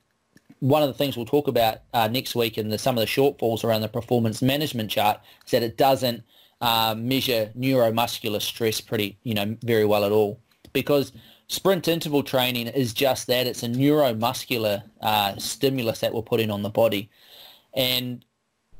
one 0.63 0.81
of 0.81 0.87
the 0.87 0.95
things 0.95 1.17
we'll 1.17 1.27
talk 1.27 1.49
about 1.49 1.79
uh, 1.93 2.07
next 2.07 2.37
week 2.37 2.57
in 2.57 2.69
the, 2.69 2.79
some 2.79 2.97
of 2.97 3.01
the 3.01 3.07
shortfalls 3.07 3.65
around 3.65 3.81
the 3.81 3.89
performance 3.89 4.41
management 4.41 4.89
chart 4.89 5.19
is 5.45 5.51
that 5.51 5.65
it 5.65 5.77
doesn't 5.77 6.23
uh, 6.61 6.95
measure 6.97 7.51
neuromuscular 7.59 8.41
stress 8.41 8.81
pretty, 8.81 9.19
you 9.25 9.35
know, 9.35 9.57
very 9.65 9.85
well 9.85 10.05
at 10.05 10.13
all. 10.13 10.39
Because 10.73 11.11
sprint 11.49 11.89
interval 11.89 12.23
training 12.23 12.69
is 12.69 12.95
just 12.95 13.27
that. 13.27 13.49
It's 13.49 13.65
a 13.65 13.69
neuromuscular 13.69 14.85
uh, 15.01 15.37
stimulus 15.37 15.99
that 15.99 16.15
we're 16.15 16.23
putting 16.23 16.53
on 16.53 16.63
the 16.63 16.71
body. 16.71 17.11
And 17.75 18.25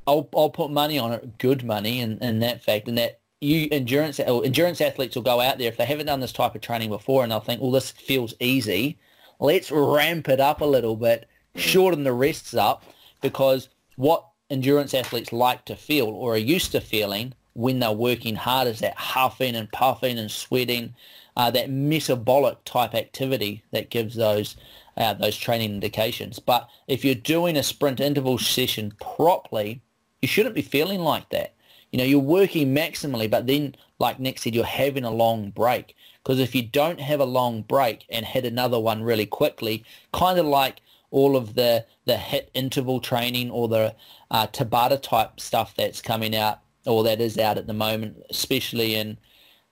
I'll, 0.07 0.29
I'll 0.37 0.51
put 0.51 0.71
money 0.71 1.01
on 1.01 1.11
it, 1.11 1.39
good 1.39 1.65
money 1.65 1.99
in, 1.99 2.19
in 2.19 2.39
that 2.39 2.63
fact, 2.63 2.87
and 2.87 2.97
that 2.97 3.19
you 3.41 3.67
endurance 3.73 4.21
endurance 4.21 4.81
athletes 4.81 5.17
will 5.17 5.25
go 5.25 5.41
out 5.41 5.59
there 5.59 5.67
if 5.67 5.79
they 5.79 5.85
haven't 5.85 6.07
done 6.07 6.21
this 6.21 6.33
type 6.33 6.55
of 6.55 6.61
training 6.61 6.91
before 6.91 7.25
and 7.25 7.33
they'll 7.33 7.41
think, 7.41 7.61
well, 7.61 7.73
this 7.73 7.91
feels 7.91 8.35
easy. 8.39 9.01
Let's 9.41 9.73
ramp 9.73 10.29
it 10.29 10.39
up 10.39 10.61
a 10.61 10.65
little 10.65 10.95
bit 10.95 11.27
shorten 11.55 12.05
the 12.05 12.13
rests 12.13 12.55
up 12.55 12.83
because 13.21 13.69
what 13.97 14.27
endurance 14.51 14.95
athletes 14.95 15.33
like 15.33 15.65
to 15.65 15.77
feel 15.77 16.07
or 16.07 16.35
are 16.35 16.39
used 16.39 16.73
to 16.73 16.81
feeling 16.81 17.35
when 17.55 17.79
they're 17.79 17.93
working 17.93 18.37
hard 18.37 18.69
is 18.69 18.81
that 18.81 18.97
huffing 18.97 19.55
and 19.55 19.71
puffing 19.73 20.19
and 20.19 20.31
sweating, 20.31 20.95
uh, 21.37 21.51
that 21.51 21.71
metabolic 21.71 22.65
type 22.65 22.95
activity 22.95 23.63
that 23.71 23.91
gives 23.91 24.15
those 24.15 24.57
uh, 24.97 25.15
those 25.15 25.39
training 25.39 25.71
indications. 25.71 26.39
But 26.39 26.69
if 26.87 27.05
you're 27.05 27.15
doing 27.15 27.57
a 27.57 27.63
sprint 27.63 27.99
interval 27.99 28.37
session 28.37 28.93
properly, 29.01 29.81
you 30.21 30.29
shouldn't 30.29 30.55
be 30.55 30.63
feeling 30.63 31.01
like 31.01 31.31
that. 31.31 31.55
You 31.91 31.99
know, 31.99 32.05
you're 32.05 32.19
working 32.19 32.75
maximally, 32.75 33.31
but 33.31 33.47
then, 33.47 33.75
like 33.99 34.21
Nick 34.21 34.39
said, 34.39 34.55
you're 34.55 34.65
having 34.65 35.05
a 35.05 35.11
long 35.11 35.51
break. 35.51 35.97
Because 36.23 36.39
if 36.39 36.55
you 36.55 36.63
don't 36.63 37.01
have 37.01 37.21
a 37.21 37.25
long 37.25 37.63
break 37.63 38.05
and 38.09 38.25
hit 38.25 38.45
another 38.45 38.79
one 38.79 39.03
really 39.03 39.27
quickly, 39.27 39.83
kind 40.13 40.39
of 40.39 40.47
like 40.47 40.81
all 41.13 41.37
of 41.37 41.55
the, 41.55 41.85
the 42.07 42.15
HIIT 42.15 42.49
interval 42.55 42.99
training 42.99 43.51
or 43.51 43.69
the 43.69 43.95
uh, 44.31 44.49
Tabata 44.49 45.01
type 45.01 45.39
stuff 45.39 45.75
that's 45.77 46.03
coming 46.03 46.35
out 46.35 46.59
or 46.87 47.05
that 47.05 47.21
is 47.21 47.39
out 47.39 47.59
at 47.59 47.69
the 47.69 47.73
moment, 47.73 48.17
especially 48.31 48.97
in 48.97 49.17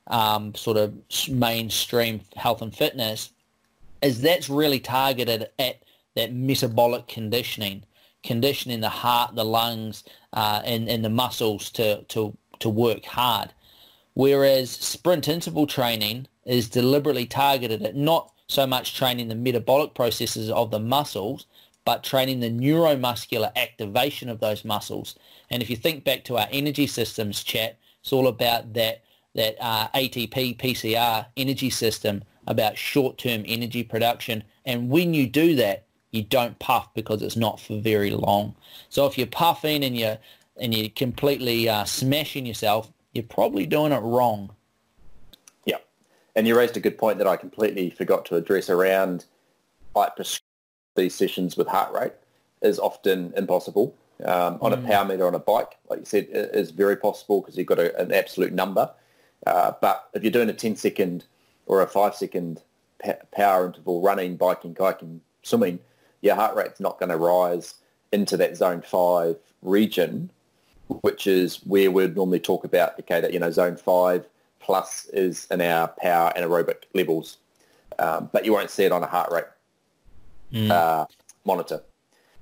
um, 0.07 0.55
sort 0.55 0.77
of 0.77 0.95
mainstream 1.29 2.21
health 2.37 2.63
and 2.63 2.77
fitness, 2.77 3.31
is 4.03 4.21
that's 4.21 4.49
really 4.49 4.79
targeted 4.79 5.49
at 5.59 5.83
that 6.15 6.33
metabolic 6.33 7.09
conditioning, 7.09 7.85
conditioning 8.23 8.81
the 8.81 8.89
heart, 8.89 9.35
the 9.35 9.45
lungs, 9.45 10.05
uh, 10.35 10.61
and, 10.65 10.89
and 10.89 11.05
the 11.05 11.11
muscles 11.11 11.71
to, 11.71 12.03
to, 12.05 12.37
to 12.59 12.69
work 12.69 13.05
hard. 13.05 13.53
Whereas 14.15 14.71
sprint 14.71 15.29
interval 15.29 15.67
training 15.67 16.27
is 16.45 16.69
deliberately 16.69 17.27
targeted 17.27 17.83
at 17.83 17.97
not 17.97 18.33
so 18.51 18.67
much 18.67 18.97
training 18.97 19.29
the 19.29 19.35
metabolic 19.35 19.95
processes 19.95 20.51
of 20.51 20.71
the 20.71 20.81
muscles, 20.81 21.47
but 21.85 22.03
training 22.03 22.41
the 22.41 22.51
neuromuscular 22.51 23.55
activation 23.57 24.29
of 24.29 24.41
those 24.41 24.65
muscles. 24.65 25.17
And 25.51 25.63
if 25.63 25.71
you 25.71 25.77
think 25.77 26.05
back 26.05 26.25
to 26.25 26.37
our 26.37 26.49
energy 26.51 26.87
systems 26.87 27.45
chat, 27.45 27.79
it's 28.01 28.13
all 28.13 28.27
about 28.27 28.73
that 28.75 29.03
that 29.37 29.57
uh, 29.61 29.87
ATP 29.95 30.59
PCR 30.59 31.27
energy 31.37 31.71
system 31.71 32.25
about 32.49 32.77
short-term 32.77 33.45
energy 33.47 33.85
production. 33.85 34.43
And 34.65 34.91
when 34.91 35.15
you 35.15 35.29
do 35.29 35.55
that, 35.55 35.87
you 36.11 36.25
don't 36.25 36.59
puff 36.59 36.93
because 36.95 37.23
it's 37.23 37.37
not 37.37 37.61
for 37.61 37.81
very 37.81 38.11
long. 38.11 38.57
So 38.89 39.07
if 39.07 39.17
you're 39.17 39.29
puffing 39.29 39.85
and 39.85 39.97
you're 39.97 40.19
and 40.61 40.75
you're 40.75 40.91
completely 40.91 41.69
uh, 41.69 41.85
smashing 41.85 42.45
yourself, 42.45 42.93
you're 43.13 43.23
probably 43.23 43.67
doing 43.67 43.93
it 43.93 44.01
wrong. 44.01 44.51
And 46.37 46.47
you 46.47 46.57
raised 46.57 46.77
a 46.77 46.81
good 46.81 46.99
point 46.99 47.19
that 47.19 47.27
I 47.27 47.37
completely 47.37 47.91
forgot 47.91 48.25
to 48.27 48.37
address 48.37 48.71
around 48.71 49.25
like 49.95 50.13
these 50.97 51.15
sessions 51.15 51.57
with 51.57 51.67
heart 51.67 51.93
rate 51.93 52.13
is 52.63 52.79
often 52.79 53.33
impossible. 53.37 53.95
Um, 54.25 54.59
on 54.61 54.73
mm. 54.73 54.85
a 54.85 54.87
power 54.87 55.07
meter 55.07 55.27
on 55.27 55.35
a 55.35 55.39
bike, 55.39 55.79
like 55.89 56.01
you 56.01 56.05
said, 56.05 56.29
it 56.31 56.51
is 56.55 56.73
very 56.73 56.97
possible 56.97 57.41
because 57.41 57.57
you've 57.57 57.67
got 57.67 57.79
a, 57.79 57.99
an 57.99 58.13
absolute 58.13 58.53
number. 58.53 58.91
Uh, 59.47 59.73
but 59.81 60.11
if 60.13 60.23
you're 60.23 60.31
doing 60.31 60.51
a 60.51 60.55
10 60.55 60.77
second 60.77 61.25
or 61.67 61.81
a 61.81 61.87
5 61.87 62.15
second 62.15 62.63
power 63.33 63.67
interval 63.67 64.03
running, 64.03 64.37
biking, 64.37 64.75
kayaking, 64.75 65.21
swimming, 65.43 65.79
your 66.21 66.35
heart 66.35 66.55
rate's 66.55 66.81
not 66.81 66.99
going 66.99 67.09
to 67.09 67.17
rise 67.17 67.77
into 68.13 68.37
that 68.37 68.57
zone 68.57 68.83
5 68.83 69.37
region, 69.63 70.31
which 71.01 71.27
is 71.27 71.57
where 71.65 71.91
we'd 71.91 72.17
normally 72.17 72.41
talk 72.41 72.65
about, 72.65 72.99
okay, 73.01 73.23
that, 73.23 73.33
you 73.33 73.39
know, 73.39 73.51
zone 73.51 73.77
5 73.77 74.27
plus 74.61 75.07
is 75.13 75.47
in 75.51 75.61
our 75.61 75.89
power 75.89 76.33
and 76.37 76.45
aerobic 76.45 76.85
levels, 76.95 77.39
um, 77.99 78.31
but 78.33 78.45
you 78.45 78.53
won't 78.53 78.71
see 78.71 78.85
it 78.85 78.93
on 78.93 79.03
a 79.03 79.07
heart 79.07 79.33
rate 79.33 79.45
mm. 80.53 80.71
uh, 80.71 81.07
monitor. 81.45 81.83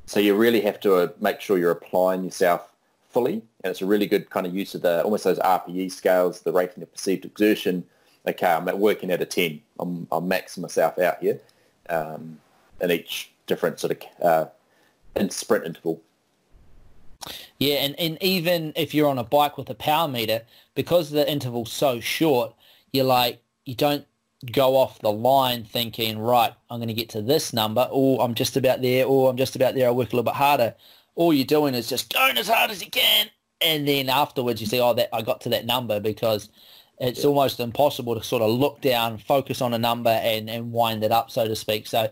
So 0.07 0.21
you 0.21 0.35
really 0.35 0.61
have 0.63 0.81
to 0.81 0.95
uh, 0.97 1.09
make 1.21 1.41
sure 1.41 1.59
you're 1.59 1.71
applying 1.71 2.25
yourself 2.25 2.71
fully, 3.11 3.43
and 3.63 3.71
it's 3.71 3.83
a 3.83 3.87
really 3.87 4.07
good 4.07 4.31
kind 4.31 4.47
of 4.47 4.55
use 4.55 4.75
of 4.75 4.83
the 4.83 5.03
almost 5.03 5.25
those 5.25 5.39
RPE 5.39 5.93
scales, 5.93 6.41
the 6.41 6.53
rating 6.53 6.83
of 6.83 6.93
perceived 6.93 7.25
exertion. 7.25 7.85
Okay, 8.27 8.47
I'm 8.47 8.67
working 8.79 9.11
at 9.11 9.23
a 9.23 9.25
10. 9.25 9.61
I'm, 9.79 10.07
I'm 10.13 10.29
maxing 10.29 10.59
myself 10.59 10.99
out 10.99 11.21
here 11.21 11.41
um, 11.89 12.39
in 12.81 12.91
each 12.91 13.33
different 13.47 13.81
sort 13.81 13.93
of 13.93 14.23
uh, 14.23 14.47
in 15.17 15.31
sprint 15.31 15.65
interval. 15.65 16.01
Yeah, 17.59 17.77
and, 17.77 17.99
and 17.99 18.23
even 18.23 18.73
if 18.77 18.95
you're 18.95 19.09
on 19.09 19.19
a 19.19 19.25
bike 19.25 19.59
with 19.59 19.71
a 19.71 19.75
power 19.75 20.09
meter, 20.09 20.43
because 20.75 21.11
the 21.11 21.31
interval's 21.31 21.73
so 21.73 22.01
short, 22.01 22.55
you're 22.93 23.05
like, 23.05 23.43
you 23.65 23.75
don't 23.75 24.07
go 24.53 24.77
off 24.77 25.01
the 25.01 25.11
line 25.11 25.65
thinking, 25.65 26.19
right, 26.19 26.53
I'm 26.71 26.79
going 26.79 26.89
to 26.89 26.95
get 26.95 27.09
to 27.11 27.23
this 27.23 27.53
number, 27.53 27.89
or 27.91 28.23
I'm 28.23 28.35
just 28.35 28.57
about 28.57 28.83
there, 28.83 29.05
or 29.05 29.31
I'm 29.31 29.37
just 29.37 29.57
about 29.57 29.75
there, 29.75 29.89
I'll 29.89 29.97
work 29.97 30.13
a 30.13 30.17
little 30.17 30.31
bit 30.31 30.37
harder. 30.37 30.75
All 31.15 31.33
you're 31.33 31.45
doing 31.45 31.75
is 31.75 31.89
just 31.89 32.13
going 32.13 32.39
as 32.39 32.49
hard 32.49 32.71
as 32.71 32.83
you 32.83 32.91
can. 32.91 33.27
And 33.61 33.89
then 33.89 34.09
afterwards 34.09 34.61
you 34.61 34.69
see, 34.69 34.81
oh, 34.81 34.95
that 34.95 35.09
I 35.13 35.23
got 35.23 35.41
to 35.43 35.49
that 35.49 35.67
number 35.67 35.99
because 35.99 36.49
it's 37.01 37.25
yeah. 37.25 37.29
almost 37.29 37.59
impossible 37.59 38.15
to 38.15 38.23
sort 38.23 38.43
of 38.43 38.51
look 38.51 38.81
down, 38.81 39.19
focus 39.19 39.61
on 39.61 39.75
a 39.75 39.79
number 39.79 40.11
and, 40.11 40.49
and 40.49 40.73
wind 40.73 41.03
it 41.03 41.11
up, 41.11 41.31
so 41.31 41.47
to 41.47 41.57
speak. 41.57 41.89
So 41.89 42.09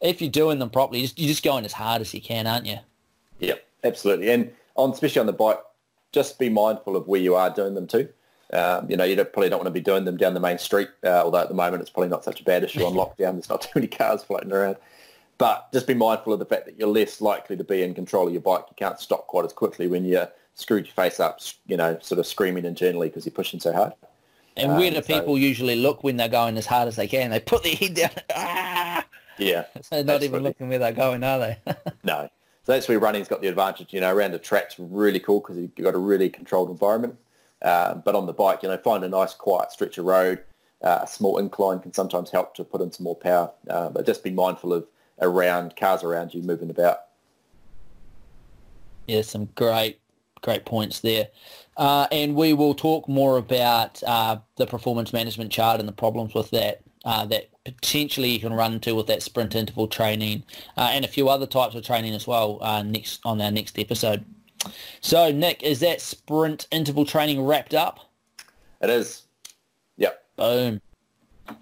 if 0.00 0.20
you're 0.20 0.30
doing 0.30 0.58
them 0.58 0.70
properly, 0.70 1.00
you're 1.00 1.28
just 1.28 1.42
going 1.42 1.64
as 1.64 1.72
hard 1.72 2.02
as 2.02 2.12
you 2.12 2.20
can, 2.20 2.46
aren't 2.46 2.66
you? 2.66 2.76
Yep, 3.38 3.66
absolutely. 3.84 4.30
And 4.30 4.52
on, 4.80 4.90
especially 4.90 5.20
on 5.20 5.26
the 5.26 5.32
bike, 5.32 5.60
just 6.12 6.38
be 6.38 6.48
mindful 6.48 6.96
of 6.96 7.06
where 7.06 7.20
you 7.20 7.34
are 7.34 7.50
doing 7.50 7.74
them 7.74 7.86
too. 7.86 8.08
Um, 8.52 8.90
you 8.90 8.96
know, 8.96 9.04
you 9.04 9.14
don't, 9.14 9.32
probably 9.32 9.48
don't 9.48 9.60
want 9.60 9.68
to 9.68 9.72
be 9.72 9.80
doing 9.80 10.04
them 10.04 10.16
down 10.16 10.34
the 10.34 10.40
main 10.40 10.58
street, 10.58 10.88
uh, 11.04 11.22
although 11.22 11.38
at 11.38 11.48
the 11.48 11.54
moment 11.54 11.82
it's 11.82 11.90
probably 11.90 12.08
not 12.08 12.24
such 12.24 12.40
a 12.40 12.44
bad 12.44 12.64
issue 12.64 12.84
on 12.84 12.94
lockdown. 12.94 13.32
There's 13.32 13.48
not 13.48 13.62
too 13.62 13.70
many 13.76 13.86
cars 13.86 14.24
floating 14.24 14.52
around. 14.52 14.76
But 15.38 15.72
just 15.72 15.86
be 15.86 15.94
mindful 15.94 16.32
of 16.34 16.38
the 16.38 16.44
fact 16.44 16.66
that 16.66 16.78
you're 16.78 16.88
less 16.88 17.20
likely 17.20 17.56
to 17.56 17.64
be 17.64 17.82
in 17.82 17.94
control 17.94 18.26
of 18.26 18.32
your 18.32 18.42
bike. 18.42 18.64
You 18.68 18.76
can't 18.76 18.98
stop 19.00 19.26
quite 19.26 19.46
as 19.46 19.52
quickly 19.52 19.86
when 19.86 20.04
you're 20.04 20.28
screwed 20.54 20.84
your 20.84 20.94
face 20.94 21.18
up, 21.18 21.40
you 21.66 21.76
know, 21.76 21.98
sort 22.02 22.18
of 22.18 22.26
screaming 22.26 22.66
internally 22.66 23.08
because 23.08 23.24
you're 23.24 23.32
pushing 23.32 23.58
so 23.60 23.72
hard. 23.72 23.94
And 24.56 24.76
where 24.76 24.88
um, 24.88 24.94
do 24.94 25.00
people 25.00 25.38
usually 25.38 25.76
look 25.76 26.04
when 26.04 26.16
they're 26.16 26.28
going 26.28 26.58
as 26.58 26.66
hard 26.66 26.88
as 26.88 26.96
they 26.96 27.06
can? 27.06 27.30
They 27.30 27.40
put 27.40 27.62
their 27.62 27.74
head 27.74 27.94
down. 27.94 28.10
ah! 28.34 29.06
Yeah. 29.38 29.64
So 29.80 29.80
they're 29.90 30.04
not 30.04 30.22
even 30.22 30.42
looking 30.42 30.68
where 30.68 30.78
they're 30.78 30.92
going, 30.92 31.24
are 31.24 31.38
they? 31.38 31.58
no. 32.04 32.28
So 32.70 32.74
that's 32.74 32.88
where 32.88 33.00
running's 33.00 33.26
got 33.26 33.40
the 33.40 33.48
advantage. 33.48 33.92
You 33.92 34.00
know, 34.00 34.14
around 34.14 34.30
the 34.30 34.38
track's 34.38 34.76
really 34.78 35.18
cool 35.18 35.40
because 35.40 35.56
you've 35.56 35.74
got 35.74 35.96
a 35.96 35.98
really 35.98 36.30
controlled 36.30 36.70
environment. 36.70 37.16
Uh, 37.60 37.96
but 37.96 38.14
on 38.14 38.26
the 38.26 38.32
bike, 38.32 38.62
you 38.62 38.68
know, 38.68 38.76
find 38.76 39.02
a 39.02 39.08
nice 39.08 39.34
quiet 39.34 39.72
stretch 39.72 39.98
of 39.98 40.04
road. 40.04 40.44
Uh, 40.80 41.00
a 41.02 41.06
small 41.08 41.38
incline 41.38 41.80
can 41.80 41.92
sometimes 41.92 42.30
help 42.30 42.54
to 42.54 42.62
put 42.62 42.80
in 42.80 42.92
some 42.92 43.02
more 43.02 43.16
power. 43.16 43.50
Uh, 43.68 43.88
but 43.88 44.06
just 44.06 44.22
be 44.22 44.30
mindful 44.30 44.72
of 44.72 44.86
around 45.20 45.74
cars 45.74 46.04
around 46.04 46.32
you 46.32 46.42
moving 46.42 46.70
about. 46.70 47.06
Yeah, 49.08 49.22
some 49.22 49.46
great, 49.56 49.98
great 50.40 50.64
points 50.64 51.00
there. 51.00 51.26
Uh, 51.76 52.06
and 52.12 52.36
we 52.36 52.52
will 52.52 52.74
talk 52.74 53.08
more 53.08 53.36
about 53.36 54.00
uh, 54.04 54.36
the 54.54 54.66
performance 54.68 55.12
management 55.12 55.50
chart 55.50 55.80
and 55.80 55.88
the 55.88 55.92
problems 55.92 56.34
with 56.34 56.50
that 56.50 56.82
uh, 57.04 57.24
that 57.26 57.48
potentially 57.64 58.30
you 58.30 58.40
can 58.40 58.52
run 58.52 58.74
into 58.74 58.94
with 58.94 59.06
that 59.06 59.22
sprint 59.22 59.54
interval 59.54 59.88
training 59.88 60.42
and 60.76 61.04
a 61.04 61.08
few 61.08 61.28
other 61.28 61.46
types 61.46 61.74
of 61.74 61.84
training 61.84 62.14
as 62.14 62.26
well 62.26 62.58
next 62.84 63.20
on 63.24 63.40
our 63.40 63.50
next 63.50 63.78
episode. 63.78 64.24
So, 65.00 65.32
Nick, 65.32 65.62
is 65.62 65.80
that 65.80 66.00
sprint 66.00 66.66
interval 66.70 67.04
training 67.04 67.42
wrapped 67.44 67.74
up? 67.74 68.10
It 68.80 68.90
is. 68.90 69.22
Yep. 69.96 70.22
Boom. 70.36 70.80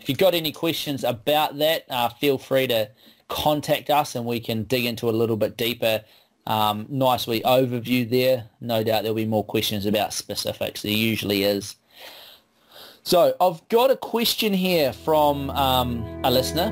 If 0.01 0.09
you've 0.09 0.19
got 0.19 0.35
any 0.35 0.53
questions 0.53 1.05
about 1.05 1.59
that, 1.59 1.85
uh, 1.89 2.09
feel 2.11 2.39
free 2.39 2.67
to 2.69 2.91
contact 3.29 3.91
us 3.91 4.15
and 4.15 4.27
we 4.27 4.41
can 4.41 4.65
dig 4.65 4.85
into 4.85 5.09
a 5.09 5.13
little 5.13 5.37
bit 5.37 5.57
deeper. 5.57 6.05
Um, 6.47 6.87
nicely 6.89 7.41
overview 7.43 8.09
there. 8.09 8.49
No 8.61 8.83
doubt 8.83 9.03
there'll 9.03 9.15
be 9.15 9.27
more 9.27 9.45
questions 9.45 9.85
about 9.85 10.13
specifics. 10.15 10.83
There 10.83 10.91
usually 10.91 11.45
is. 11.45 11.77
So 13.09 13.35
I've 13.41 13.67
got 13.71 13.91
a 13.91 13.97
question 13.97 14.53
here 14.53 14.93
from 14.93 15.49
um, 15.53 16.05
a 16.25 16.31
listener. 16.31 16.69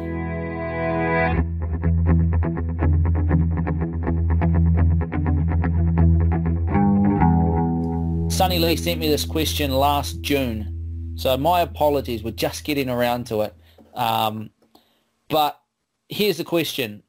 Sunny 8.29 8.59
Lee 8.59 8.77
sent 8.77 9.01
me 9.01 9.09
this 9.09 9.25
question 9.25 9.71
last 9.71 10.21
June. 10.21 11.15
So 11.17 11.39
my 11.39 11.63
apologies. 11.63 12.23
We're 12.23 12.33
just 12.33 12.65
getting 12.65 12.91
around 12.91 13.25
to 13.29 13.41
it. 13.41 13.55
Um, 13.95 14.51
but 15.31 15.59
here's 16.11 16.37
the 16.37 16.45
question. 16.45 17.03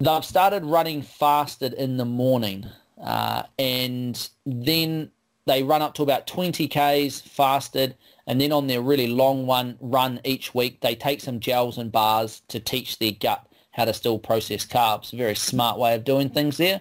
They've 0.00 0.24
started 0.24 0.64
running 0.64 1.02
fasted 1.02 1.74
in 1.74 1.96
the 1.96 2.04
morning 2.04 2.66
uh, 3.00 3.44
and 3.56 4.28
then 4.44 5.12
they 5.46 5.62
run 5.62 5.80
up 5.80 5.94
to 5.94 6.02
about 6.02 6.26
20 6.26 6.66
Ks 6.66 7.20
fasted 7.20 7.94
and 8.26 8.40
then 8.40 8.52
on 8.52 8.66
their 8.66 8.80
really 8.80 9.06
long 9.06 9.46
one 9.46 9.76
run 9.80 10.20
each 10.24 10.54
week, 10.54 10.80
they 10.80 10.94
take 10.94 11.20
some 11.20 11.40
gels 11.40 11.78
and 11.78 11.92
bars 11.92 12.42
to 12.48 12.60
teach 12.60 12.98
their 12.98 13.12
gut 13.12 13.46
how 13.72 13.84
to 13.84 13.92
still 13.92 14.18
process 14.18 14.64
carbs. 14.64 15.12
Very 15.12 15.34
smart 15.34 15.78
way 15.78 15.94
of 15.94 16.04
doing 16.04 16.30
things 16.30 16.56
there. 16.56 16.80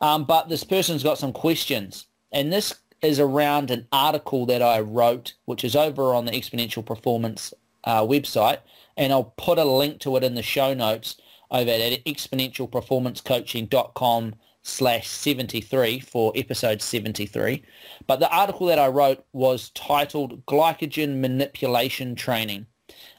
Um, 0.00 0.24
but 0.24 0.48
this 0.48 0.64
person's 0.64 1.02
got 1.02 1.18
some 1.18 1.32
questions. 1.32 2.06
And 2.32 2.52
this 2.52 2.74
is 3.02 3.20
around 3.20 3.70
an 3.70 3.86
article 3.92 4.46
that 4.46 4.62
I 4.62 4.80
wrote, 4.80 5.34
which 5.44 5.64
is 5.64 5.76
over 5.76 6.14
on 6.14 6.24
the 6.24 6.32
Exponential 6.32 6.84
Performance 6.84 7.52
uh, 7.84 8.02
website, 8.02 8.58
and 8.96 9.12
I'll 9.12 9.34
put 9.36 9.58
a 9.58 9.64
link 9.64 10.00
to 10.00 10.16
it 10.16 10.24
in 10.24 10.34
the 10.34 10.42
show 10.42 10.72
notes 10.72 11.16
over 11.50 11.70
at 11.70 12.04
exponentialperformancecoaching.com 12.04 14.34
slash 14.62 15.08
73 15.08 16.00
for 16.00 16.32
episode 16.34 16.80
73. 16.80 17.62
But 18.06 18.20
the 18.20 18.30
article 18.30 18.66
that 18.68 18.78
I 18.78 18.88
wrote 18.88 19.24
was 19.32 19.70
titled 19.70 20.44
Glycogen 20.46 21.20
Manipulation 21.20 22.14
Training. 22.14 22.66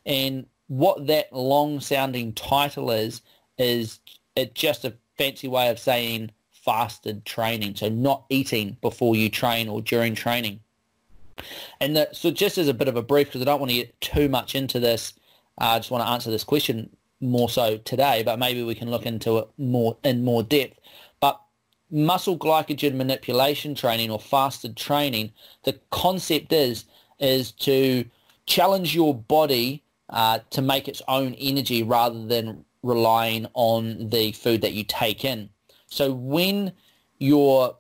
And 0.06 0.46
what 0.68 1.08
that 1.08 1.32
long-sounding 1.34 2.34
title 2.34 2.92
is, 2.92 3.22
is 3.58 4.00
it's 4.36 4.60
just 4.60 4.86
a 4.86 4.94
fancy 5.18 5.48
way 5.48 5.70
of 5.70 5.80
saying 5.80 6.32
fasted 6.52 7.26
training, 7.26 7.76
so 7.76 7.90
not 7.90 8.26
eating 8.30 8.78
before 8.82 9.16
you 9.16 9.30
train 9.30 9.68
or 9.68 9.82
during 9.82 10.16
training. 10.16 10.60
And 11.82 11.96
the, 11.96 12.10
so 12.14 12.32
just 12.32 12.58
as 12.58 12.68
a 12.68 12.74
bit 12.74 12.88
of 12.88 12.96
a 12.96 13.02
brief, 13.02 13.28
because 13.28 13.42
I 13.42 13.46
don't 13.46 13.60
want 13.60 13.72
to 13.72 13.78
get 13.78 14.00
too 14.00 14.30
much 14.30 14.56
into 14.56 14.80
this, 14.80 15.14
uh, 15.60 15.66
I 15.66 15.80
just 15.80 15.92
want 15.92 16.04
to 16.04 16.10
answer 16.10 16.32
this 16.32 16.44
question 16.44 16.90
more 17.20 17.50
so 17.50 17.78
today, 17.78 18.24
but 18.24 18.40
maybe 18.40 18.64
we 18.64 18.76
can 18.76 18.90
look 18.90 19.06
into 19.06 19.38
it 19.40 19.48
more 19.58 19.98
in 20.04 20.24
more 20.24 20.44
depth. 20.44 20.80
Muscle 21.94 22.38
glycogen 22.38 22.96
manipulation 22.96 23.76
training 23.76 24.10
or 24.10 24.20
fasted 24.20 24.76
training, 24.76 25.32
the 25.64 25.80
concept 25.92 26.52
is 26.52 26.86
is 27.20 27.52
to 27.52 28.04
challenge 28.48 28.96
your 28.96 29.14
body 29.14 29.84
uh, 30.10 30.40
to 30.50 30.62
make 30.62 30.88
its 30.88 31.02
own 31.08 31.36
energy 31.36 31.84
rather 31.84 32.26
than 32.26 32.66
relying 32.82 33.46
on 33.54 34.10
the 34.10 34.32
food 34.32 34.62
that 34.62 34.74
you 34.74 34.84
take 34.84 35.24
in. 35.24 35.50
So 35.86 36.12
when 36.12 36.74
your 37.20 37.78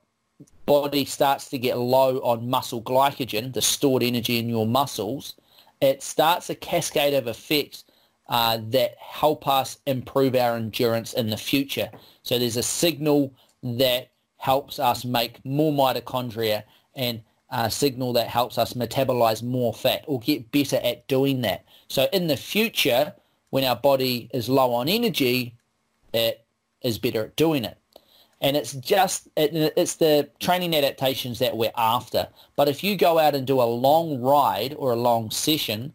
body 0.66 1.06
starts 1.06 1.50
to 1.50 1.58
get 1.58 1.78
low 1.78 2.20
on 2.20 2.50
muscle 2.50 2.82
glycogen, 2.82 3.54
the 3.54 3.62
stored 3.62 4.04
energy 4.04 4.38
in 4.38 4.48
your 4.48 4.68
muscles, 4.68 5.34
it 5.82 6.02
starts 6.02 6.50
a 6.50 6.56
cascade 6.56 7.14
of 7.14 7.28
effects 7.28 7.84
uh, 8.30 8.60
that 8.70 8.96
help 8.98 9.48
us 9.48 9.80
improve 9.86 10.36
our 10.36 10.56
endurance 10.56 11.14
in 11.14 11.30
the 11.30 11.38
future. 11.38 11.90
So 12.22 12.40
there's 12.40 12.58
a 12.58 12.64
signal 12.64 13.34
that 13.64 14.12
helps 14.38 14.78
us 14.78 15.06
make 15.06 15.44
more 15.46 15.72
mitochondria 15.72 16.64
and 16.96 17.22
a 17.50 17.70
signal 17.72 18.14
that 18.14 18.28
helps 18.28 18.58
us 18.58 18.74
metabolize 18.74 19.42
more 19.42 19.74
fat 19.74 20.04
or 20.08 20.20
get 20.20 20.52
better 20.52 20.78
at 20.84 21.08
doing 21.08 21.42
that. 21.42 21.66
So 21.88 22.08
in 22.12 22.28
the 22.28 22.38
future, 22.38 23.14
when 23.52 23.64
our 23.64 23.76
body 23.76 24.30
is 24.34 24.50
low 24.50 24.74
on 24.74 24.90
energy, 24.90 25.56
it 26.14 26.46
is 26.82 26.98
better 26.98 27.26
at 27.26 27.36
doing 27.36 27.64
it 27.64 27.78
and 28.44 28.58
it's 28.58 28.74
just 28.74 29.30
it, 29.38 29.74
it's 29.78 29.96
the 29.96 30.30
training 30.40 30.76
adaptations 30.76 31.40
that 31.40 31.56
we're 31.56 31.72
after. 31.78 32.28
But 32.58 32.68
if 32.68 32.84
you 32.84 32.98
go 32.98 33.18
out 33.18 33.34
and 33.34 33.48
do 33.48 33.62
a 33.62 33.64
long 33.64 34.22
ride 34.22 34.76
or 34.78 34.92
a 34.92 34.98
long 34.98 35.32
session 35.32 35.94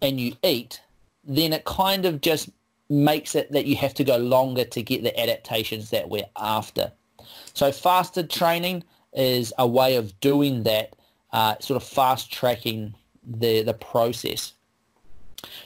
and 0.00 0.18
you 0.18 0.34
eat, 0.42 0.80
then 1.22 1.52
it 1.52 1.66
kind 1.66 2.06
of 2.06 2.22
just 2.22 2.48
makes 2.88 3.34
it 3.34 3.52
that 3.52 3.66
you 3.66 3.76
have 3.76 3.92
to 3.94 4.02
go 4.02 4.16
longer 4.16 4.64
to 4.64 4.82
get 4.82 5.02
the 5.02 5.20
adaptations 5.20 5.90
that 5.90 6.08
we're 6.08 6.24
after. 6.36 6.90
So 7.54 7.72
fasted 7.72 8.30
training 8.30 8.84
is 9.12 9.52
a 9.58 9.66
way 9.66 9.96
of 9.96 10.18
doing 10.20 10.62
that, 10.64 10.94
uh, 11.32 11.56
sort 11.60 11.80
of 11.80 11.88
fast 11.88 12.32
tracking 12.32 12.94
the, 13.24 13.62
the 13.62 13.74
process. 13.74 14.54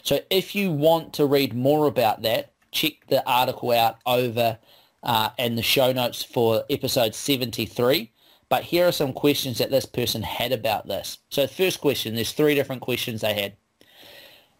So 0.02 0.20
if 0.30 0.54
you 0.54 0.70
want 0.70 1.12
to 1.14 1.26
read 1.26 1.54
more 1.54 1.86
about 1.86 2.22
that, 2.22 2.52
check 2.70 3.06
the 3.08 3.26
article 3.28 3.70
out 3.72 3.98
over 4.06 4.58
uh, 5.02 5.30
and 5.38 5.56
the 5.56 5.62
show 5.62 5.92
notes 5.92 6.22
for 6.22 6.64
episode 6.70 7.14
73. 7.14 8.10
But 8.48 8.64
here 8.64 8.86
are 8.86 8.92
some 8.92 9.12
questions 9.12 9.58
that 9.58 9.70
this 9.70 9.86
person 9.86 10.22
had 10.22 10.52
about 10.52 10.86
this. 10.86 11.18
So 11.30 11.46
first 11.46 11.80
question, 11.80 12.14
there's 12.14 12.32
three 12.32 12.54
different 12.54 12.82
questions 12.82 13.20
they 13.20 13.34
had. 13.34 13.56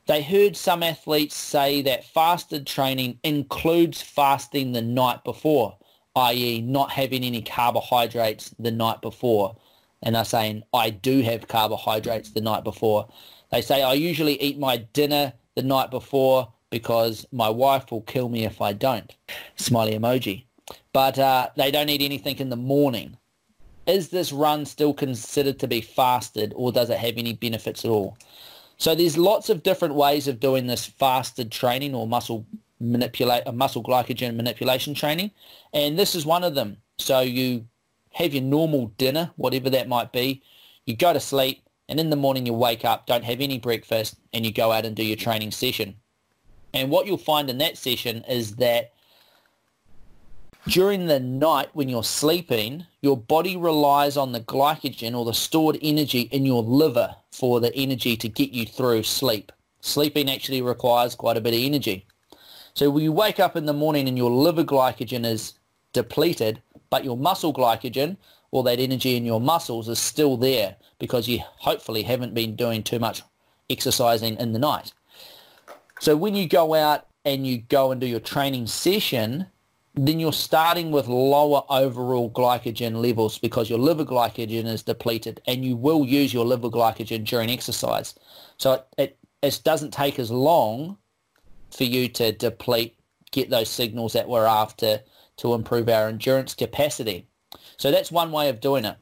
They 0.07 0.23
heard 0.23 0.57
some 0.57 0.83
athletes 0.83 1.35
say 1.35 1.81
that 1.83 2.05
fasted 2.05 2.67
training 2.67 3.21
includes 3.23 4.03
fasting 4.03 4.73
the 4.73 4.83
night 4.83 5.25
before, 5.25 5.79
i.e. 6.17 6.61
not 6.63 6.91
having 6.91 7.25
any 7.25 7.43
carbohydrates 7.43 8.55
the 8.59 8.71
night 8.71 9.03
before. 9.03 9.57
And 10.03 10.15
they're 10.15 10.25
saying, 10.25 10.63
I 10.73 10.91
do 10.91 11.23
have 11.23 11.49
carbohydrates 11.49 12.31
the 12.31 12.41
night 12.41 12.65
before. 12.65 13.09
They 13.51 13.63
say, 13.63 13.83
I 13.83 13.95
usually 13.95 14.41
eat 14.43 14.59
my 14.59 14.79
dinner 14.79 15.33
the 15.57 15.63
night 15.63 15.91
before 15.91 16.53
because 16.71 17.27
my 17.33 17.49
wife 17.49 17.91
will 17.91 18.03
kill 18.03 18.29
me 18.29 18.45
if 18.45 18.61
I 18.61 18.73
don't. 18.73 19.15
Smiley 19.57 19.99
emoji. 19.99 20.45
But 20.93 21.19
uh, 21.19 21.51
they 21.57 21.71
don't 21.71 21.89
eat 21.89 22.03
anything 22.03 22.39
in 22.39 22.51
the 22.51 22.57
morning. 22.57 23.17
is 23.87 24.09
this 24.09 24.33
run 24.33 24.67
still 24.67 24.95
considered 24.95 25.59
to 25.61 25.69
be 25.69 25.81
fasted 25.81 26.53
or 26.57 26.73
does 26.73 26.91
it 26.91 26.99
have 26.99 27.15
any 27.17 27.33
benefits 27.33 27.85
at 27.85 27.91
all? 27.91 28.17
So 28.77 28.95
there's 28.95 29.17
lots 29.17 29.51
of 29.51 29.63
different 29.63 29.95
ways 29.95 30.27
of 30.27 30.41
doing 30.41 30.67
this 30.67 30.85
fasted 30.87 31.53
training 31.53 31.95
or 31.95 32.07
muscle 32.07 32.47
manipulate, 32.81 33.43
a 33.47 33.53
muscle 33.53 33.83
glycogen 33.83 34.37
manipulation 34.37 34.95
training. 34.95 35.31
And 35.73 35.99
this 35.99 36.15
is 36.15 36.27
one 36.27 36.45
of 36.45 36.55
them. 36.55 36.79
So 36.99 37.21
you 37.21 37.67
have 38.13 38.35
your 38.35 38.43
normal 38.43 38.89
dinner, 38.99 39.31
whatever 39.37 39.71
that 39.71 39.89
might 39.89 40.13
be. 40.13 40.43
You 40.87 40.97
go 40.97 41.13
to 41.13 41.21
sleep 41.21 41.63
and 41.89 42.01
in 42.01 42.11
the 42.11 42.17
morning 42.17 42.47
you 42.47 42.55
wake 42.55 42.85
up, 42.85 43.07
don't 43.07 43.25
have 43.25 43.41
any 43.41 43.59
breakfast 43.59 44.17
and 44.33 44.45
you 44.45 44.53
go 44.53 44.73
out 44.73 44.85
and 44.85 44.97
do 44.97 45.05
your 45.05 45.17
training 45.17 45.51
session. 45.51 45.97
And 46.73 46.91
what 46.91 47.07
you'll 47.07 47.19
find 47.19 47.49
in 47.51 47.59
that 47.59 47.79
session 47.79 48.25
is 48.29 48.57
that 48.57 48.93
during 50.67 51.07
the 51.07 51.21
night 51.21 51.69
when 51.75 51.89
you're 51.89 52.03
sleeping, 52.03 52.87
your 53.03 53.17
body 53.17 53.57
relies 53.57 54.17
on 54.17 54.33
the 54.33 54.41
glycogen 54.41 55.17
or 55.17 55.25
the 55.25 55.35
stored 55.35 55.79
energy 55.83 56.23
in 56.23 56.47
your 56.47 56.63
liver 56.63 57.15
for 57.33 57.61
the 57.61 57.75
energy 57.77 58.17
to 58.17 58.29
get 58.29 58.51
you 58.51 58.65
through 58.65 59.03
sleep. 59.03 59.53
Sleeping 59.81 60.31
actually 60.31 60.63
requires 60.63 61.15
quite 61.15 61.37
a 61.37 61.41
bit 61.41 61.53
of 61.53 61.61
energy. 61.61 62.07
So 62.75 62.91
when 62.91 63.05
you 63.05 63.13
wake 63.13 63.39
up 63.39 63.55
in 63.55 63.67
the 63.67 63.73
morning 63.73 64.09
and 64.09 64.19
your 64.19 64.31
liver 64.31 64.65
glycogen 64.65 65.25
is 65.25 65.55
depleted, 65.93 66.61
but 66.91 67.05
your 67.05 67.17
muscle 67.17 67.55
glycogen, 67.55 68.17
or 68.51 68.65
that 68.65 68.81
energy 68.81 69.17
in 69.17 69.25
your 69.25 69.41
muscles, 69.41 69.89
is 69.89 70.01
still 70.01 70.37
there 70.37 70.75
because 70.99 71.29
you 71.29 71.39
hopefully 71.59 72.03
haven't 72.03 72.35
been 72.35 72.57
doing 72.57 72.83
too 72.83 72.99
much 72.99 73.23
exercising 73.71 74.37
in 74.39 74.53
the 74.53 74.59
night. 74.59 74.93
So 76.01 76.17
when 76.17 76.35
you 76.35 76.49
go 76.49 76.75
out 76.75 77.07
and 77.25 77.47
you 77.47 77.59
go 77.59 77.93
and 77.93 78.01
do 78.01 78.09
your 78.09 78.21
training 78.21 78.67
session, 78.67 79.47
then 79.95 80.19
you're 80.19 80.33
starting 80.33 80.91
with 80.91 81.07
lower 81.07 81.63
overall 81.71 82.29
glycogen 82.29 83.01
levels 83.01 83.39
because 83.39 83.71
your 83.71 83.79
liver 83.79 84.05
glycogen 84.05 84.67
is 84.67 84.83
depleted 84.83 85.41
and 85.47 85.65
you 85.65 85.77
will 85.77 86.05
use 86.05 86.35
your 86.35 86.45
liver 86.45 86.69
glycogen 86.71 87.25
during 87.25 87.51
exercise. 87.51 88.15
So 88.57 88.73
it, 88.73 88.87
it, 88.99 89.19
it 89.43 89.61
doesn't 89.63 89.93
take 89.93 90.19
as 90.19 90.33
long 90.33 90.99
for 91.75 91.85
you 91.85 92.09
to 92.09 92.33
deplete, 92.33 92.97
get 93.31 93.51
those 93.51 93.69
signals 93.69 94.13
that 94.13 94.29
we're 94.29 94.47
after 94.47 95.01
to 95.39 95.55
improve 95.55 95.89
our 95.89 96.09
endurance 96.09 96.55
capacity. 96.55 97.27
So 97.77 97.91
that's 97.91 98.13
one 98.13 98.33
way 98.33 98.49
of 98.49 98.61
doing 98.61 98.85
it. 98.85 98.97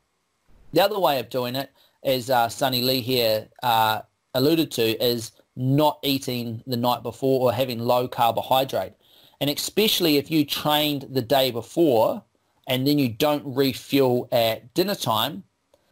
The 0.72 0.80
other 0.80 0.98
way 0.98 1.18
of 1.18 1.28
doing 1.28 1.54
it, 1.54 1.70
as 2.02 2.30
uh, 2.30 2.48
Sunny 2.48 2.82
Lee 2.82 3.00
here 3.00 3.48
uh, 3.62 4.02
alluded 4.34 4.70
to, 4.72 5.04
is 5.04 5.32
not 5.54 5.98
eating 6.02 6.62
the 6.66 6.76
night 6.76 7.02
before 7.02 7.40
or 7.40 7.52
having 7.52 7.78
low 7.78 8.08
carbohydrate. 8.08 8.94
And 9.40 9.50
especially 9.50 10.16
if 10.16 10.30
you 10.30 10.44
trained 10.44 11.06
the 11.10 11.20
day 11.20 11.50
before 11.50 12.22
and 12.66 12.86
then 12.86 12.98
you 12.98 13.08
don't 13.08 13.44
refuel 13.44 14.28
at 14.32 14.72
dinner 14.72 14.94
time, 14.94 15.44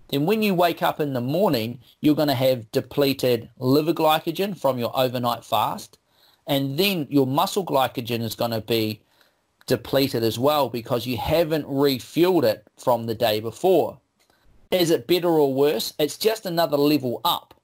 then 0.09 0.27
when 0.27 0.43
you 0.43 0.55
wake 0.55 0.83
up 0.83 0.99
in 0.99 1.13
the 1.13 1.21
morning, 1.21 1.81
you're 2.01 2.17
going 2.17 2.29
to 2.29 2.35
have 2.35 2.71
depleted 2.73 3.51
liver 3.59 3.93
glycogen 3.93 4.59
from 4.59 4.79
your 4.79 4.97
overnight 4.97 5.45
fast. 5.45 5.99
And 6.47 6.79
then 6.79 7.07
your 7.11 7.27
muscle 7.27 7.65
glycogen 7.65 8.23
is 8.23 8.35
going 8.35 8.51
to 8.51 8.61
be 8.61 9.03
depleted 9.67 10.23
as 10.23 10.39
well 10.39 10.69
because 10.69 11.07
you 11.07 11.17
haven't 11.17 11.67
refueled 11.67 12.45
it 12.45 12.67
from 12.77 13.07
the 13.07 13.15
day 13.15 13.41
before. 13.41 13.99
Is 14.71 14.91
it 14.91 15.07
better 15.07 15.29
or 15.29 15.53
worse? 15.53 15.93
It's 15.99 16.17
just 16.17 16.47
another 16.47 16.77
level 16.77 17.21
up. 17.25 17.55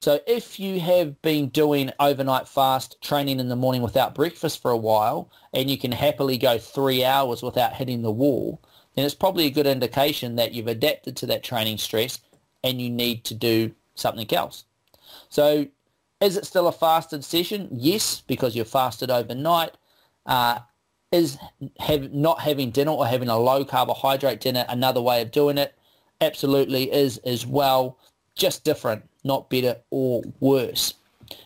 So 0.00 0.20
if 0.26 0.60
you 0.60 0.80
have 0.80 1.22
been 1.22 1.48
doing 1.48 1.90
overnight 1.98 2.46
fast 2.46 3.00
training 3.00 3.40
in 3.40 3.48
the 3.48 3.56
morning 3.56 3.80
without 3.80 4.14
breakfast 4.14 4.60
for 4.60 4.70
a 4.70 4.76
while 4.76 5.30
and 5.54 5.70
you 5.70 5.78
can 5.78 5.92
happily 5.92 6.36
go 6.36 6.58
three 6.58 7.02
hours 7.02 7.42
without 7.42 7.72
hitting 7.72 8.02
the 8.02 8.10
wall, 8.10 8.60
then 8.94 9.06
it's 9.06 9.14
probably 9.14 9.46
a 9.46 9.50
good 9.50 9.66
indication 9.66 10.36
that 10.36 10.52
you've 10.52 10.66
adapted 10.66 11.16
to 11.16 11.26
that 11.26 11.42
training 11.42 11.78
stress 11.78 12.20
and 12.62 12.82
you 12.82 12.90
need 12.90 13.24
to 13.24 13.34
do 13.34 13.74
something 13.94 14.30
else. 14.34 14.64
So 15.30 15.68
is 16.24 16.36
it 16.36 16.46
still 16.46 16.66
a 16.66 16.72
fasted 16.72 17.24
session? 17.24 17.68
Yes, 17.70 18.22
because 18.26 18.56
you're 18.56 18.64
fasted 18.64 19.10
overnight. 19.10 19.72
Uh, 20.26 20.60
is 21.12 21.38
have, 21.78 22.12
not 22.12 22.40
having 22.40 22.70
dinner 22.70 22.90
or 22.90 23.06
having 23.06 23.28
a 23.28 23.38
low 23.38 23.64
carbohydrate 23.64 24.40
dinner 24.40 24.64
another 24.68 25.00
way 25.00 25.22
of 25.22 25.30
doing 25.30 25.58
it? 25.58 25.74
Absolutely 26.20 26.92
is 26.92 27.18
as 27.18 27.46
well, 27.46 27.98
just 28.34 28.64
different 28.64 29.08
not 29.22 29.48
better 29.48 29.76
or 29.90 30.22
worse. 30.40 30.94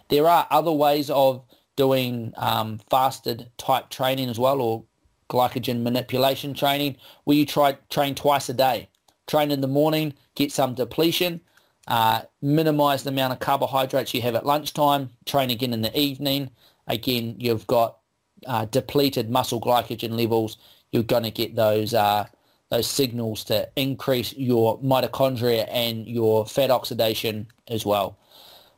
There 0.08 0.26
are 0.26 0.46
other 0.50 0.72
ways 0.72 1.10
of 1.10 1.44
doing 1.76 2.32
um, 2.36 2.80
fasted 2.90 3.50
type 3.56 3.88
training 3.88 4.28
as 4.28 4.38
well 4.38 4.60
or 4.60 4.84
glycogen 5.30 5.82
manipulation 5.82 6.54
training 6.54 6.96
where 7.24 7.36
you 7.36 7.46
try 7.46 7.76
train 7.88 8.14
twice 8.14 8.48
a 8.48 8.54
day. 8.54 8.88
Train 9.26 9.50
in 9.50 9.60
the 9.60 9.68
morning, 9.68 10.14
get 10.34 10.50
some 10.50 10.74
depletion, 10.74 11.40
uh, 11.88 12.22
minimize 12.42 13.02
the 13.02 13.08
amount 13.08 13.32
of 13.32 13.40
carbohydrates 13.40 14.12
you 14.14 14.20
have 14.22 14.34
at 14.34 14.46
lunchtime, 14.46 15.10
train 15.24 15.50
again 15.50 15.72
in 15.72 15.82
the 15.82 15.98
evening. 15.98 16.50
Again, 16.86 17.34
you've 17.38 17.66
got 17.66 17.98
uh, 18.46 18.66
depleted 18.66 19.30
muscle 19.30 19.60
glycogen 19.60 20.16
levels. 20.16 20.58
You're 20.92 21.02
going 21.02 21.22
to 21.22 21.30
get 21.30 21.56
those 21.56 21.94
uh, 21.94 22.26
those 22.70 22.86
signals 22.86 23.42
to 23.44 23.68
increase 23.76 24.34
your 24.34 24.78
mitochondria 24.80 25.66
and 25.70 26.06
your 26.06 26.46
fat 26.46 26.70
oxidation 26.70 27.46
as 27.68 27.86
well. 27.86 28.18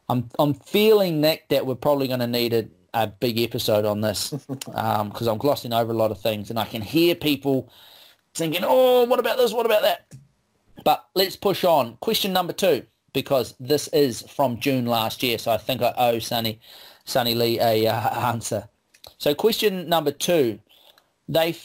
I'm 0.09 0.31
I'm 0.39 0.55
feeling 0.55 1.21
that 1.23 1.49
that 1.49 1.67
we're 1.67 1.75
probably 1.75 2.07
going 2.07 2.21
to 2.21 2.29
need 2.29 2.53
a, 2.53 2.69
a 2.95 3.09
big 3.09 3.41
episode 3.41 3.85
on 3.85 4.01
this 4.01 4.31
because 4.31 5.27
um, 5.27 5.29
I'm 5.29 5.39
glossing 5.39 5.73
over 5.73 5.91
a 5.91 5.97
lot 5.97 6.13
of 6.13 6.21
things 6.21 6.51
and 6.51 6.59
I 6.59 6.65
can 6.65 6.83
hear 6.83 7.17
people 7.17 7.73
thinking, 8.35 8.63
oh, 8.65 9.05
what 9.05 9.19
about 9.19 9.37
this? 9.37 9.53
What 9.53 9.67
about 9.67 9.83
that? 9.83 10.07
But 10.85 11.07
let's 11.15 11.37
push 11.37 11.65
on. 11.65 11.97
Question 11.97 12.33
number 12.33 12.53
two, 12.53 12.87
because 13.13 13.55
this 13.61 13.89
is 13.89 14.23
from 14.23 14.61
June 14.61 14.87
last 14.87 15.23
year, 15.23 15.39
so 15.39 15.51
I 15.51 15.59
think 15.59 15.83
I 15.83 15.93
owe 15.97 16.19
Sunny, 16.19 16.61
Sunny 17.05 17.35
Lee 17.35 17.61
a 17.61 17.87
uh, 17.87 18.21
answer. 18.33 18.69
So 19.19 19.35
question 19.35 19.89
number 19.89 20.13
two, 20.13 20.61
they 21.29 21.57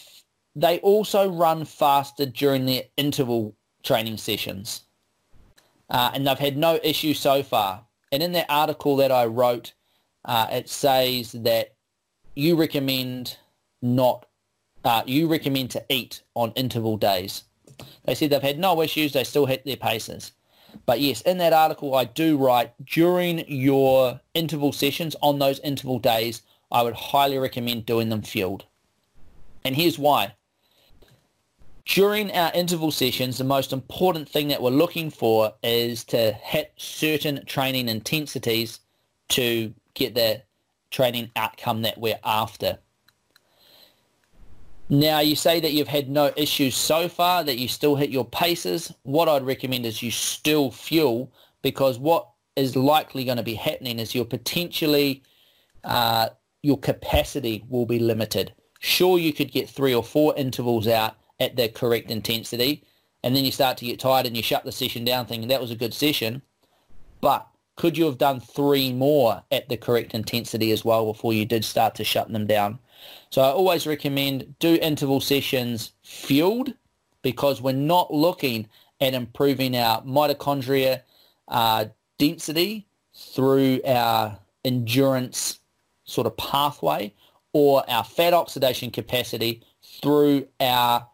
they 0.56 0.80
also 0.80 1.30
run 1.30 1.66
faster 1.66 2.26
during 2.26 2.66
their 2.66 2.84
interval 2.98 3.56
training 3.84 4.18
sessions. 4.18 4.82
Uh, 5.90 6.12
and 6.14 6.26
they've 6.26 6.40
had 6.40 6.58
no 6.58 6.80
issue 6.84 7.14
so 7.14 7.44
far. 7.44 7.86
And 8.12 8.24
in 8.24 8.32
that 8.32 8.48
article 8.50 8.96
that 8.98 9.12
I 9.12 9.26
wrote, 9.26 9.74
uh, 10.24 10.48
it 10.52 10.70
says 10.70 11.34
that 11.34 11.76
you 12.36 12.56
recommend 12.56 13.38
not, 13.82 14.26
uh, 14.84 15.04
you 15.06 15.28
recommend 15.28 15.72
to 15.72 15.84
eat 15.90 16.24
on 16.34 16.52
interval 16.56 16.98
days. 16.98 17.44
They 18.06 18.16
said 18.16 18.30
they've 18.30 18.42
had 18.42 18.60
no 18.60 18.82
issues. 18.82 19.14
They 19.14 19.24
still 19.24 19.46
hit 19.46 19.66
their 19.66 19.78
paces. 19.78 20.32
But 20.86 21.00
yes, 21.00 21.22
in 21.22 21.38
that 21.40 21.54
article, 21.54 21.96
I 21.96 22.06
do 22.06 22.38
write 22.38 22.74
during 22.86 23.44
your 23.48 24.20
interval 24.34 24.72
sessions 24.72 25.16
on 25.22 25.40
those 25.40 25.60
interval 25.60 26.00
days, 26.00 26.42
I 26.72 26.82
would 26.82 26.96
highly 26.96 27.38
recommend 27.38 27.86
doing 27.86 28.10
them 28.10 28.22
fueled. 28.22 28.66
And 29.64 29.76
here's 29.76 29.98
why. 29.98 30.34
During 31.86 32.32
our 32.32 32.52
interval 32.54 32.92
sessions, 32.92 33.38
the 33.38 33.44
most 33.44 33.72
important 33.72 34.28
thing 34.28 34.48
that 34.48 34.62
we're 34.62 34.72
looking 34.72 35.12
for 35.12 35.54
is 35.62 36.04
to 36.06 36.34
hit 36.34 36.74
certain 36.78 37.46
training 37.46 37.90
intensities 37.90 38.80
to 39.30 39.74
get 39.94 40.16
the 40.16 40.42
training 40.90 41.32
outcome 41.36 41.84
that 41.84 41.98
we're 41.98 42.20
after. 42.24 42.80
Now, 44.90 45.20
you 45.20 45.36
say 45.36 45.60
that 45.60 45.74
you've 45.74 45.88
had 45.88 46.10
no 46.10 46.32
issues 46.36 46.76
so 46.76 47.10
far, 47.10 47.44
that 47.44 47.58
you 47.58 47.68
still 47.68 47.96
hit 47.96 48.12
your 48.12 48.26
paces. 48.26 48.94
What 49.04 49.28
I'd 49.28 49.46
recommend 49.46 49.86
is 49.86 50.04
you 50.04 50.12
still 50.12 50.70
fuel 50.70 51.34
because 51.64 51.98
what 51.98 52.30
is 52.56 52.76
likely 52.76 53.26
going 53.26 53.38
to 53.38 53.44
be 53.44 53.56
happening 53.56 53.98
is 53.98 54.14
you're 54.14 54.26
potentially, 54.26 55.24
uh, 55.84 56.30
your 56.62 56.78
capacity 56.78 57.66
will 57.68 57.88
be 57.88 57.98
limited. 57.98 58.54
Sure, 58.80 59.18
you 59.18 59.34
could 59.34 59.52
get 59.52 59.68
three 59.68 59.94
or 59.96 60.04
four 60.04 60.36
intervals 60.38 60.88
out 60.88 61.16
at 61.40 61.56
the 61.56 61.68
correct 61.68 62.12
intensity, 62.12 62.84
and 63.24 63.36
then 63.36 63.44
you 63.44 63.52
start 63.52 63.78
to 63.78 63.86
get 63.86 64.00
tired 64.00 64.28
and 64.28 64.38
you 64.38 64.44
shut 64.44 64.64
the 64.64 64.72
session 64.72 65.04
down 65.04 65.26
thinking 65.26 65.48
that 65.50 65.62
was 65.62 65.72
a 65.72 65.76
good 65.76 65.94
session. 65.94 66.44
But 67.22 67.48
could 67.76 67.98
you 67.98 68.06
have 68.06 68.20
done 68.20 68.40
three 68.40 68.94
more 68.94 69.44
at 69.52 69.68
the 69.68 69.78
correct 69.78 70.14
intensity 70.14 70.72
as 70.72 70.86
well 70.86 71.12
before 71.12 71.34
you 71.34 71.46
did 71.46 71.66
start 71.66 71.96
to 71.96 72.04
shut 72.04 72.32
them 72.32 72.46
down? 72.46 72.80
So 73.30 73.42
I 73.42 73.50
always 73.50 73.86
recommend 73.88 74.56
do 74.60 74.78
interval 74.82 75.22
sessions 75.22 75.94
fueled 76.04 76.74
because 77.22 77.62
we're 77.62 77.74
not 77.74 78.14
looking 78.14 78.68
at 79.02 79.14
improving 79.14 79.76
our 79.76 80.02
mitochondria 80.04 81.02
uh, 81.48 81.86
density 82.18 82.88
through 83.14 83.82
our 83.86 84.38
endurance 84.64 85.60
sort 86.06 86.28
of 86.28 86.38
pathway 86.38 87.14
or 87.54 87.90
our 87.90 88.04
fat 88.04 88.34
oxidation 88.34 88.92
capacity 88.92 89.64
through 90.02 90.48
our 90.60 91.08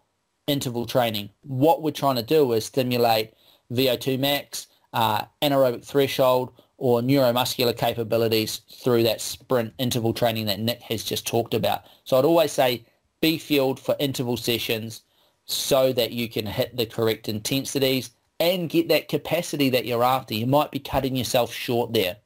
interval 0.48 0.86
training. 0.86 1.30
What 1.44 1.82
we're 1.82 1.92
trying 1.92 2.16
to 2.16 2.24
do 2.24 2.52
is 2.54 2.66
stimulate 2.66 3.34
VO2 3.72 4.20
max, 4.20 4.68
uh, 4.94 5.26
anaerobic 5.42 5.86
threshold, 5.86 6.52
or 6.82 7.00
neuromuscular 7.00 7.78
capabilities 7.78 8.62
through 8.84 9.04
that 9.04 9.22
sprint 9.22 9.72
interval 9.78 10.14
training 10.14 10.48
that 10.48 10.60
Nick 10.60 10.82
has 10.82 11.04
just 11.04 11.28
talked 11.28 11.54
about. 11.54 11.84
So 12.06 12.18
I'd 12.18 12.26
always 12.26 12.52
say 12.52 12.84
be 13.22 13.38
fueled 13.38 13.80
for 13.80 13.96
interval 14.00 14.36
sessions, 14.36 15.04
so 15.46 15.94
that 15.94 16.12
you 16.12 16.28
can 16.28 16.48
hit 16.48 16.76
the 16.76 16.88
correct 16.88 17.30
intensities 17.30 18.12
and 18.40 18.70
get 18.70 18.88
that 18.88 19.10
capacity 19.10 19.70
that 19.70 19.86
you're 19.86 20.04
after. 20.04 20.34
You 20.34 20.48
might 20.48 20.72
be 20.72 20.80
cutting 20.80 21.16
yourself 21.16 21.54
short 21.54 21.94
there. 21.94 22.18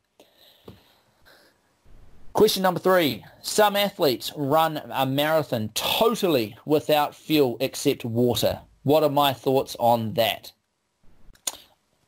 Question 2.31 2.63
number 2.63 2.79
three. 2.79 3.25
Some 3.41 3.75
athletes 3.75 4.31
run 4.37 4.81
a 4.89 5.05
marathon 5.05 5.69
totally 5.73 6.57
without 6.65 7.13
fuel 7.13 7.57
except 7.59 8.05
water. 8.05 8.61
What 8.83 9.03
are 9.03 9.09
my 9.09 9.33
thoughts 9.33 9.75
on 9.79 10.13
that? 10.13 10.51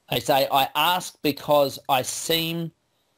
I 0.10 0.20
say 0.20 0.47
I 0.51 0.70
ask 0.76 1.18
because 1.22 1.80
I 1.89 2.01
seem, 2.01 2.72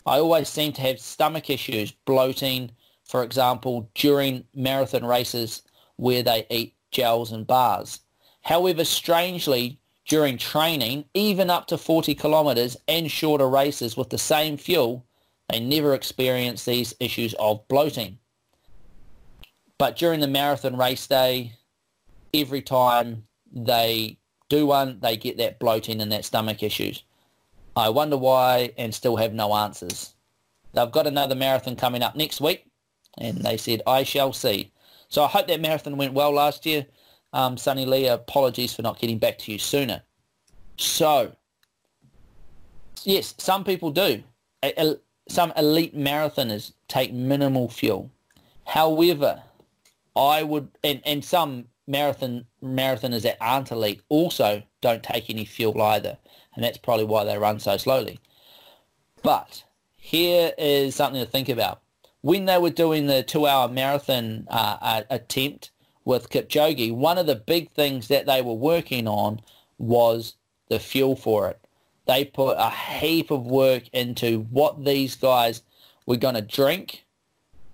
I 0.05 0.19
always 0.19 0.49
seem 0.49 0.73
to 0.73 0.81
have 0.81 0.99
stomach 0.99 1.49
issues, 1.49 1.91
bloating, 1.91 2.71
for 3.03 3.23
example, 3.23 3.89
during 3.95 4.45
marathon 4.55 5.05
races 5.05 5.61
where 5.97 6.23
they 6.23 6.47
eat 6.49 6.75
gels 6.91 7.31
and 7.31 7.45
bars. 7.45 7.99
However, 8.41 8.83
strangely, 8.85 9.79
during 10.07 10.37
training, 10.37 11.05
even 11.13 11.51
up 11.51 11.67
to 11.67 11.77
40 11.77 12.15
kilometres 12.15 12.75
and 12.87 13.11
shorter 13.11 13.47
races 13.47 13.95
with 13.95 14.09
the 14.09 14.17
same 14.17 14.57
fuel, 14.57 15.05
they 15.49 15.59
never 15.59 15.93
experience 15.93 16.65
these 16.65 16.95
issues 16.99 17.35
of 17.35 17.67
bloating. 17.67 18.17
But 19.77 19.97
during 19.97 20.19
the 20.19 20.27
marathon 20.27 20.75
race 20.75 21.05
day, 21.05 21.53
every 22.33 22.61
time 22.61 23.27
they 23.51 24.17
do 24.49 24.65
one, 24.65 24.99
they 25.01 25.15
get 25.15 25.37
that 25.37 25.59
bloating 25.59 26.01
and 26.01 26.11
that 26.11 26.25
stomach 26.25 26.63
issues. 26.63 27.03
I 27.75 27.89
wonder 27.89 28.17
why 28.17 28.71
and 28.77 28.93
still 28.93 29.15
have 29.15 29.33
no 29.33 29.55
answers. 29.55 30.13
They've 30.73 30.91
got 30.91 31.07
another 31.07 31.35
marathon 31.35 31.75
coming 31.75 32.03
up 32.03 32.15
next 32.15 32.41
week 32.41 32.65
and 33.17 33.37
they 33.37 33.57
said, 33.57 33.81
I 33.87 34.03
shall 34.03 34.33
see. 34.33 34.71
So 35.07 35.23
I 35.23 35.27
hope 35.27 35.47
that 35.47 35.61
marathon 35.61 35.97
went 35.97 36.13
well 36.13 36.31
last 36.31 36.65
year. 36.65 36.85
Um, 37.31 37.57
Sunny 37.57 37.85
Lee, 37.85 38.07
apologies 38.07 38.73
for 38.73 38.81
not 38.81 38.99
getting 38.99 39.19
back 39.19 39.37
to 39.39 39.51
you 39.51 39.59
sooner. 39.59 40.01
So, 40.77 41.35
yes, 43.03 43.35
some 43.37 43.63
people 43.63 43.91
do 43.91 44.23
some 45.29 45.53
elite 45.55 45.95
marathoners 45.95 46.73
take 46.87 47.13
minimal 47.13 47.69
fuel. 47.69 48.09
However, 48.65 49.41
I 50.15 50.43
would, 50.43 50.69
and, 50.83 51.01
and 51.05 51.23
some 51.23 51.65
marathon 51.89 52.45
marathoners 52.63 53.23
that 53.23 53.37
aren't 53.41 53.71
elite 53.71 54.01
also 54.07 54.63
don't 54.79 55.03
take 55.03 55.29
any 55.29 55.43
fuel 55.43 55.81
either, 55.81 56.17
and 56.55 56.63
that's 56.63 56.77
probably 56.77 57.05
why 57.05 57.23
they 57.23 57.37
run 57.37 57.59
so 57.59 57.75
slowly. 57.77 58.19
But 59.23 59.63
here 59.97 60.53
is 60.57 60.95
something 60.95 61.21
to 61.21 61.29
think 61.29 61.49
about. 61.49 61.81
When 62.21 62.45
they 62.45 62.57
were 62.57 62.69
doing 62.69 63.07
the 63.07 63.23
two-hour 63.23 63.69
marathon 63.69 64.47
uh, 64.49 65.03
attempt 65.09 65.71
with 66.05 66.29
Kipchoge, 66.29 66.93
one 66.93 67.17
of 67.17 67.27
the 67.27 67.35
big 67.35 67.71
things 67.71 68.07
that 68.09 68.25
they 68.25 68.41
were 68.41 68.53
working 68.53 69.07
on 69.07 69.41
was 69.77 70.35
the 70.69 70.79
fuel 70.79 71.15
for 71.15 71.49
it. 71.49 71.59
They 72.05 72.25
put 72.25 72.57
a 72.57 72.69
heap 72.69 73.31
of 73.31 73.45
work 73.45 73.83
into 73.93 74.41
what 74.49 74.83
these 74.83 75.15
guys 75.15 75.63
were 76.05 76.17
going 76.17 76.35
to 76.35 76.41
drink 76.41 77.05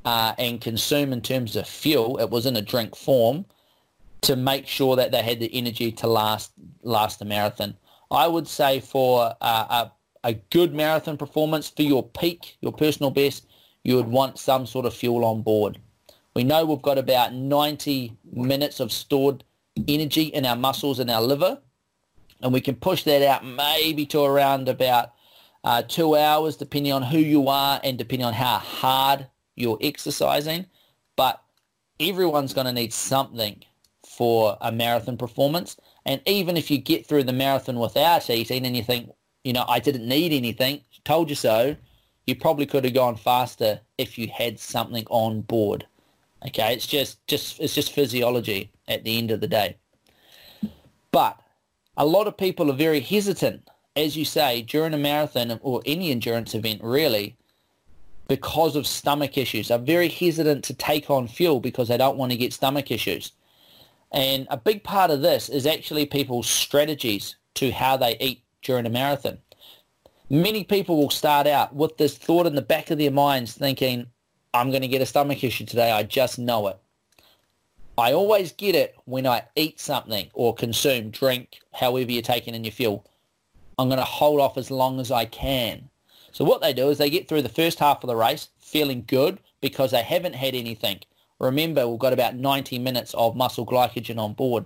uh, 0.04 0.34
and 0.38 0.62
consume 0.62 1.14
in 1.14 1.22
terms 1.22 1.56
of 1.56 1.68
fuel. 1.68 2.18
It 2.18 2.30
was 2.30 2.46
in 2.46 2.56
a 2.56 2.62
drink 2.62 2.96
form 2.96 3.46
to 4.26 4.36
make 4.36 4.68
sure 4.68 4.96
that 4.96 5.12
they 5.12 5.22
had 5.22 5.40
the 5.40 5.54
energy 5.54 5.92
to 5.92 6.08
last 6.08 6.52
last 6.82 7.20
the 7.20 7.26
marathon. 7.26 7.76
I 8.12 8.28
would 8.28 8.48
say 8.48 8.80
for 8.80 9.34
uh, 9.42 9.90
a, 10.24 10.30
a 10.30 10.34
good 10.52 10.74
marathon 10.74 11.18
performance, 11.18 11.70
for 11.70 11.84
your 11.84 12.04
peak, 12.04 12.58
your 12.62 12.72
personal 12.72 13.12
best, 13.12 13.48
you 13.84 13.96
would 13.96 14.08
want 14.08 14.38
some 14.40 14.66
sort 14.66 14.86
of 14.86 14.94
fuel 14.94 15.26
on 15.26 15.42
board. 15.42 15.80
We 16.36 16.44
know 16.44 16.66
we've 16.66 16.82
got 16.82 16.98
about 16.98 17.34
90 17.34 18.18
minutes 18.32 18.80
of 18.80 18.92
stored 18.92 19.44
energy 19.88 20.24
in 20.24 20.46
our 20.46 20.56
muscles 20.56 21.00
and 21.00 21.10
our 21.10 21.22
liver 21.22 21.60
and 22.42 22.54
we 22.54 22.62
can 22.62 22.76
push 22.76 23.04
that 23.04 23.22
out 23.22 23.46
maybe 23.46 24.06
to 24.08 24.22
around 24.22 24.70
about 24.70 25.14
uh, 25.64 25.82
two 25.82 26.16
hours, 26.16 26.56
depending 26.56 26.94
on 26.94 27.02
who 27.02 27.18
you 27.18 27.48
are 27.48 27.80
and 27.84 27.98
depending 27.98 28.26
on 28.26 28.34
how 28.34 28.58
hard 28.58 29.28
you're 29.56 29.80
exercising. 29.82 30.68
But 31.16 31.42
everyone's 32.00 32.54
going 32.54 32.68
to 32.68 32.74
need 32.74 32.94
something 32.94 33.64
for 34.16 34.58
a 34.62 34.72
marathon 34.72 35.18
performance. 35.18 35.76
And 36.06 36.22
even 36.26 36.56
if 36.56 36.72
you 36.72 36.78
get 36.78 37.06
through 37.06 37.24
the 37.24 37.34
marathon 37.34 37.80
without 37.80 38.30
eating 38.30 38.66
and 38.66 38.78
you 38.78 38.84
think, 38.84 39.12
you 39.44 39.52
know, 39.52 39.66
I 39.68 39.80
didn't 39.80 40.08
need 40.08 40.32
anything, 40.32 40.82
told 41.04 41.30
you 41.30 41.36
so, 41.36 41.76
you 42.26 42.36
probably 42.36 42.66
could 42.66 42.86
have 42.86 42.94
gone 42.94 43.18
faster 43.18 43.82
if 43.98 44.18
you 44.18 44.30
had 44.30 44.58
something 44.60 45.06
on 45.10 45.42
board. 45.42 45.86
Okay, 46.48 46.74
it's 46.74 46.88
just, 46.88 47.26
just 47.28 47.60
it's 47.60 47.76
just 47.76 47.92
physiology 47.92 48.72
at 48.88 49.04
the 49.04 49.18
end 49.18 49.32
of 49.32 49.42
the 49.42 49.48
day. 49.48 49.78
But 51.12 51.40
a 51.98 52.06
lot 52.06 52.28
of 52.28 52.38
people 52.38 52.72
are 52.72 52.76
very 52.76 53.02
hesitant, 53.02 53.68
as 53.96 54.16
you 54.16 54.26
say, 54.26 54.62
during 54.62 54.94
a 54.94 54.98
marathon 54.98 55.60
or 55.62 55.82
any 55.86 56.12
endurance 56.12 56.56
event 56.56 56.82
really, 56.84 57.36
because 58.28 58.76
of 58.76 58.88
stomach 58.88 59.38
issues. 59.38 59.72
Are 59.72 59.80
very 59.80 60.10
hesitant 60.10 60.64
to 60.66 60.74
take 60.74 61.10
on 61.10 61.28
fuel 61.28 61.60
because 61.60 61.90
they 61.90 61.98
don't 61.98 62.18
want 62.18 62.32
to 62.32 62.38
get 62.38 62.54
stomach 62.54 62.92
issues. 62.92 63.34
And 64.16 64.48
a 64.50 64.56
big 64.56 64.82
part 64.82 65.12
of 65.12 65.22
this 65.22 65.50
is 65.50 65.68
actually 65.68 66.06
people's 66.06 66.48
strategies 66.48 67.36
to 67.56 67.72
how 67.72 67.98
they 67.98 68.16
eat 68.22 68.42
during 68.62 68.86
a 68.86 68.90
marathon. 68.90 69.40
Many 70.30 70.64
people 70.64 70.96
will 70.98 71.10
start 71.10 71.48
out 71.48 71.76
with 71.76 71.98
this 71.98 72.18
thought 72.18 72.48
in 72.48 72.56
the 72.56 72.62
back 72.62 72.90
of 72.90 72.98
their 72.98 73.12
minds 73.12 73.54
thinking, 73.54 74.08
I'm 74.54 74.72
going 74.72 74.84
to 74.84 74.88
get 74.88 75.02
a 75.02 75.06
stomach 75.06 75.44
issue 75.44 75.66
today. 75.66 75.92
I 75.92 76.04
just 76.04 76.40
know 76.40 76.68
it. 76.68 76.80
I 77.98 78.14
always 78.14 78.54
get 78.54 78.74
it 78.74 78.96
when 79.04 79.28
I 79.28 79.44
eat 79.58 79.82
something 79.82 80.30
or 80.34 80.56
consume, 80.56 81.10
drink, 81.10 81.60
however 81.74 82.10
you're 82.10 82.22
taking 82.22 82.56
in 82.56 82.64
your 82.64 82.72
fuel. 82.72 83.06
I'm 83.78 83.90
going 83.90 84.00
to 84.00 84.06
hold 84.06 84.40
off 84.40 84.58
as 84.58 84.72
long 84.72 85.02
as 85.02 85.12
I 85.12 85.26
can. 85.26 85.90
So 86.32 86.46
what 86.46 86.62
they 86.62 86.72
do 86.72 86.90
is 86.90 86.98
they 86.98 87.10
get 87.10 87.28
through 87.28 87.42
the 87.42 87.50
first 87.50 87.80
half 87.80 88.02
of 88.02 88.08
the 88.08 88.16
race 88.16 88.48
feeling 88.60 89.04
good 89.08 89.40
because 89.60 89.92
they 89.92 90.04
haven't 90.04 90.36
had 90.36 90.56
anything. 90.56 91.02
Remember, 91.40 91.88
we've 91.88 92.00
got 92.00 92.14
about 92.14 92.36
90 92.36 92.80
minutes 92.80 93.14
of 93.14 93.36
muscle 93.36 93.66
glycogen 93.66 94.18
on 94.18 94.34
board. 94.34 94.66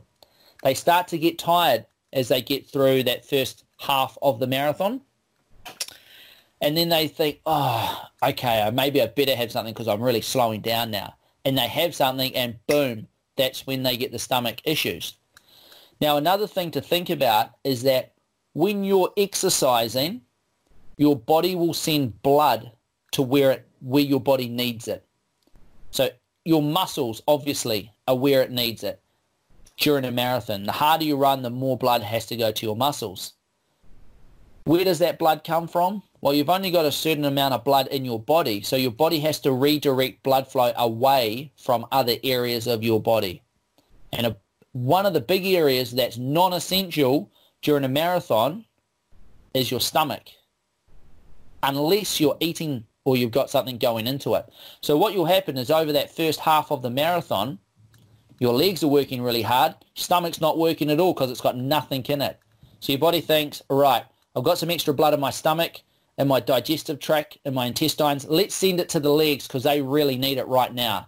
They 0.63 0.73
start 0.73 1.07
to 1.09 1.17
get 1.17 1.39
tired 1.39 1.85
as 2.13 2.27
they 2.27 2.41
get 2.41 2.67
through 2.67 3.03
that 3.03 3.25
first 3.25 3.63
half 3.79 4.17
of 4.21 4.39
the 4.39 4.47
marathon. 4.47 5.01
And 6.61 6.75
then 6.75 6.89
they 6.89 7.07
think, 7.07 7.39
oh, 7.45 8.05
okay, 8.21 8.69
maybe 8.73 9.01
I 9.01 9.07
better 9.07 9.35
have 9.35 9.51
something 9.51 9.73
because 9.73 9.87
I'm 9.87 10.01
really 10.01 10.21
slowing 10.21 10.61
down 10.61 10.91
now. 10.91 11.15
And 11.45 11.57
they 11.57 11.67
have 11.67 11.95
something 11.95 12.35
and 12.35 12.55
boom, 12.67 13.07
that's 13.37 13.65
when 13.65 13.83
they 13.83 13.95
get 13.95 14.11
the 14.11 14.19
stomach 14.19 14.61
issues. 14.65 15.13
Now, 16.01 16.17
another 16.17 16.47
thing 16.47 16.71
to 16.71 16.81
think 16.81 17.09
about 17.09 17.51
is 17.63 17.83
that 17.83 18.13
when 18.53 18.83
you're 18.83 19.11
exercising, 19.15 20.21
your 20.97 21.15
body 21.15 21.55
will 21.55 21.73
send 21.73 22.21
blood 22.21 22.71
to 23.11 23.21
where 23.21 23.51
it 23.51 23.65
where 23.81 24.03
your 24.03 24.19
body 24.19 24.49
needs 24.49 24.89
it. 24.89 25.05
So 25.91 26.09
your 26.45 26.61
muscles 26.61 27.21
obviously 27.27 27.91
are 28.07 28.17
where 28.17 28.41
it 28.41 28.51
needs 28.51 28.83
it 28.83 29.01
during 29.77 30.05
a 30.05 30.11
marathon. 30.11 30.63
The 30.63 30.71
harder 30.71 31.05
you 31.05 31.15
run, 31.15 31.41
the 31.41 31.49
more 31.49 31.77
blood 31.77 32.01
has 32.01 32.25
to 32.27 32.35
go 32.35 32.51
to 32.51 32.65
your 32.65 32.75
muscles. 32.75 33.33
Where 34.65 34.83
does 34.83 34.99
that 34.99 35.19
blood 35.19 35.43
come 35.43 35.67
from? 35.67 36.03
Well, 36.21 36.33
you've 36.33 36.49
only 36.49 36.69
got 36.69 36.85
a 36.85 36.91
certain 36.91 37.25
amount 37.25 37.53
of 37.53 37.63
blood 37.63 37.87
in 37.87 38.03
your 38.03 38.19
body, 38.19 38.61
so 38.61 38.75
your 38.75 38.91
body 38.91 39.19
has 39.21 39.39
to 39.41 39.51
redirect 39.53 40.21
blood 40.21 40.47
flow 40.47 40.73
away 40.75 41.53
from 41.57 41.85
other 41.91 42.15
areas 42.23 42.67
of 42.67 42.83
your 42.83 43.01
body. 43.01 43.41
And 44.11 44.27
a, 44.27 44.37
one 44.73 45.05
of 45.05 45.13
the 45.13 45.21
big 45.21 45.45
areas 45.45 45.91
that's 45.91 46.17
non-essential 46.17 47.31
during 47.61 47.85
a 47.85 47.89
marathon 47.89 48.65
is 49.53 49.71
your 49.71 49.79
stomach, 49.79 50.23
unless 51.63 52.19
you're 52.19 52.37
eating 52.39 52.85
or 53.05 53.17
you've 53.17 53.31
got 53.31 53.49
something 53.49 53.77
going 53.77 54.07
into 54.07 54.35
it. 54.35 54.45
So 54.81 54.97
what 54.97 55.15
will 55.15 55.25
happen 55.25 55.57
is 55.57 55.71
over 55.71 55.91
that 55.93 56.15
first 56.15 56.39
half 56.39 56.71
of 56.71 56.81
the 56.81 56.89
marathon, 56.89 57.59
your 58.39 58.53
legs 58.53 58.83
are 58.83 58.87
working 58.87 59.21
really 59.21 59.41
hard, 59.41 59.75
stomach's 59.95 60.41
not 60.41 60.57
working 60.57 60.89
at 60.89 60.99
all 60.99 61.13
because 61.13 61.31
it's 61.31 61.41
got 61.41 61.57
nothing 61.57 62.03
in 62.05 62.21
it. 62.21 62.39
So 62.79 62.93
your 62.93 62.99
body 62.99 63.21
thinks, 63.21 63.61
right, 63.69 64.03
I've 64.35 64.43
got 64.43 64.57
some 64.57 64.69
extra 64.69 64.93
blood 64.93 65.13
in 65.13 65.19
my 65.19 65.31
stomach, 65.31 65.81
in 66.17 66.27
my 66.27 66.39
digestive 66.39 66.99
tract, 66.99 67.37
in 67.45 67.53
my 67.53 67.65
intestines. 67.65 68.25
Let's 68.25 68.55
send 68.55 68.79
it 68.79 68.89
to 68.89 68.99
the 68.99 69.11
legs 69.11 69.47
because 69.47 69.63
they 69.63 69.81
really 69.81 70.17
need 70.17 70.37
it 70.37 70.47
right 70.47 70.73
now. 70.73 71.07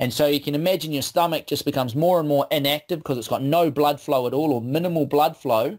And 0.00 0.12
so 0.12 0.26
you 0.26 0.40
can 0.40 0.54
imagine 0.54 0.92
your 0.92 1.02
stomach 1.02 1.46
just 1.46 1.64
becomes 1.64 1.94
more 1.94 2.18
and 2.18 2.28
more 2.28 2.46
inactive 2.50 2.98
because 2.98 3.18
it's 3.18 3.28
got 3.28 3.42
no 3.42 3.70
blood 3.70 4.00
flow 4.00 4.26
at 4.26 4.34
all 4.34 4.52
or 4.52 4.60
minimal 4.60 5.06
blood 5.06 5.36
flow. 5.36 5.78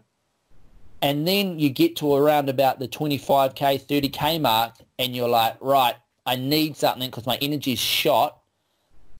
And 1.02 1.28
then 1.28 1.58
you 1.58 1.68
get 1.68 1.96
to 1.96 2.14
around 2.14 2.48
about 2.48 2.78
the 2.78 2.88
25k, 2.88 3.54
30k 3.86 4.40
mark 4.40 4.74
and 4.98 5.14
you're 5.14 5.28
like, 5.28 5.56
right, 5.60 5.96
I 6.24 6.36
need 6.36 6.76
something 6.76 7.08
because 7.08 7.26
my 7.26 7.38
energy's 7.40 7.78
shot. 7.78 8.40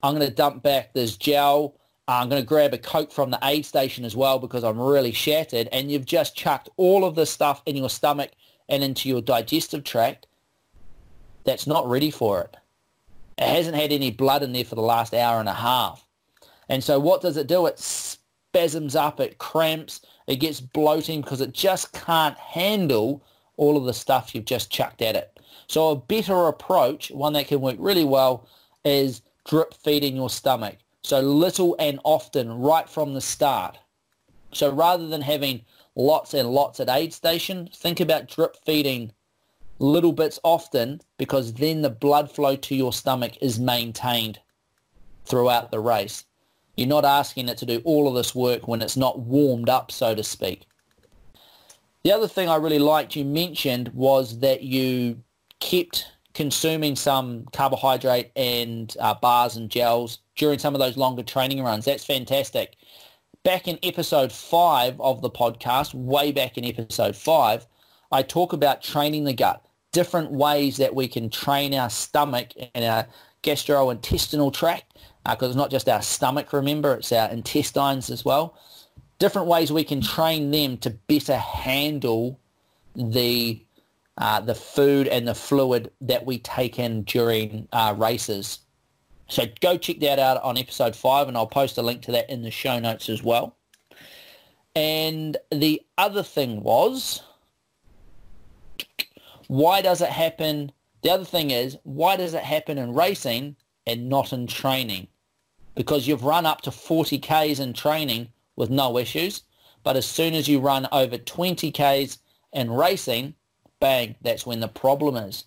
I'm 0.03 0.15
going 0.15 0.29
to 0.29 0.35
dump 0.35 0.63
back 0.63 0.93
this 0.93 1.17
gel. 1.17 1.77
I'm 2.09 2.29
going 2.29 2.43
to 2.43 2.47
grab 2.47 2.73
a 2.73 2.79
Coke 2.79 3.13
from 3.13 3.31
the 3.31 3.39
aid 3.43 3.67
station 3.67 4.05
as 4.05 4.15
well 4.15 4.39
because 4.39 4.63
I'm 4.63 4.79
really 4.79 5.13
shattered. 5.13 5.69
And 5.73 5.91
you've 5.91 6.05
just 6.05 6.37
chucked 6.37 6.69
all 6.77 7.05
of 7.05 7.15
this 7.15 7.31
stuff 7.31 7.63
in 7.67 7.77
your 7.77 7.91
stomach 7.91 8.31
and 8.69 8.85
into 8.85 9.09
your 9.09 9.21
digestive 9.21 9.85
tract 9.85 10.27
that's 11.45 11.67
not 11.67 11.89
ready 11.89 12.11
for 12.11 12.43
it. 12.43 12.57
It 13.39 13.49
hasn't 13.49 13.77
had 13.77 13.93
any 13.93 14.11
blood 14.11 14.43
in 14.43 14.53
there 14.53 14.65
for 14.65 14.75
the 14.75 14.83
last 14.83 15.15
hour 15.15 15.41
and 15.41 15.49
a 15.49 15.55
half. 15.55 16.05
And 16.69 16.83
so 16.83 16.99
what 16.99 17.21
does 17.21 17.37
it 17.37 17.47
do? 17.47 17.67
It 17.67 17.79
spasms 17.79 18.97
up, 18.97 19.21
it 19.21 19.39
cramps, 19.39 20.01
it 20.27 20.37
gets 20.37 20.61
bloating 20.61 21.21
because 21.21 21.41
it 21.41 21.53
just 21.53 21.93
can't 21.93 22.37
handle 22.37 23.23
all 23.57 23.77
of 23.77 23.85
the 23.85 23.95
stuff 23.95 24.35
you've 24.35 24.45
just 24.45 24.71
chucked 24.71 25.03
at 25.03 25.17
it. 25.17 25.36
So 25.69 25.91
a 25.91 25.97
better 25.97 26.47
approach, 26.47 27.11
one 27.11 27.33
that 27.35 27.49
can 27.49 27.61
work 27.61 27.77
really 27.79 28.05
well, 28.05 28.47
is 28.85 29.23
drip 29.45 29.75
feeding 29.75 30.17
your 30.17 30.31
stomach. 30.31 30.77
So 31.03 31.21
little 31.21 31.77
and 31.79 32.01
often 32.05 32.51
right 32.51 32.89
from 32.89 33.15
the 33.15 33.21
start. 33.21 33.79
So 34.53 34.71
rather 34.71 35.07
than 35.07 35.23
having 35.23 35.65
lots 35.95 36.35
and 36.35 36.51
lots 36.51 36.81
at 36.81 36.89
aid 36.89 37.13
station, 37.13 37.69
think 37.75 38.01
about 38.01 38.29
drip 38.29 38.57
feeding 38.65 39.13
little 39.79 40.13
bits 40.13 40.39
often 40.43 41.01
because 41.19 41.53
then 41.55 41.83
the 41.83 41.91
blood 41.91 42.31
flow 42.31 42.57
to 42.57 42.75
your 42.75 42.93
stomach 42.93 43.37
is 43.41 43.59
maintained 43.59 44.41
throughout 45.25 45.71
the 45.71 45.81
race. 45.81 46.25
You're 46.77 46.89
not 46.89 47.05
asking 47.05 47.49
it 47.49 47.59
to 47.59 47.67
do 47.67 47.81
all 47.85 48.09
of 48.09 48.15
this 48.15 48.35
work 48.35 48.69
when 48.69 48.83
it's 48.83 48.97
not 48.97 49.21
warmed 49.21 49.69
up, 49.69 49.91
so 49.91 50.15
to 50.15 50.23
speak. 50.23 50.67
The 52.03 52.13
other 52.13 52.29
thing 52.29 52.49
I 52.49 52.57
really 52.57 52.79
liked 52.79 53.17
you 53.17 53.25
mentioned 53.25 53.89
was 53.89 54.39
that 54.41 54.63
you 54.63 55.23
kept 55.61 56.07
consuming 56.35 56.95
some 56.97 57.47
carbohydrate 57.53 58.31
and 58.37 58.95
uh, 59.01 59.15
bars 59.15 59.57
and 59.57 59.71
gels 59.71 60.19
during 60.37 60.59
some 60.59 60.75
of 60.75 60.81
those 60.81 60.97
longer 60.97 61.23
training 61.23 61.63
runs. 61.63 61.85
That's 61.85 62.05
fantastic. 62.05 62.77
Back 63.43 63.69
in 63.69 63.79
episode 63.83 64.33
five 64.33 65.01
of 65.01 65.23
the 65.23 65.31
podcast, 65.31 65.95
way 65.95 66.33
back 66.33 66.59
in 66.59 66.65
episode 66.65 67.17
five, 67.17 67.67
I 68.13 68.23
talk 68.23 68.53
about 68.53 68.83
training 68.83 69.25
the 69.25 69.33
gut, 69.33 69.65
different 69.93 70.31
ways 70.31 70.77
that 70.77 70.95
we 70.95 71.09
can 71.09 71.31
train 71.31 71.75
our 71.75 71.89
stomach 71.89 72.49
and 72.75 72.85
our 72.85 73.07
gastrointestinal 73.43 74.53
tract 74.53 74.99
because 75.25 75.47
uh, 75.47 75.49
it's 75.49 75.57
not 75.57 75.71
just 75.71 75.89
our 75.89 76.03
stomach, 76.03 76.53
remember, 76.53 76.95
it's 76.95 77.13
our 77.13 77.31
intestines 77.31 78.11
as 78.11 78.25
well. 78.25 78.59
Different 79.19 79.49
ways 79.49 79.73
we 79.73 79.85
can 79.85 80.01
train 80.01 80.51
them 80.51 80.77
to 80.79 80.91
better 80.91 81.37
handle 81.37 82.39
the 82.95 83.66
uh, 84.19 84.41
the 84.41 84.55
food 84.55 85.09
and 85.09 85.27
the 85.27 85.35
fluid 85.35 85.91
that 86.01 86.25
we 86.25 86.39
take 86.39 86.79
in 86.79 87.03
during 87.03 87.69
uh, 87.73 87.95
races. 87.97 88.61
So 89.29 89.45
go 89.61 89.77
check 89.77 90.01
that 90.01 90.19
out 90.19 90.43
on 90.43 90.57
episode 90.57 90.95
five, 90.95 91.29
and 91.29 91.37
I'll 91.37 91.47
post 91.47 91.79
a 91.79 91.83
link 91.83 92.03
to 92.03 92.13
that 92.13 92.31
in 92.31 92.43
the 92.43 92.51
show 92.51 92.79
notes 92.79 93.09
as 93.09 93.23
well. 93.23 93.57
And 94.75 95.37
the 95.51 95.83
other 95.99 96.23
thing 96.23 96.63
was, 96.63 97.23
why 99.49 99.81
does 99.81 100.01
it 100.01 100.11
happen? 100.11 100.73
The 101.03 101.11
other 101.11 101.25
thing 101.25 101.51
is, 101.51 101.77
why 101.83 102.17
does 102.17 102.35
it 102.35 102.43
happen 102.43 102.79
in 102.79 102.95
racing 102.95 103.57
and 103.87 104.09
not 104.09 104.33
in 104.33 104.47
training? 104.47 105.09
because 105.77 106.09
you've 106.09 106.25
run 106.25 106.47
up 106.47 106.63
to 106.63 106.73
40 106.73 107.19
Ks 107.19 107.61
in 107.61 107.73
training 107.73 108.33
with 108.57 108.71
no 108.71 108.99
issues. 108.99 109.43
But 109.85 109.95
as 109.95 110.07
soon 110.07 110.35
as 110.35 110.49
you 110.49 110.59
run 110.59 110.89
over 110.91 111.17
20 111.17 111.71
Ks 111.71 112.19
in 112.53 112.73
racing, 112.73 113.35
bang, 113.81 114.17
that's 114.23 114.47
when 114.47 114.61
the 114.61 114.69
problem 114.69 115.17
is. 115.17 115.45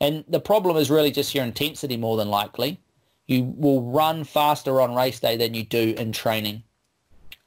And 0.00 0.24
the 0.28 0.40
problem 0.40 0.76
is 0.76 0.90
really 0.90 1.10
just 1.10 1.34
your 1.34 1.44
intensity 1.44 1.96
more 1.96 2.16
than 2.16 2.28
likely. 2.28 2.80
You 3.26 3.44
will 3.56 3.82
run 3.82 4.24
faster 4.24 4.80
on 4.80 4.94
race 4.94 5.20
day 5.20 5.36
than 5.36 5.54
you 5.54 5.64
do 5.64 5.94
in 5.98 6.12
training. 6.12 6.62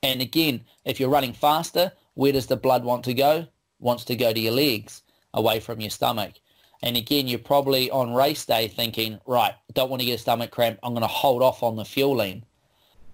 And 0.04 0.22
again, 0.22 0.62
if 0.86 1.00
you're 1.00 1.10
running 1.10 1.34
faster, 1.34 1.92
where 2.14 2.32
does 2.32 2.48
the 2.48 2.58
blood 2.58 2.84
want 2.84 3.04
to 3.06 3.14
go? 3.14 3.48
Wants 3.80 4.04
to 4.06 4.16
go 4.16 4.34
to 4.34 4.40
your 4.40 4.54
legs, 4.54 5.02
away 5.34 5.60
from 5.60 5.80
your 5.80 5.90
stomach. 5.90 6.34
And 6.84 6.98
again, 6.98 7.28
you're 7.28 7.40
probably 7.40 7.90
on 7.92 8.14
race 8.14 8.46
day 8.46 8.68
thinking, 8.68 9.20
right, 9.26 9.54
don't 9.74 9.90
want 9.90 10.02
to 10.02 10.06
get 10.06 10.16
a 10.16 10.18
stomach 10.18 10.52
cramp. 10.52 10.80
I'm 10.84 10.94
going 10.94 11.02
to 11.02 11.08
hold 11.08 11.42
off 11.42 11.64
on 11.64 11.76
the 11.76 11.86
fueling. 11.86 12.44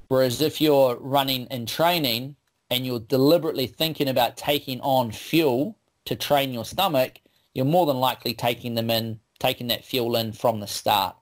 Whereas 0.07 0.41
if 0.41 0.61
you're 0.61 0.95
running 0.99 1.47
and 1.51 1.67
training 1.67 2.38
and 2.69 2.86
you're 2.86 2.99
deliberately 2.99 3.67
thinking 3.67 4.07
about 4.07 4.38
taking 4.38 4.80
on 4.82 5.11
fuel 5.11 5.76
to 6.07 6.15
train 6.15 6.53
your 6.53 6.65
stomach, 6.65 7.19
you're 7.53 7.65
more 7.65 7.85
than 7.85 7.97
likely 7.97 8.33
taking 8.33 8.75
them 8.75 8.89
in, 8.89 9.19
taking 9.39 9.67
that 9.67 9.85
fuel 9.85 10.15
in 10.15 10.33
from 10.33 10.59
the 10.59 10.67
start. 10.67 11.15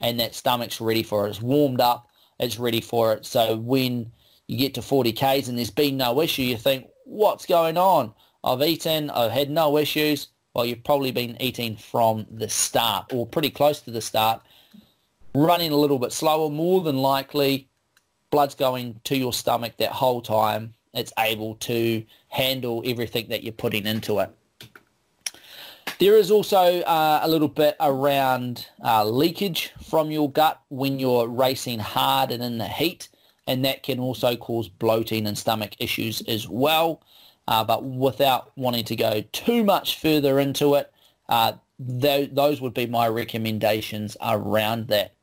And 0.00 0.20
that 0.20 0.34
stomach's 0.34 0.80
ready 0.80 1.02
for 1.02 1.26
it. 1.26 1.30
It's 1.30 1.42
warmed 1.42 1.80
up. 1.80 2.08
It's 2.38 2.58
ready 2.58 2.80
for 2.80 3.12
it. 3.12 3.24
So 3.26 3.56
when 3.56 4.12
you 4.46 4.58
get 4.58 4.74
to 4.74 4.82
40 4.82 5.12
Ks 5.12 5.48
and 5.48 5.56
there's 5.56 5.70
been 5.70 5.96
no 5.96 6.20
issue, 6.20 6.42
you 6.42 6.56
think, 6.56 6.88
what's 7.04 7.46
going 7.46 7.78
on? 7.78 8.12
I've 8.42 8.62
eaten. 8.62 9.08
I've 9.10 9.30
had 9.30 9.50
no 9.50 9.78
issues 9.78 10.28
well, 10.54 10.64
you've 10.64 10.84
probably 10.84 11.10
been 11.10 11.36
eating 11.40 11.76
from 11.76 12.26
the 12.30 12.48
start 12.48 13.12
or 13.12 13.26
pretty 13.26 13.50
close 13.50 13.80
to 13.82 13.90
the 13.90 14.00
start, 14.00 14.40
running 15.34 15.72
a 15.72 15.76
little 15.76 15.98
bit 15.98 16.12
slower, 16.12 16.48
more 16.48 16.80
than 16.80 16.98
likely 16.98 17.68
blood's 18.30 18.54
going 18.54 19.00
to 19.04 19.16
your 19.16 19.32
stomach 19.32 19.76
that 19.78 19.90
whole 19.90 20.22
time. 20.22 20.74
It's 20.94 21.12
able 21.18 21.56
to 21.56 22.04
handle 22.34 22.82
everything 22.84 23.28
that 23.28 23.44
you're 23.44 23.52
putting 23.52 23.86
into 23.86 24.18
it. 24.18 24.30
There 26.00 26.16
is 26.16 26.32
also 26.32 26.80
uh, 26.80 27.20
a 27.22 27.28
little 27.28 27.48
bit 27.48 27.76
around 27.78 28.66
uh, 28.82 29.04
leakage 29.04 29.72
from 29.88 30.10
your 30.10 30.30
gut 30.30 30.60
when 30.68 30.98
you're 30.98 31.28
racing 31.28 31.78
hard 31.78 32.32
and 32.32 32.42
in 32.42 32.58
the 32.58 32.66
heat, 32.66 33.08
and 33.46 33.64
that 33.64 33.84
can 33.84 34.00
also 34.00 34.34
cause 34.34 34.68
bloating 34.68 35.28
and 35.28 35.38
stomach 35.38 35.76
issues 35.78 36.22
as 36.22 36.48
well. 36.48 37.00
Uh, 37.46 37.62
but 37.62 37.84
without 37.84 38.50
wanting 38.56 38.84
to 38.86 38.96
go 38.96 39.22
too 39.32 39.62
much 39.62 40.00
further 40.00 40.40
into 40.40 40.74
it, 40.74 40.92
uh, 41.28 41.52
th- 42.00 42.30
those 42.32 42.60
would 42.60 42.74
be 42.74 42.86
my 42.86 43.06
recommendations 43.06 44.16
around 44.20 44.88
that. 44.88 45.14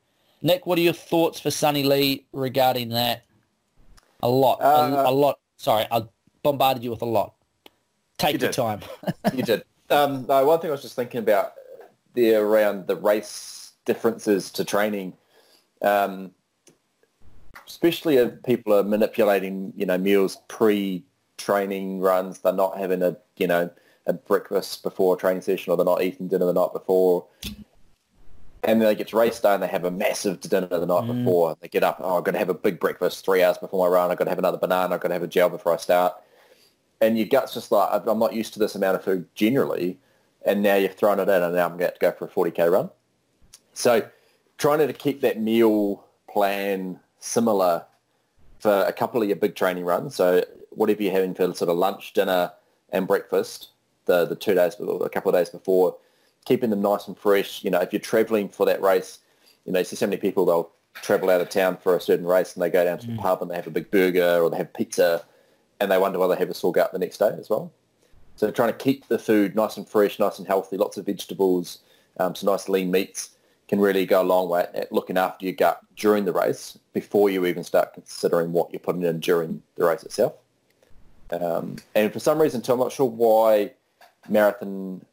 Nick, 0.41 0.65
what 0.65 0.77
are 0.77 0.81
your 0.81 0.93
thoughts 0.93 1.39
for 1.41 1.51
Sunny 1.51 1.83
Lee 1.83 2.25
regarding 2.31 2.89
that? 2.89 3.25
A 4.23 4.29
lot, 4.29 4.61
uh, 4.61 5.03
a, 5.05 5.09
a, 5.09 5.11
lot. 5.11 5.39
Sorry, 5.57 5.85
I 5.91 6.03
bombarded 6.43 6.83
you 6.83 6.91
with 6.91 7.01
a 7.01 7.05
lot. 7.05 7.33
Take 8.17 8.33
you 8.33 8.39
your 8.39 8.49
did. 8.49 8.55
time. 8.55 8.81
you 9.33 9.43
did. 9.43 9.63
Um, 9.89 10.25
no, 10.27 10.45
one 10.45 10.59
thing 10.59 10.69
I 10.69 10.73
was 10.73 10.81
just 10.81 10.95
thinking 10.95 11.19
about 11.19 11.53
there 12.13 12.45
around 12.45 12.87
the 12.87 12.95
race 12.95 13.73
differences 13.85 14.51
to 14.51 14.63
training, 14.63 15.13
um, 15.81 16.31
especially 17.67 18.17
if 18.17 18.41
people 18.43 18.73
are 18.73 18.83
manipulating, 18.83 19.73
you 19.75 19.85
know, 19.85 19.97
meals 19.97 20.37
pre 20.47 21.03
training 21.37 21.99
runs. 21.99 22.39
They're 22.39 22.53
not 22.53 22.77
having 22.77 23.01
a 23.01 23.17
you 23.37 23.47
know 23.47 23.69
a 24.07 24.13
breakfast 24.13 24.83
before 24.83 25.15
a 25.15 25.17
training 25.17 25.41
session, 25.41 25.71
or 25.71 25.77
they're 25.77 25.85
not 25.85 26.03
eating 26.03 26.27
dinner 26.27 26.45
the 26.45 26.53
night 26.53 26.73
before. 26.73 27.25
And 28.63 28.79
then 28.79 28.87
they 28.87 28.95
get 28.95 29.07
to 29.07 29.17
race 29.17 29.39
day 29.39 29.55
and 29.55 29.63
they 29.63 29.67
have 29.67 29.85
a 29.85 29.91
massive 29.91 30.39
dinner 30.39 30.67
the 30.67 30.85
night 30.85 31.03
mm. 31.03 31.23
before. 31.23 31.57
They 31.59 31.67
get 31.67 31.83
up, 31.83 31.97
oh, 31.99 32.19
I've 32.19 32.23
got 32.23 32.33
to 32.33 32.37
have 32.37 32.49
a 32.49 32.53
big 32.53 32.79
breakfast 32.79 33.25
three 33.25 33.41
hours 33.41 33.57
before 33.57 33.87
my 33.87 33.91
run. 33.91 34.11
I've 34.11 34.19
got 34.19 34.25
to 34.25 34.29
have 34.29 34.37
another 34.37 34.59
banana. 34.59 34.93
I've 34.93 35.01
got 35.01 35.07
to 35.07 35.15
have 35.15 35.23
a 35.23 35.27
gel 35.27 35.49
before 35.49 35.73
I 35.73 35.77
start. 35.77 36.13
And 37.01 37.17
your 37.17 37.27
gut's 37.27 37.53
just 37.53 37.71
like, 37.71 38.05
I'm 38.07 38.19
not 38.19 38.33
used 38.33 38.53
to 38.53 38.59
this 38.59 38.75
amount 38.75 38.95
of 38.95 39.03
food 39.03 39.27
generally. 39.35 39.99
And 40.45 40.61
now 40.61 40.75
you've 40.75 40.95
thrown 40.95 41.19
it 41.19 41.29
in 41.29 41.43
and 41.43 41.55
now 41.55 41.65
I'm 41.65 41.77
going 41.77 41.91
to 41.91 41.99
go 41.99 42.11
for 42.11 42.25
a 42.25 42.29
40K 42.29 42.71
run. 42.71 42.89
So 43.73 44.07
trying 44.57 44.85
to 44.85 44.93
keep 44.93 45.21
that 45.21 45.39
meal 45.39 46.03
plan 46.29 46.99
similar 47.19 47.85
for 48.59 48.83
a 48.83 48.93
couple 48.93 49.21
of 49.21 49.27
your 49.27 49.37
big 49.37 49.55
training 49.55 49.85
runs. 49.85 50.15
So 50.15 50.43
whatever 50.69 51.03
you're 51.03 51.11
having 51.11 51.33
for 51.33 51.53
sort 51.53 51.69
of 51.69 51.77
lunch, 51.77 52.13
dinner, 52.13 52.51
and 52.89 53.07
breakfast, 53.07 53.69
the 54.05 54.25
the 54.25 54.35
two 54.35 54.53
days, 54.53 54.75
before, 54.75 55.05
a 55.05 55.09
couple 55.09 55.29
of 55.29 55.35
days 55.35 55.49
before, 55.49 55.97
keeping 56.45 56.69
them 56.69 56.81
nice 56.81 57.07
and 57.07 57.17
fresh. 57.17 57.63
You 57.63 57.71
know, 57.71 57.79
if 57.79 57.91
you're 57.93 57.99
traveling 57.99 58.49
for 58.49 58.65
that 58.65 58.81
race, 58.81 59.19
you 59.65 59.71
know, 59.71 59.79
you 59.79 59.85
see 59.85 59.95
so 59.95 60.07
many 60.07 60.17
people 60.17 60.45
they'll 60.45 60.71
travel 60.95 61.29
out 61.29 61.41
of 61.41 61.49
town 61.49 61.77
for 61.77 61.95
a 61.95 62.01
certain 62.01 62.25
race 62.25 62.53
and 62.53 62.61
they 62.61 62.69
go 62.69 62.83
down 62.83 62.99
to 62.99 63.07
mm. 63.07 63.15
the 63.15 63.21
pub 63.21 63.41
and 63.41 63.49
they 63.49 63.55
have 63.55 63.67
a 63.67 63.71
big 63.71 63.89
burger 63.91 64.41
or 64.41 64.49
they 64.49 64.57
have 64.57 64.73
pizza, 64.73 65.23
and 65.81 65.91
they 65.91 65.97
wonder 65.97 66.19
why 66.19 66.27
they 66.27 66.37
have 66.37 66.49
a 66.49 66.53
sore 66.53 66.71
gut 66.71 66.93
the 66.93 66.99
next 66.99 67.17
day 67.17 67.35
as 67.37 67.49
well. 67.49 67.71
So 68.35 68.49
trying 68.51 68.71
to 68.71 68.77
keep 68.77 69.07
the 69.07 69.19
food 69.19 69.55
nice 69.55 69.77
and 69.77 69.87
fresh, 69.87 70.19
nice 70.19 70.39
and 70.39 70.47
healthy, 70.47 70.77
lots 70.77 70.97
of 70.97 71.05
vegetables, 71.05 71.79
um, 72.19 72.35
some 72.35 72.47
nice 72.47 72.69
lean 72.69 72.91
meats 72.91 73.31
can 73.67 73.79
really 73.79 74.05
go 74.05 74.21
a 74.21 74.23
long 74.23 74.49
way 74.49 74.67
at 74.73 74.91
looking 74.91 75.17
after 75.17 75.45
your 75.45 75.55
gut 75.55 75.79
during 75.95 76.25
the 76.25 76.31
race 76.31 76.77
before 76.93 77.29
you 77.29 77.45
even 77.45 77.63
start 77.63 77.93
considering 77.93 78.51
what 78.51 78.71
you're 78.71 78.79
putting 78.79 79.03
in 79.03 79.19
during 79.19 79.61
the 79.75 79.85
race 79.85 80.03
itself. 80.03 80.33
Um, 81.31 81.77
and 81.95 82.11
for 82.11 82.19
some 82.19 82.41
reason, 82.41 82.61
too, 82.61 82.73
I'm 82.73 82.79
not 82.79 82.91
sure 82.91 83.05
why 83.05 83.71
marathon, 84.27 85.05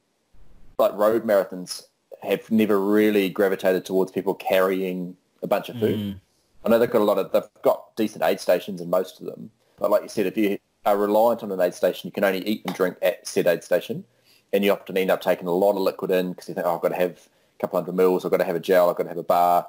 like 0.79 0.93
road 0.95 1.25
marathons, 1.25 1.85
have 2.23 2.51
never 2.51 2.81
really 2.81 3.29
gravitated 3.29 3.85
towards 3.85 4.11
people 4.11 4.35
carrying 4.35 5.17
a 5.43 5.47
bunch 5.47 5.69
of 5.69 5.79
food. 5.79 5.99
Mm. 5.99 6.21
I 6.65 6.69
know 6.69 6.79
they've 6.81 6.91
got 6.91 7.01
a 7.01 7.05
lot 7.05 7.19
of, 7.19 7.31
they've 7.31 7.63
got 7.63 7.95
decent 7.95 8.25
aid 8.25 8.41
stations 8.41 8.81
in 8.81 8.91
most 8.91 9.21
of 9.21 9.27
them. 9.27 9.51
But 9.79 9.91
like 9.91 10.03
you 10.03 10.09
said, 10.09 10.27
if 10.27 10.37
you 10.37 10.59
are 10.85 10.97
reliant 10.97 11.43
on 11.43 11.53
an 11.53 11.61
aid 11.61 11.75
station, 11.75 12.09
you 12.09 12.13
can 12.13 12.25
only 12.25 12.47
eat 12.47 12.63
and 12.67 12.75
drink 12.75 12.97
at 13.03 13.27
said 13.27 13.47
aid 13.47 13.63
station. 13.63 14.05
And 14.53 14.65
you 14.65 14.73
often 14.73 14.97
end 14.97 15.11
up 15.11 15.21
taking 15.21 15.47
a 15.47 15.53
lot 15.53 15.73
of 15.73 15.83
liquid 15.83 16.11
in 16.11 16.31
because 16.31 16.49
you 16.49 16.55
think, 16.55 16.67
oh, 16.67 16.77
I've 16.77 16.81
got 16.81 16.89
to 16.89 16.97
have 16.97 17.29
a 17.57 17.61
couple 17.61 17.79
hundred 17.79 17.95
mils, 17.95 18.25
I've 18.25 18.31
got 18.31 18.39
to 18.39 18.45
have 18.45 18.57
a 18.57 18.61
gel, 18.61 18.89
I've 18.89 18.97
got 18.97 19.03
to 19.03 19.09
have 19.11 19.19
a 19.19 19.23
bar, 19.23 19.67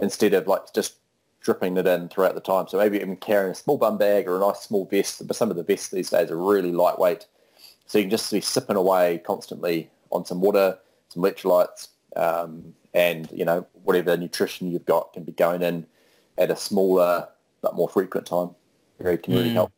instead 0.00 0.34
of 0.34 0.46
like 0.46 0.72
just 0.74 0.96
dripping 1.40 1.76
it 1.76 1.86
in 1.86 2.08
throughout 2.08 2.34
the 2.34 2.40
time. 2.40 2.68
So 2.68 2.78
maybe 2.78 2.98
even 2.98 3.16
carrying 3.16 3.52
a 3.52 3.54
small 3.54 3.78
bum 3.78 3.98
bag 3.98 4.28
or 4.28 4.36
a 4.36 4.40
nice 4.40 4.60
small 4.60 4.84
vest. 4.84 5.26
But 5.26 5.36
some 5.36 5.50
of 5.50 5.56
the 5.56 5.62
vests 5.62 5.88
these 5.88 6.10
days 6.10 6.30
are 6.30 6.36
really 6.36 6.72
lightweight. 6.72 7.26
So 7.86 7.98
you 7.98 8.04
can 8.04 8.10
just 8.10 8.30
be 8.30 8.40
sipping 8.40 8.76
away 8.76 9.22
constantly 9.24 9.90
on 10.10 10.24
some 10.24 10.40
water, 10.40 10.78
some 11.08 11.22
electrolytes, 11.22 11.88
um, 12.16 12.74
and, 12.94 13.30
you 13.32 13.44
know, 13.44 13.66
whatever 13.84 14.16
nutrition 14.16 14.70
you've 14.70 14.84
got 14.84 15.14
can 15.14 15.24
be 15.24 15.32
going 15.32 15.62
in 15.62 15.86
at 16.38 16.50
a 16.50 16.56
smaller 16.56 17.28
but 17.60 17.74
more 17.74 17.88
frequent 17.88 18.26
time. 18.26 18.50
Very 19.02 19.18
community 19.18 19.50
mm. 19.50 19.54
help. 19.54 19.72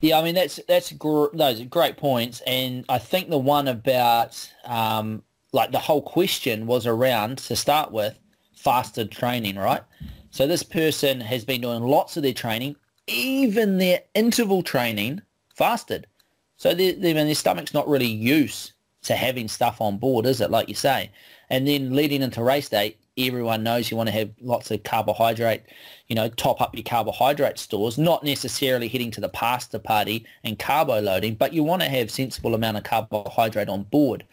Yeah, 0.00 0.18
I 0.18 0.24
mean 0.24 0.34
that's 0.34 0.58
that's 0.66 0.92
gr- 0.92 1.26
those 1.32 1.60
are 1.60 1.64
great 1.64 1.96
points, 1.96 2.42
and 2.46 2.84
I 2.88 2.98
think 2.98 3.30
the 3.30 3.38
one 3.38 3.68
about 3.68 4.52
um, 4.64 5.22
like 5.52 5.70
the 5.70 5.78
whole 5.78 6.02
question 6.02 6.66
was 6.66 6.86
around 6.86 7.38
to 7.38 7.54
start 7.54 7.92
with 7.92 8.18
fasted 8.54 9.10
training, 9.10 9.56
right? 9.56 9.82
So 10.30 10.46
this 10.46 10.62
person 10.62 11.20
has 11.20 11.44
been 11.44 11.60
doing 11.60 11.82
lots 11.82 12.16
of 12.16 12.22
their 12.22 12.32
training, 12.32 12.76
even 13.06 13.78
their 13.78 14.00
interval 14.14 14.62
training, 14.62 15.22
fasted. 15.54 16.06
So 16.56 16.74
they, 16.74 16.92
their 16.92 17.34
stomach's 17.34 17.74
not 17.74 17.88
really 17.88 18.06
used 18.06 18.72
to 19.02 19.14
having 19.14 19.48
stuff 19.48 19.80
on 19.80 19.98
board, 19.98 20.26
is 20.26 20.40
it? 20.40 20.50
Like 20.50 20.68
you 20.68 20.74
say, 20.74 21.10
and 21.50 21.66
then 21.66 21.94
leading 21.94 22.22
into 22.22 22.42
race 22.42 22.68
day, 22.68 22.96
everyone 23.18 23.62
knows 23.62 23.90
you 23.90 23.96
want 23.96 24.08
to 24.08 24.14
have 24.14 24.30
lots 24.40 24.70
of 24.70 24.82
carbohydrate, 24.84 25.62
you 26.08 26.16
know, 26.16 26.28
top 26.28 26.60
up 26.60 26.74
your 26.74 26.82
carbohydrate 26.84 27.58
stores, 27.58 27.98
not 27.98 28.24
necessarily 28.24 28.88
heading 28.88 29.10
to 29.10 29.20
the 29.20 29.28
pasta 29.28 29.78
party 29.78 30.26
and 30.44 30.58
carbo 30.58 31.00
loading, 31.00 31.34
but 31.34 31.52
you 31.52 31.62
want 31.62 31.82
to 31.82 31.88
have 31.88 32.10
sensible 32.10 32.54
amount 32.54 32.76
of 32.76 32.84
carbohydrate 32.84 33.68
on 33.68 33.82
board. 33.84 34.24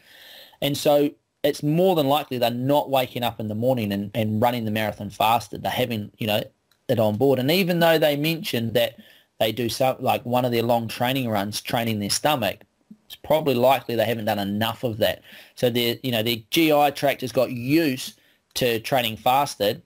And 0.61 0.77
so 0.77 1.09
it's 1.43 1.63
more 1.63 1.95
than 1.95 2.07
likely 2.07 2.37
they're 2.37 2.51
not 2.51 2.89
waking 2.89 3.23
up 3.23 3.39
in 3.39 3.47
the 3.47 3.55
morning 3.55 3.91
and, 3.91 4.11
and 4.13 4.41
running 4.41 4.65
the 4.65 4.71
marathon 4.71 5.09
fasted. 5.09 5.63
They're 5.63 5.71
having, 5.71 6.11
you 6.17 6.27
know, 6.27 6.43
it 6.87 6.99
on 6.99 7.17
board. 7.17 7.39
And 7.39 7.51
even 7.51 7.79
though 7.79 7.97
they 7.97 8.17
mentioned 8.17 8.73
that 8.73 8.97
they 9.39 9.51
do 9.51 9.69
some, 9.69 9.97
like 9.99 10.25
one 10.25 10.45
of 10.45 10.51
their 10.51 10.63
long 10.63 10.87
training 10.87 11.29
runs, 11.29 11.61
training 11.61 11.99
their 11.99 12.09
stomach, 12.09 12.61
it's 13.05 13.15
probably 13.15 13.55
likely 13.55 13.95
they 13.95 14.05
haven't 14.05 14.25
done 14.25 14.39
enough 14.39 14.83
of 14.83 14.97
that. 14.97 15.21
So 15.55 15.69
their, 15.69 15.97
you 16.03 16.11
know, 16.11 16.23
their 16.23 16.37
GI 16.51 16.91
tract 16.91 17.21
has 17.21 17.31
got 17.31 17.51
used 17.51 18.18
to 18.55 18.79
training 18.79 19.17
fasted, 19.17 19.81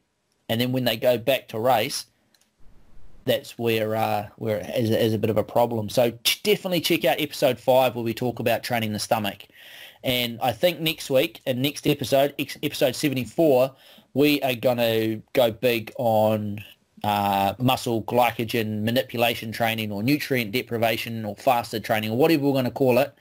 and 0.49 0.59
then 0.59 0.71
when 0.71 0.85
they 0.85 0.97
go 0.97 1.17
back 1.17 1.47
to 1.49 1.59
race, 1.59 2.05
that's 3.25 3.57
where 3.57 3.95
uh, 3.95 4.27
where 4.37 4.57
it 4.57 5.13
a 5.13 5.17
bit 5.17 5.29
of 5.29 5.37
a 5.37 5.43
problem. 5.43 5.89
So 5.89 6.11
definitely 6.43 6.81
check 6.81 7.05
out 7.05 7.19
episode 7.19 7.59
five 7.59 7.95
where 7.95 8.03
we 8.03 8.13
talk 8.13 8.39
about 8.39 8.63
training 8.63 8.93
the 8.93 8.99
stomach. 8.99 9.45
And 10.03 10.37
I 10.41 10.51
think 10.51 10.79
next 10.79 11.09
week 11.09 11.41
and 11.45 11.61
next 11.61 11.87
episode, 11.87 12.35
episode 12.61 12.93
74, 12.95 13.73
we 14.13 14.41
are 14.41 14.55
going 14.55 14.77
to 14.77 15.21
go 15.31 15.51
big 15.51 15.93
on 15.97 16.59
uh, 17.05 17.53
muscle 17.57 18.03
glycogen 18.03 18.83
manipulation 18.83 19.51
training 19.51 19.91
or 19.91 20.03
nutrient 20.03 20.51
deprivation 20.51 21.23
or 21.25 21.35
fasted 21.35 21.83
training 21.83 22.11
or 22.11 22.17
whatever 22.17 22.43
we're 22.43 22.51
going 22.51 22.65
to 22.65 22.71
call 22.71 22.97
it. 22.97 23.13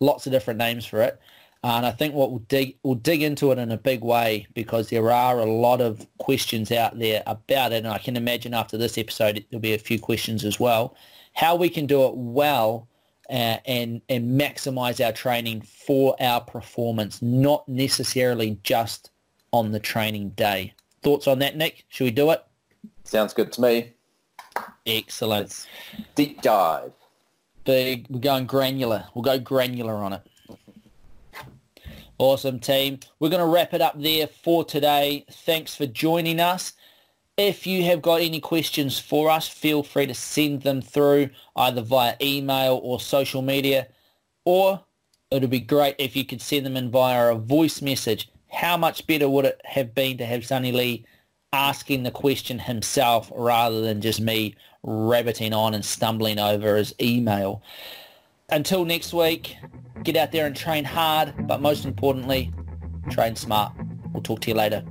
Lots 0.00 0.26
of 0.26 0.32
different 0.32 0.58
names 0.58 0.86
for 0.86 1.02
it. 1.02 1.20
And 1.64 1.84
I 1.84 1.90
think 1.90 2.14
what 2.14 2.30
we'll 2.30 2.38
dig, 2.40 2.76
we'll 2.82 2.94
dig 2.94 3.22
into 3.22 3.50
it 3.50 3.58
in 3.58 3.72
a 3.72 3.76
big 3.76 4.02
way 4.02 4.46
because 4.54 4.90
there 4.90 5.10
are 5.10 5.38
a 5.40 5.44
lot 5.44 5.80
of 5.80 6.06
questions 6.18 6.70
out 6.70 6.98
there 6.98 7.22
about 7.26 7.72
it. 7.72 7.78
And 7.78 7.88
I 7.88 7.98
can 7.98 8.16
imagine 8.16 8.54
after 8.54 8.78
this 8.78 8.96
episode, 8.96 9.44
there'll 9.50 9.60
be 9.60 9.74
a 9.74 9.78
few 9.78 9.98
questions 9.98 10.44
as 10.44 10.60
well. 10.60 10.96
How 11.34 11.56
we 11.56 11.68
can 11.68 11.86
do 11.86 12.04
it 12.06 12.14
well 12.14 12.88
uh, 13.28 13.58
and, 13.66 14.00
and 14.08 14.40
maximize 14.40 15.04
our 15.04 15.12
training 15.12 15.62
for 15.62 16.16
our 16.20 16.40
performance, 16.40 17.20
not 17.22 17.68
necessarily 17.68 18.58
just 18.62 19.10
on 19.52 19.72
the 19.72 19.80
training 19.80 20.30
day. 20.30 20.74
Thoughts 21.02 21.26
on 21.26 21.40
that, 21.40 21.56
Nick? 21.56 21.84
Should 21.88 22.04
we 22.04 22.10
do 22.12 22.30
it? 22.30 22.44
Sounds 23.04 23.34
good 23.34 23.52
to 23.52 23.60
me. 23.60 23.92
Excellent. 24.86 25.42
Let's 25.42 25.66
deep 26.14 26.42
dive. 26.42 26.92
Big. 27.64 28.06
We're 28.08 28.20
going 28.20 28.46
granular. 28.46 29.04
We'll 29.14 29.22
go 29.22 29.38
granular 29.38 29.96
on 29.96 30.12
it. 30.14 30.22
Awesome 32.18 32.58
team. 32.58 32.98
We're 33.20 33.28
going 33.28 33.46
to 33.46 33.46
wrap 33.46 33.72
it 33.74 33.80
up 33.80 34.00
there 34.00 34.26
for 34.26 34.64
today. 34.64 35.24
Thanks 35.30 35.76
for 35.76 35.86
joining 35.86 36.40
us. 36.40 36.72
If 37.36 37.64
you 37.64 37.84
have 37.84 38.02
got 38.02 38.20
any 38.20 38.40
questions 38.40 38.98
for 38.98 39.30
us, 39.30 39.46
feel 39.46 39.84
free 39.84 40.06
to 40.06 40.14
send 40.14 40.62
them 40.62 40.82
through 40.82 41.30
either 41.54 41.80
via 41.80 42.16
email 42.20 42.80
or 42.82 42.98
social 42.98 43.40
media, 43.40 43.86
or 44.44 44.82
it 45.30 45.42
would 45.42 45.50
be 45.50 45.60
great 45.60 45.94
if 46.00 46.16
you 46.16 46.24
could 46.24 46.42
send 46.42 46.66
them 46.66 46.76
in 46.76 46.90
via 46.90 47.32
a 47.32 47.38
voice 47.38 47.80
message. 47.80 48.28
How 48.50 48.76
much 48.76 49.06
better 49.06 49.28
would 49.28 49.44
it 49.44 49.60
have 49.64 49.94
been 49.94 50.18
to 50.18 50.26
have 50.26 50.44
Sunny 50.44 50.72
Lee 50.72 51.06
asking 51.52 52.02
the 52.02 52.10
question 52.10 52.58
himself 52.58 53.30
rather 53.32 53.80
than 53.80 54.00
just 54.00 54.20
me 54.20 54.56
rabbiting 54.82 55.54
on 55.54 55.72
and 55.72 55.84
stumbling 55.84 56.40
over 56.40 56.74
his 56.74 56.92
email? 57.00 57.62
Until 58.50 58.86
next 58.86 59.12
week, 59.12 59.58
get 60.04 60.16
out 60.16 60.32
there 60.32 60.46
and 60.46 60.56
train 60.56 60.82
hard, 60.82 61.34
but 61.46 61.60
most 61.60 61.84
importantly, 61.84 62.50
train 63.10 63.36
smart. 63.36 63.74
We'll 64.10 64.22
talk 64.22 64.40
to 64.40 64.48
you 64.48 64.54
later. 64.54 64.82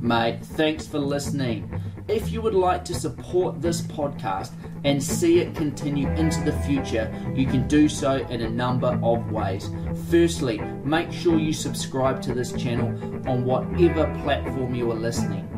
Mate, 0.00 0.40
thanks 0.42 0.84
for 0.84 0.98
listening. 0.98 1.70
If 2.08 2.32
you 2.32 2.42
would 2.42 2.54
like 2.54 2.84
to 2.86 2.94
support 2.94 3.62
this 3.62 3.80
podcast 3.80 4.50
and 4.82 5.00
see 5.00 5.38
it 5.38 5.54
continue 5.54 6.08
into 6.10 6.42
the 6.42 6.52
future, 6.62 7.14
you 7.32 7.46
can 7.46 7.68
do 7.68 7.88
so 7.88 8.16
in 8.28 8.40
a 8.40 8.50
number 8.50 8.98
of 9.04 9.30
ways. 9.30 9.70
Firstly, 10.10 10.58
make 10.82 11.12
sure 11.12 11.38
you 11.38 11.52
subscribe 11.52 12.20
to 12.22 12.34
this 12.34 12.52
channel 12.52 12.88
on 13.28 13.44
whatever 13.44 14.12
platform 14.24 14.74
you 14.74 14.90
are 14.90 14.96
listening 14.96 15.55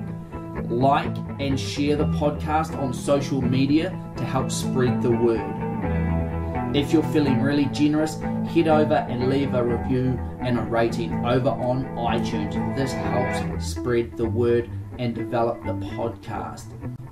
like 0.68 1.16
and 1.40 1.58
share 1.58 1.96
the 1.96 2.06
podcast 2.06 2.76
on 2.78 2.92
social 2.92 3.40
media 3.40 3.90
to 4.16 4.24
help 4.24 4.50
spread 4.50 5.02
the 5.02 5.10
word. 5.10 5.54
If 6.76 6.92
you're 6.92 7.02
feeling 7.04 7.40
really 7.40 7.64
generous, 7.66 8.20
head 8.48 8.68
over 8.68 8.94
and 8.94 9.30
leave 9.30 9.54
a 9.54 9.64
review 9.64 10.18
and 10.40 10.58
a 10.58 10.62
rating 10.62 11.24
over 11.24 11.48
on 11.48 11.84
iTunes. 11.96 12.76
This 12.76 12.92
helps 12.92 13.66
spread 13.66 14.16
the 14.16 14.28
word 14.28 14.68
and 14.98 15.14
develop 15.14 15.62
the 15.64 15.72
podcast. 15.72 16.66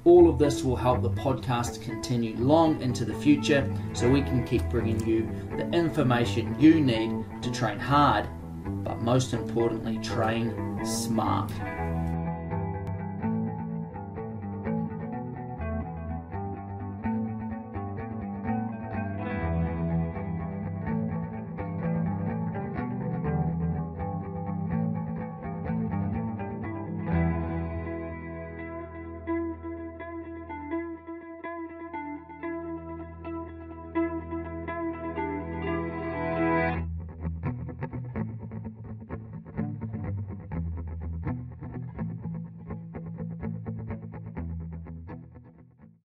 All 0.04 0.28
of 0.28 0.38
this 0.38 0.62
will 0.62 0.76
help 0.76 1.02
the 1.02 1.10
podcast 1.10 1.80
continue 1.82 2.36
long 2.36 2.80
into 2.82 3.04
the 3.04 3.14
future 3.14 3.66
so 3.94 4.10
we 4.10 4.22
can 4.22 4.44
keep 4.44 4.62
bringing 4.68 5.04
you 5.06 5.28
the 5.56 5.68
information 5.70 6.54
you 6.60 6.80
need 6.80 7.24
to 7.42 7.50
train 7.50 7.78
hard, 7.78 8.28
but 8.84 9.00
most 9.00 9.32
importantly, 9.32 9.98
train 9.98 10.84
smart. 10.84 11.50